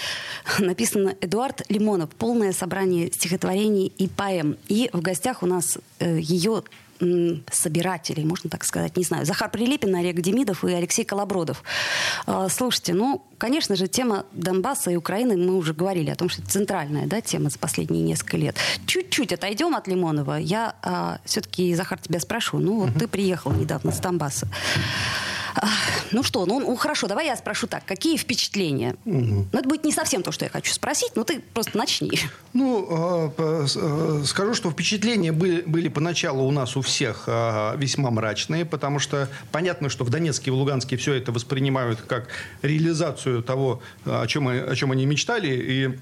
Написано 0.58 1.14
Эдуард 1.20 1.62
Лимонов. 1.68 2.08
Полное 2.10 2.52
собрание 2.52 3.12
стихотворений 3.12 3.92
и 3.98 4.08
поэм. 4.08 4.56
И 4.68 4.88
в 4.94 5.02
гостях 5.02 5.42
у 5.42 5.46
нас 5.46 5.76
э, 5.98 6.18
ее 6.18 6.62
собирателей, 7.50 8.24
можно 8.24 8.50
так 8.50 8.64
сказать, 8.64 8.96
не 8.96 9.04
знаю, 9.04 9.24
Захар 9.24 9.50
Прилепин, 9.50 9.94
Олег 9.94 10.20
Демидов 10.20 10.64
и 10.64 10.72
Алексей 10.72 11.04
Колобродов. 11.04 11.62
А, 12.26 12.48
слушайте, 12.48 12.94
ну, 12.94 13.24
конечно 13.38 13.76
же, 13.76 13.88
тема 13.88 14.26
Донбасса 14.32 14.90
и 14.90 14.96
Украины, 14.96 15.36
мы 15.36 15.56
уже 15.56 15.74
говорили 15.74 16.10
о 16.10 16.16
том, 16.16 16.28
что 16.28 16.42
это 16.42 16.50
центральная 16.50 17.06
да, 17.06 17.20
тема 17.20 17.50
за 17.50 17.58
последние 17.58 18.02
несколько 18.02 18.36
лет. 18.36 18.56
Чуть-чуть 18.86 19.32
отойдем 19.32 19.74
от 19.74 19.86
Лимонова. 19.86 20.36
Я 20.36 20.74
а, 20.82 21.20
все-таки, 21.24 21.74
Захар, 21.74 21.98
тебя 21.98 22.20
спрошу. 22.20 22.58
Ну, 22.58 22.80
вот 22.80 22.90
угу. 22.90 22.98
ты 22.98 23.08
приехал 23.08 23.52
недавно 23.52 23.92
с 23.92 23.98
Донбасса. 23.98 24.48
Ну 26.12 26.22
что, 26.22 26.46
ну, 26.46 26.60
ну 26.60 26.76
хорошо, 26.76 27.06
давай 27.06 27.26
я 27.26 27.36
спрошу 27.36 27.66
так. 27.66 27.84
Какие 27.84 28.16
впечатления? 28.16 28.96
Угу. 29.04 29.48
Ну, 29.52 29.58
это 29.58 29.68
будет 29.68 29.84
не 29.84 29.92
совсем 29.92 30.22
то, 30.22 30.32
что 30.32 30.44
я 30.44 30.50
хочу 30.50 30.72
спросить, 30.72 31.12
но 31.14 31.24
ты 31.24 31.40
просто 31.40 31.76
начни. 31.76 32.10
Ну, 32.52 33.32
э, 33.36 33.66
скажу, 34.24 34.54
что 34.54 34.70
впечатления 34.70 35.32
были, 35.32 35.62
были 35.62 35.88
поначалу 35.88 36.44
у 36.44 36.50
нас 36.50 36.76
у 36.76 36.80
всех 36.80 37.24
э, 37.26 37.76
весьма 37.76 38.10
мрачные, 38.10 38.64
потому 38.64 38.98
что 38.98 39.28
понятно, 39.52 39.88
что 39.88 40.04
в 40.04 40.10
Донецке 40.10 40.50
и 40.50 40.50
в 40.50 40.56
Луганске 40.56 40.96
все 40.96 41.14
это 41.14 41.32
воспринимают 41.32 42.00
как 42.00 42.28
реализацию 42.62 43.42
того, 43.42 43.82
о 44.04 44.26
чем, 44.26 44.48
о 44.48 44.74
чем 44.74 44.92
они 44.92 45.06
мечтали, 45.06 45.48
и 45.48 45.98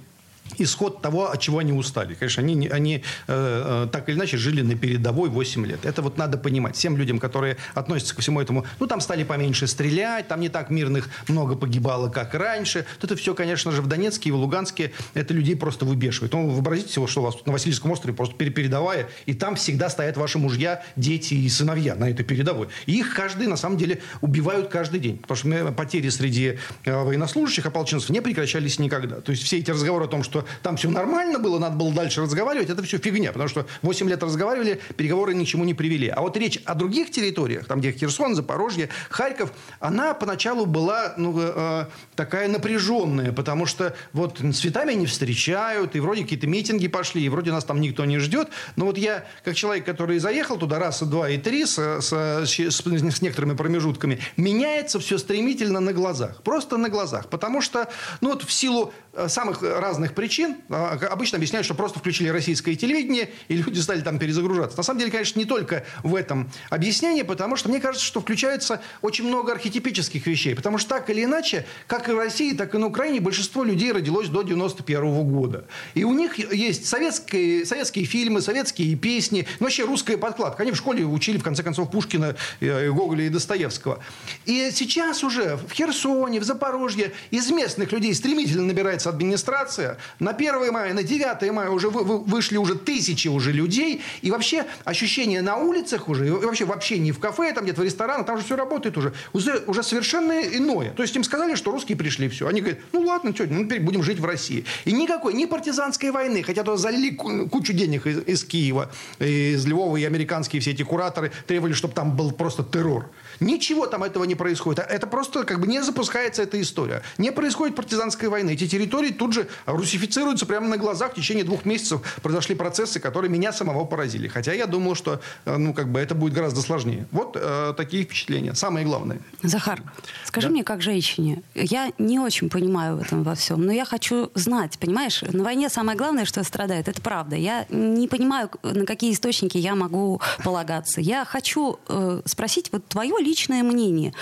исход 0.59 1.03
того, 1.03 1.31
от 1.31 1.41
чего 1.41 1.59
они 1.59 1.73
устали. 1.73 2.15
Конечно, 2.15 2.43
они, 2.43 2.69
они 2.69 2.97
э, 2.97 3.85
э, 3.87 3.89
так 3.91 4.09
или 4.09 4.17
иначе 4.17 4.37
жили 4.37 4.63
на 4.63 4.75
передовой 4.77 5.29
8 5.29 5.67
лет. 5.67 5.85
Это 5.85 6.03
вот 6.03 6.17
надо 6.17 6.39
понимать. 6.39 6.77
Всем 6.77 6.97
людям, 6.97 7.19
которые 7.19 7.57
относятся 7.75 8.15
ко 8.15 8.23
всему 8.23 8.41
этому, 8.41 8.67
ну, 8.81 8.87
там 8.87 9.01
стали 9.01 9.25
поменьше 9.25 9.67
стрелять, 9.67 10.29
там 10.29 10.41
не 10.41 10.49
так 10.49 10.71
мирных 10.71 11.09
много 11.29 11.57
погибало, 11.57 12.09
как 12.09 12.35
раньше. 12.35 12.87
Это 13.03 13.17
все, 13.17 13.35
конечно 13.35 13.73
же, 13.73 13.83
в 13.83 13.87
Донецке 13.87 14.31
и 14.31 14.33
в 14.33 14.37
Луганске 14.37 14.93
это 15.15 15.35
людей 15.35 15.57
просто 15.57 15.85
выбешивает. 15.85 16.33
Ну, 16.33 16.49
вообразите 16.49 16.93
себе, 16.93 17.07
что 17.07 17.21
у 17.21 17.25
вас 17.25 17.37
тут 17.37 17.47
на 17.47 17.53
Васильевском 17.53 17.91
острове 17.91 18.15
просто 18.15 18.35
передовая, 18.37 19.09
и 19.27 19.35
там 19.35 19.57
всегда 19.57 19.89
стоят 19.89 20.17
ваши 20.17 20.39
мужья, 20.39 20.83
дети 20.97 21.35
и 21.35 21.49
сыновья 21.49 21.95
на 21.95 22.11
этой 22.11 22.25
передовой. 22.25 22.69
И 22.87 22.99
их 22.99 23.15
каждый, 23.15 23.47
на 23.47 23.57
самом 23.57 23.79
деле, 23.79 24.01
убивают 24.21 24.69
каждый 24.69 25.01
день. 25.01 25.19
Потому 25.19 25.37
что 25.37 25.73
потери 25.73 26.09
среди 26.09 26.59
э, 26.85 27.03
военнослужащих, 27.03 27.67
ополченцев 27.67 28.11
не 28.11 28.21
прекращались 28.21 28.79
никогда. 28.79 29.21
То 29.21 29.31
есть 29.31 29.43
все 29.43 29.59
эти 29.59 29.71
разговоры 29.71 30.07
о 30.07 30.09
том, 30.09 30.23
что 30.23 30.36
что 30.37 30.47
там 30.63 30.77
все 30.77 30.91
нормально 30.91 31.39
было, 31.39 31.59
надо 31.59 31.77
было 31.77 31.93
дальше 31.93 32.21
разговаривать, 32.23 32.69
это 32.71 32.83
все 32.83 32.99
фигня. 32.99 33.33
Потому 33.33 33.49
что 33.49 33.67
8 33.83 34.09
лет 34.09 34.23
разговаривали, 34.23 34.81
переговоры 34.97 35.35
ни 35.35 35.45
к 35.45 35.49
чему 35.49 35.65
не 35.65 35.75
привели. 35.75 36.09
А 36.09 36.21
вот 36.21 36.37
речь 36.37 36.61
о 36.65 36.75
других 36.75 37.11
территориях, 37.11 37.67
там 37.67 37.81
где 37.81 37.93
Херсон, 37.93 38.35
Запорожье, 38.35 38.89
Харьков, 39.09 39.53
она 39.81 40.15
поначалу 40.15 40.67
была 40.67 41.15
ну, 41.17 41.35
э, 41.39 41.87
такая 42.15 42.49
напряженная, 42.49 43.33
потому 43.33 43.67
что 43.67 43.95
вот 44.13 44.41
цветами 44.55 44.93
не 44.93 45.07
встречают, 45.07 45.97
и 45.97 46.01
вроде 46.01 46.23
какие-то 46.23 46.47
митинги 46.47 46.89
пошли, 46.89 47.23
и 47.23 47.29
вроде 47.29 47.53
нас 47.53 47.65
там 47.65 47.81
никто 47.81 48.05
не 48.05 48.19
ждет. 48.19 48.49
Но 48.77 48.87
вот 48.87 48.99
я, 48.99 49.25
как 49.45 49.55
человек, 49.55 49.85
который 49.85 50.19
заехал 50.19 50.57
туда 50.59 50.79
раз, 50.79 51.03
два 51.03 51.31
и 51.31 51.39
три 51.39 51.65
с, 51.65 51.79
с, 51.79 52.13
с, 52.13 52.81
с 52.81 53.23
некоторыми 53.23 53.57
промежутками, 53.57 54.19
меняется 54.37 54.99
все 54.99 55.19
стремительно 55.19 55.81
на 55.81 55.93
глазах. 55.93 56.43
Просто 56.43 56.77
на 56.77 56.89
глазах. 56.89 57.29
Потому 57.29 57.61
что 57.61 57.89
ну, 58.21 58.31
вот 58.31 58.43
в 58.43 58.53
силу 58.53 58.93
Э, 59.17 59.29
самых 59.29 59.63
разных 59.63 60.13
причин. 60.13 60.26
А, 60.69 60.99
обычно 61.11 61.37
объясняют, 61.37 61.65
что 61.65 61.75
просто 61.75 61.99
включили 61.99 62.29
российское 62.29 62.75
телевидение, 62.75 63.31
и 63.49 63.57
люди 63.57 63.81
стали 63.81 64.01
там 64.01 64.19
перезагружаться. 64.19 64.77
На 64.77 64.83
самом 64.83 65.01
деле, 65.01 65.11
конечно, 65.11 65.39
не 65.39 65.45
только 65.45 65.85
в 66.03 66.15
этом 66.15 66.51
объяснение, 66.71 67.25
потому 67.25 67.57
что 67.57 67.69
мне 67.69 67.81
кажется, 67.81 68.07
что 68.07 68.21
включается 68.21 68.81
очень 69.03 69.27
много 69.27 69.53
архетипических 69.53 70.27
вещей. 70.27 70.55
Потому 70.55 70.79
что 70.79 70.91
так 70.91 71.11
или 71.11 71.25
иначе, 71.25 71.67
как 71.87 72.09
и 72.09 72.13
в 72.13 72.19
России, 72.19 72.53
так 72.53 72.75
и 72.75 72.79
на 72.79 72.87
Украине, 72.87 73.21
большинство 73.21 73.65
людей 73.65 73.93
родилось 73.93 74.29
до 74.29 74.43
91 74.43 75.05
-го 75.05 75.25
года. 75.25 75.67
И 75.95 76.05
у 76.05 76.13
них 76.13 76.39
есть 76.39 76.87
советские, 76.87 77.65
советские 77.67 78.05
фильмы, 78.05 78.41
советские 78.41 78.97
песни, 78.97 79.47
ну, 79.61 79.67
вообще 79.67 79.85
русская 79.85 80.17
подкладка. 80.17 80.63
Они 80.63 80.73
в 80.73 80.77
школе 80.77 81.05
учили, 81.05 81.39
в 81.39 81.43
конце 81.43 81.63
концов, 81.63 81.91
Пушкина, 81.91 82.37
э, 82.61 82.91
Гоголя 82.91 83.25
и 83.25 83.29
Достоевского. 83.29 84.03
И 84.45 84.71
сейчас 84.73 85.25
уже 85.25 85.57
в 85.57 85.73
Херсоне, 85.73 86.41
в 86.41 86.45
Запорожье 86.45 87.13
из 87.31 87.51
местных 87.51 87.93
людей 87.93 88.15
стремительно 88.15 88.65
набирается 88.65 89.11
администрация. 89.11 89.99
На 90.19 90.31
1 90.31 90.73
мая, 90.73 90.95
на 90.95 91.03
9 91.03 91.53
мая 91.53 91.71
уже 91.71 91.91
вы, 91.91 92.05
вы, 92.05 92.19
вышли 92.19 92.57
уже 92.57 92.75
тысячи 92.75 93.29
уже 93.29 93.53
людей. 93.53 94.03
И 94.23 94.31
вообще 94.31 94.65
ощущение 94.85 95.43
на 95.43 95.57
улицах 95.57 96.09
уже, 96.09 96.29
и 96.29 96.31
вообще 96.31 96.65
в 96.65 96.73
общении 96.73 97.13
в 97.13 97.19
кафе, 97.19 97.53
там 97.53 97.65
где-то 97.65 97.83
в 97.83 97.85
ресторанах, 97.85 98.27
там 98.27 98.39
же 98.39 98.45
все 98.45 98.57
работает 98.57 98.97
уже. 98.97 99.13
Уже, 99.33 99.63
уже 99.67 99.83
совершенно 99.83 100.41
иное. 100.41 100.91
То 100.91 101.03
есть 101.03 101.15
им 101.17 101.25
сказали, 101.25 101.55
что 101.55 101.71
русские 101.71 101.99
пришли, 101.99 102.29
все. 102.29 102.47
Они 102.47 102.61
говорят, 102.61 102.81
ну 102.93 103.03
ладно, 103.03 103.35
что, 103.35 103.47
ну, 103.47 103.65
будем 103.65 104.03
жить 104.03 104.19
в 104.19 104.25
России. 104.25 104.65
И 104.85 104.93
никакой, 104.93 105.35
ни 105.35 105.45
партизанской 105.45 106.11
войны, 106.11 106.43
хотя 106.43 106.63
то 106.63 106.77
залили 106.77 107.15
кучу 107.15 107.73
денег 107.73 108.07
из, 108.07 108.19
из 108.27 108.45
Киева, 108.45 108.91
из 109.19 109.67
Львова, 109.67 109.97
и 109.97 110.05
американские 110.05 110.61
все 110.61 110.71
эти 110.71 110.83
кураторы 110.83 111.33
требовали, 111.47 111.75
чтобы 111.75 111.95
там 111.95 112.17
был 112.17 112.33
просто 112.33 112.63
террор. 112.65 113.11
Ничего 113.41 113.87
там 113.87 114.03
этого 114.03 114.25
не 114.25 114.35
происходит. 114.35 114.85
Это 114.89 115.07
просто 115.07 115.45
как 115.45 115.61
бы 115.61 115.67
не 115.67 115.83
запускается 115.83 116.43
эта 116.43 116.61
история. 116.61 117.03
Не 117.19 117.33
происходит 117.33 117.77
партизанской 117.77 118.29
войны. 118.29 118.51
Эти 118.51 118.67
территории 118.67 119.11
тут 119.11 119.33
же 119.33 119.49
русифицируются 119.67 120.47
прямо 120.47 120.69
на 120.69 120.77
глазах. 120.77 121.13
В 121.13 121.15
течение 121.15 121.45
двух 121.45 121.65
месяцев 121.65 122.01
произошли 122.23 122.55
процессы, 122.55 123.01
которые 123.01 123.31
меня 123.31 123.53
самого 123.53 123.85
поразили. 123.85 124.29
Хотя 124.29 124.53
я 124.53 124.67
думал, 124.67 124.95
что 124.95 125.21
э, 125.45 125.57
ну, 125.57 125.75
как 125.75 125.89
бы 125.89 126.01
это 126.01 126.15
будет 126.15 126.33
гораздо 126.33 126.61
сложнее. 126.61 127.07
Вот 127.13 127.37
э, 127.41 127.75
такие 127.77 128.05
впечатления. 128.05 128.55
Самое 128.55 128.87
главное. 128.87 129.19
Захар, 129.43 129.83
скажи 130.25 130.49
да? 130.49 130.53
мне, 130.53 130.65
как 130.65 130.83
женщине, 130.83 131.43
я 131.55 131.93
не 131.99 132.19
очень 132.19 132.49
понимаю 132.49 132.97
в 132.97 133.01
этом 133.01 133.23
во 133.23 133.35
всем, 133.35 133.65
но 133.65 133.73
я 133.73 133.85
хочу 133.85 134.31
знать, 134.35 134.79
понимаешь, 134.79 135.23
на 135.23 135.45
войне 135.45 135.69
самое 135.69 135.97
главное, 135.97 136.25
что 136.25 136.43
страдает, 136.45 136.89
это 136.89 137.01
правда. 137.01 137.37
Я 137.37 137.67
не 137.71 138.09
понимаю, 138.09 138.51
на 138.63 138.85
какие 138.87 139.13
источники 139.13 139.59
я 139.59 139.75
могу 139.75 140.21
полагаться. 140.43 141.01
Я 141.01 141.25
хочу 141.25 141.79
э, 141.89 142.23
спросить 142.25 142.71
вот 142.73 142.87
твое 142.87 143.15
личное 143.27 143.63
мнение. 143.63 144.15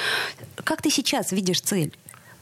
Как 0.57 0.83
ты 0.83 0.91
сейчас 0.91 1.33
видишь 1.33 1.61
цель? 1.61 1.93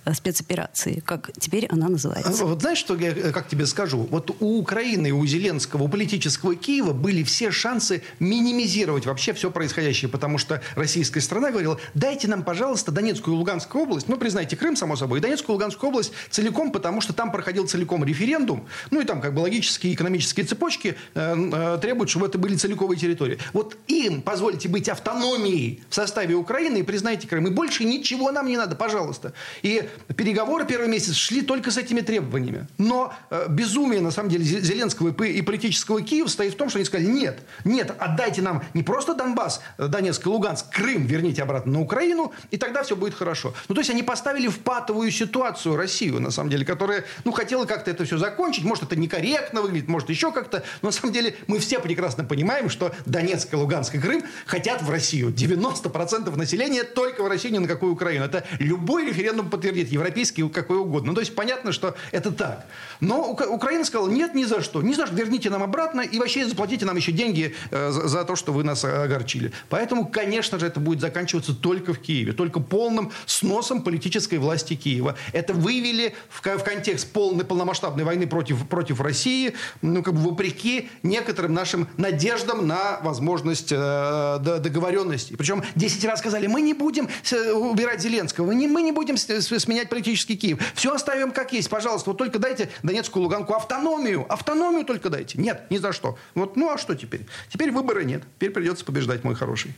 Э, 0.05 0.15
спецоперации, 0.15 1.01
как 1.07 1.31
теперь 1.39 1.67
она 1.67 1.89
называется. 1.89 2.45
Вот 2.45 2.61
знаешь, 2.61 2.79
что 2.79 2.97
я 2.97 3.11
э, 3.11 3.31
как 3.31 3.49
тебе 3.49 3.67
скажу? 3.67 4.09
Вот 4.11 4.35
у 4.41 4.59
Украины, 4.59 5.13
у 5.13 5.25
Зеленского, 5.25 5.85
у 5.85 5.89
политического 5.89 6.57
Киева 6.57 6.93
были 6.93 7.23
все 7.23 7.53
шансы 7.53 8.03
минимизировать 8.19 9.07
вообще 9.07 9.33
все 9.33 9.53
происходящее, 9.53 10.11
потому 10.11 10.39
что 10.39 10.61
российская 10.75 11.21
страна 11.21 11.51
говорила, 11.51 11.79
дайте 11.95 12.27
нам, 12.27 12.43
пожалуйста, 12.43 12.91
Донецкую 12.91 13.37
и 13.37 13.39
Луганскую 13.39 13.85
область, 13.85 14.09
ну, 14.09 14.17
признайте 14.17 14.57
Крым, 14.57 14.75
само 14.75 14.97
собой, 14.97 15.21
и 15.21 15.23
Донецкую 15.23 15.55
и 15.55 15.57
Луганскую 15.59 15.91
область 15.91 16.13
целиком, 16.31 16.73
потому 16.73 17.01
что 17.01 17.13
там 17.13 17.31
проходил 17.31 17.69
целиком 17.69 18.03
референдум, 18.05 18.67
ну, 18.91 19.01
и 19.01 19.05
там 19.05 19.21
как 19.21 19.35
бы 19.35 19.41
логические 19.41 19.95
экономические 19.95 20.45
цепочки 20.45 20.97
э, 21.15 21.79
требуют, 21.81 22.11
чтобы 22.11 22.27
это 22.27 22.39
были 22.39 22.57
целиковые 22.57 22.99
территории. 22.99 23.39
Вот 23.53 23.77
им 23.87 24.23
позвольте 24.23 24.69
быть 24.69 24.89
автономией 24.89 25.85
в 25.89 25.95
составе 25.95 26.35
Украины 26.35 26.79
и 26.79 26.83
признайте 26.83 27.29
Крым, 27.29 27.47
и 27.47 27.51
больше 27.51 27.85
ничего 27.85 28.33
нам 28.33 28.49
не 28.49 28.57
надо, 28.57 28.75
пожалуйста. 28.75 29.33
И 29.63 29.89
переговоры 30.17 30.67
первый 30.67 30.89
месяц 30.89 31.15
шли 31.15 31.43
только 31.43 31.71
с 31.71 31.77
этими 31.77 32.01
требованиями. 32.01 32.67
Но 32.79 33.13
э, 33.31 33.47
безумие, 33.49 34.01
на 34.01 34.11
самом 34.11 34.31
деле, 34.31 34.45
Зеленского 34.45 35.09
и, 35.25 35.33
и 35.33 35.43
политического 35.43 36.03
Киева 36.03 36.29
стоит 36.29 36.55
в 36.55 36.57
том, 36.57 36.69
что 36.69 36.79
они 36.79 36.85
сказали, 36.85 37.07
нет, 37.07 37.41
нет, 37.65 37.95
отдайте 37.99 38.43
нам 38.43 38.63
не 38.75 38.83
просто 38.83 39.15
Донбасс, 39.15 39.61
э, 39.79 39.89
Донецк 39.89 40.27
и 40.27 40.29
Луганск, 40.29 40.71
Крым 40.71 41.07
верните 41.07 41.43
обратно 41.43 41.73
на 41.73 41.81
Украину, 41.81 42.33
и 42.51 42.57
тогда 42.57 42.83
все 42.83 42.97
будет 42.97 43.15
хорошо. 43.15 43.55
Ну, 43.69 43.75
то 43.75 43.81
есть 43.81 43.91
они 43.91 44.03
поставили 44.03 44.49
в 44.49 44.59
патовую 44.61 45.11
ситуацию 45.11 45.77
Россию, 45.77 46.21
на 46.21 46.31
самом 46.31 46.51
деле, 46.51 46.65
которая, 46.65 47.05
ну, 47.25 47.33
хотела 47.33 47.65
как-то 47.65 47.91
это 47.91 48.05
все 48.05 48.19
закончить. 48.19 48.65
Может, 48.65 48.85
это 48.85 48.97
некорректно 48.97 49.63
выглядит, 49.63 49.89
может, 49.89 50.09
еще 50.11 50.33
как-то. 50.33 50.63
Но 50.83 50.89
на 50.89 50.93
самом 50.93 51.13
деле 51.13 51.37
мы 51.47 51.59
все 51.59 51.81
прекрасно 51.81 52.25
понимаем, 52.25 52.71
что 52.71 52.95
Донецк, 53.07 53.53
Луганск 53.53 53.95
и 53.95 53.99
Крым 53.99 54.25
хотят 54.47 54.83
в 54.83 54.91
Россию. 54.91 55.31
90% 55.31 56.35
населения 56.37 56.85
только 56.85 57.23
в 57.23 57.29
Россию, 57.29 57.55
ни 57.55 57.59
на 57.59 57.69
какую 57.69 57.93
Украину. 57.93 58.25
Это 58.25 58.45
любой 58.59 59.07
референдум 59.07 59.51
подтвердит 59.51 59.82
выглядит, 59.83 59.93
европейский, 59.93 60.49
какой 60.49 60.79
угодно. 60.79 61.09
Ну, 61.09 61.15
то 61.15 61.21
есть 61.21 61.35
понятно, 61.35 61.73
что 61.73 61.95
это 62.13 62.31
так. 62.31 62.67
Но 63.01 63.33
Украина 63.33 63.85
сказала, 63.85 64.09
нет, 64.09 64.35
ни 64.35 64.45
за 64.45 64.63
что. 64.63 64.83
Ни 64.83 64.95
за 64.95 65.07
что. 65.07 65.15
Верните 65.15 65.51
нам 65.51 65.63
обратно 65.63 66.01
и 66.01 66.19
вообще 66.19 66.47
заплатите 66.47 66.85
нам 66.85 66.97
еще 66.97 67.13
деньги 67.13 67.55
э, 67.71 67.91
за, 67.91 68.25
то, 68.25 68.37
что 68.37 68.53
вы 68.53 68.65
нас 68.65 68.85
огорчили. 68.85 69.53
Поэтому, 69.69 70.07
конечно 70.07 70.59
же, 70.59 70.67
это 70.67 70.81
будет 70.81 71.01
заканчиваться 71.01 71.55
только 71.55 71.93
в 71.93 71.99
Киеве. 71.99 72.33
Только 72.33 72.61
полным 72.61 73.11
сносом 73.27 73.83
политической 73.83 74.39
власти 74.39 74.75
Киева. 74.75 75.17
Это 75.33 75.53
вывели 75.55 76.15
в, 76.29 76.41
в 76.41 76.65
контекст 76.65 77.13
полной 77.13 77.45
полномасштабной 77.45 78.05
войны 78.05 78.27
против, 78.27 78.67
против 78.69 79.01
России, 79.01 79.55
ну, 79.83 80.03
как 80.03 80.15
бы 80.15 80.31
вопреки 80.31 80.89
некоторым 81.03 81.55
нашим 81.55 81.89
надеждам 81.97 82.67
на 82.67 83.01
возможность 83.03 83.73
э, 83.73 84.39
договоренности. 84.41 85.35
Причем 85.35 85.63
10 85.75 86.05
раз 86.05 86.21
сказали, 86.21 86.47
мы 86.47 86.63
не 86.63 86.75
будем 86.75 87.09
убирать 87.55 88.01
Зеленского, 88.01 88.47
мы 88.47 88.55
не, 88.55 88.69
мы 88.69 88.83
не 88.83 88.93
будем 88.93 89.17
сменять 89.17 89.72
политический 89.89 90.37
Киев. 90.37 90.59
Все 90.75 90.95
оставим 90.95 91.33
как 91.33 91.53
есть, 91.53 91.69
пожалуйста. 91.69 92.11
Вот 92.11 92.19
только 92.19 92.39
дайте 92.39 92.71
Донецкую, 92.83 93.25
Луганку 93.25 93.55
автономию. 93.55 94.27
Автономию 94.29 94.85
только 94.85 95.11
дайте. 95.11 95.39
Нет, 95.39 95.71
ни 95.71 95.79
за 95.79 95.93
что. 95.93 96.19
Вот, 96.35 96.57
ну 96.57 96.71
а 96.71 96.79
что 96.79 96.95
теперь? 96.95 97.27
Теперь 97.51 97.71
выбора 97.71 98.01
нет. 98.01 98.23
Теперь 98.37 98.51
придется 98.51 98.85
побеждать, 98.85 99.25
мой 99.25 99.35
хороший. 99.35 99.73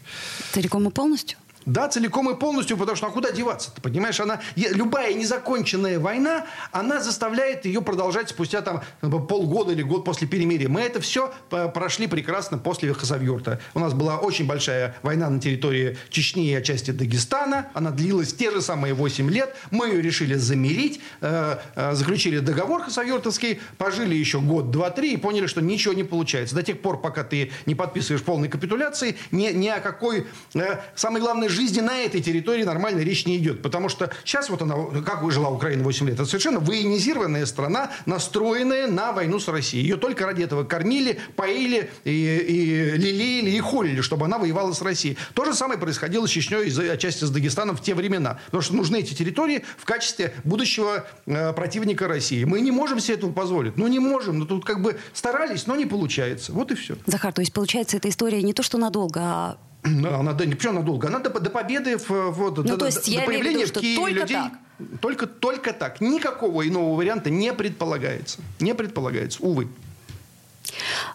Целиком 0.52 0.88
и 0.88 0.90
полностью? 0.90 1.38
Да, 1.66 1.88
целиком 1.88 2.30
и 2.30 2.38
полностью, 2.38 2.76
потому 2.76 2.96
что 2.96 3.06
а 3.06 3.10
куда 3.10 3.30
деваться 3.30 3.70
Ты 3.74 3.80
понимаешь? 3.80 4.20
Она, 4.20 4.40
любая 4.54 5.14
незаконченная 5.14 5.98
война, 5.98 6.46
она 6.72 7.00
заставляет 7.00 7.64
ее 7.64 7.80
продолжать 7.80 8.28
спустя 8.28 8.60
там 8.60 8.82
полгода 9.00 9.72
или 9.72 9.82
год 9.82 10.04
после 10.04 10.28
перемирия. 10.28 10.68
Мы 10.68 10.82
это 10.82 11.00
все 11.00 11.32
прошли 11.48 12.06
прекрасно 12.06 12.58
после 12.58 12.92
Хасавюрта. 12.92 13.60
У 13.72 13.78
нас 13.78 13.94
была 13.94 14.18
очень 14.18 14.46
большая 14.46 14.94
война 15.02 15.30
на 15.30 15.40
территории 15.40 15.96
Чечни 16.10 16.50
и 16.50 16.54
отчасти 16.54 16.90
Дагестана. 16.90 17.68
Она 17.72 17.90
длилась 17.90 18.34
те 18.34 18.50
же 18.50 18.60
самые 18.60 18.94
8 18.94 19.30
лет. 19.30 19.54
Мы 19.70 19.88
ее 19.88 20.02
решили 20.02 20.34
замерить, 20.34 21.00
э, 21.20 21.58
э, 21.74 21.94
заключили 21.94 22.40
договор 22.40 22.82
Хасавюртовский, 22.82 23.60
пожили 23.78 24.14
еще 24.14 24.40
год, 24.40 24.70
два, 24.70 24.90
три 24.90 25.14
и 25.14 25.16
поняли, 25.16 25.46
что 25.46 25.60
ничего 25.62 25.94
не 25.94 26.04
получается. 26.04 26.54
До 26.54 26.62
тех 26.62 26.80
пор, 26.80 27.00
пока 27.00 27.24
ты 27.24 27.52
не 27.66 27.74
подписываешь 27.74 28.22
полной 28.22 28.48
капитуляции, 28.48 29.16
ни, 29.30 29.48
ни 29.48 29.68
о 29.68 29.80
какой... 29.80 30.26
Э, 30.54 30.80
самое 30.94 31.22
главное, 31.22 31.48
жизни 31.54 31.80
на 31.80 31.98
этой 31.98 32.20
территории 32.20 32.64
нормально 32.64 33.00
речь 33.00 33.26
не 33.26 33.38
идет. 33.38 33.62
Потому 33.62 33.88
что 33.88 34.10
сейчас 34.24 34.50
вот 34.50 34.62
она, 34.62 34.74
как 35.02 35.30
жила 35.30 35.48
Украина 35.48 35.82
8 35.84 36.06
лет, 36.06 36.14
это 36.14 36.26
совершенно 36.26 36.60
военизированная 36.60 37.46
страна, 37.46 37.90
настроенная 38.06 38.86
на 38.88 39.12
войну 39.12 39.38
с 39.38 39.48
Россией. 39.48 39.84
Ее 39.84 39.96
только 39.96 40.26
ради 40.26 40.42
этого 40.42 40.64
кормили, 40.64 41.18
поили, 41.36 41.90
и, 42.04 42.10
и 42.10 42.90
лелеяли, 42.96 43.50
и 43.50 43.60
холили, 43.60 44.00
чтобы 44.00 44.26
она 44.26 44.38
воевала 44.38 44.72
с 44.72 44.82
Россией. 44.82 45.16
То 45.34 45.44
же 45.44 45.54
самое 45.54 45.78
происходило 45.80 46.26
с 46.26 46.30
Чечней 46.30 46.90
отчасти 46.90 47.24
с 47.24 47.30
Дагестаном 47.30 47.76
в 47.76 47.82
те 47.82 47.94
времена. 47.94 48.38
Потому 48.46 48.62
что 48.62 48.74
нужны 48.74 49.00
эти 49.00 49.14
территории 49.14 49.64
в 49.78 49.84
качестве 49.84 50.34
будущего 50.44 51.06
э, 51.26 51.52
противника 51.52 52.08
России. 52.08 52.44
Мы 52.44 52.60
не 52.60 52.70
можем 52.70 53.00
себе 53.00 53.14
этого 53.14 53.32
позволить. 53.32 53.76
Ну, 53.76 53.86
не 53.86 53.98
можем. 53.98 54.38
Но 54.38 54.44
тут 54.44 54.64
как 54.64 54.82
бы 54.82 54.98
старались, 55.12 55.66
но 55.66 55.76
не 55.76 55.86
получается. 55.86 56.52
Вот 56.52 56.70
и 56.70 56.74
все. 56.74 56.96
Захар, 57.06 57.32
то 57.32 57.40
есть 57.40 57.52
получается 57.52 57.96
эта 57.96 58.08
история 58.08 58.42
не 58.42 58.52
то, 58.52 58.62
что 58.62 58.78
надолго, 58.78 59.20
а 59.22 59.58
она, 59.84 60.32
да, 60.32 60.46
не 60.46 60.54
почему 60.54 60.72
надолго? 60.74 61.08
Она 61.08 61.18
до, 61.18 61.28
до 61.28 61.50
победы, 61.50 61.98
в, 61.98 62.08
вот, 62.08 62.56
ну, 62.56 62.62
до, 62.62 62.76
то 62.78 62.86
есть 62.86 63.04
до, 63.04 63.10
я 63.10 63.20
до 63.20 63.26
появления 63.26 63.64
виду, 63.64 63.78
в 63.78 63.80
Киеве 63.80 63.96
только 63.96 64.20
людей. 64.20 64.36
Так. 64.36 64.52
Только, 65.00 65.26
только 65.26 65.72
так. 65.72 66.00
Никакого 66.00 66.66
иного 66.66 66.96
варианта 66.96 67.30
не 67.30 67.52
предполагается. 67.52 68.40
Не 68.60 68.74
предполагается, 68.74 69.42
увы. 69.42 69.68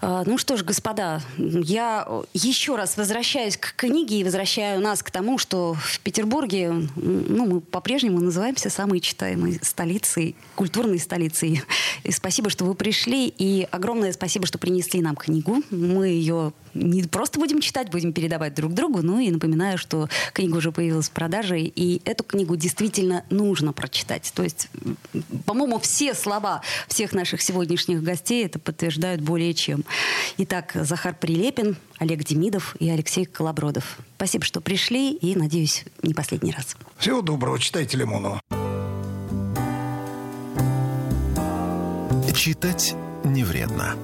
А, 0.02 0.24
ну 0.26 0.38
что 0.38 0.58
ж, 0.58 0.64
господа, 0.64 1.22
я 1.38 2.08
еще 2.34 2.76
раз 2.76 2.98
возвращаюсь 2.98 3.58
к 3.58 3.74
книге 3.76 4.20
и 4.20 4.24
возвращаю 4.24 4.82
нас 4.82 5.04
к 5.04 5.12
тому, 5.12 5.38
что 5.38 5.74
в 5.74 6.00
Петербурге 6.00 6.88
ну, 6.96 7.46
мы 7.46 7.62
по-прежнему 7.62 8.20
называемся 8.20 8.70
самой 8.70 9.00
читаемой 9.00 9.60
столицей, 9.62 10.36
культурной 10.56 11.00
столицей. 11.00 11.62
И 12.04 12.12
спасибо, 12.12 12.50
что 12.50 12.66
вы 12.66 12.76
пришли, 12.76 13.28
и 13.28 13.68
огромное 13.72 14.14
спасибо, 14.14 14.46
что 14.46 14.58
принесли 14.58 15.02
нам 15.02 15.16
книгу. 15.16 15.62
Мы 15.70 16.08
ее 16.08 16.54
не 16.74 17.04
просто 17.04 17.40
будем 17.40 17.62
читать, 17.62 17.90
будем 17.90 18.14
передавать 18.14 18.54
друг 18.54 18.74
другу, 18.74 19.02
ну 19.02 19.20
и 19.20 19.32
напоминаю, 19.32 19.78
что 19.78 20.08
книга 20.34 20.58
уже 20.58 20.72
появилась 20.72 21.10
в 21.10 21.12
продаже, 21.12 21.60
и 21.60 22.02
эту 22.06 22.24
книгу 22.24 22.56
действительно 22.56 23.26
нужно 23.30 23.74
прочитать. 23.74 24.32
То 24.36 24.44
есть, 24.44 24.70
по-моему, 25.46 25.80
все 25.80 26.14
слова 26.14 26.62
всех 26.88 27.14
наших 27.14 27.42
сегодняшних 27.42 28.04
гостей 28.04 28.46
это 28.46 28.60
подтверждают 28.60 29.22
более 29.40 29.54
чем. 29.54 29.86
Итак, 30.38 30.74
Захар 30.76 31.16
Прилепин, 31.16 31.78
Олег 31.98 32.26
Демидов 32.26 32.76
и 32.78 32.90
Алексей 32.90 33.24
Колобродов. 33.24 34.00
Спасибо, 34.18 34.44
что 34.44 34.60
пришли, 34.60 35.14
и, 35.14 35.34
надеюсь, 35.34 35.86
не 36.04 36.14
последний 36.14 36.52
раз. 36.52 36.76
Всего 36.98 37.22
доброго. 37.22 37.58
Читайте 37.58 37.96
Лимонова. 37.98 38.42
Читать 42.36 42.96
не 43.24 43.44
вредно. 43.44 43.96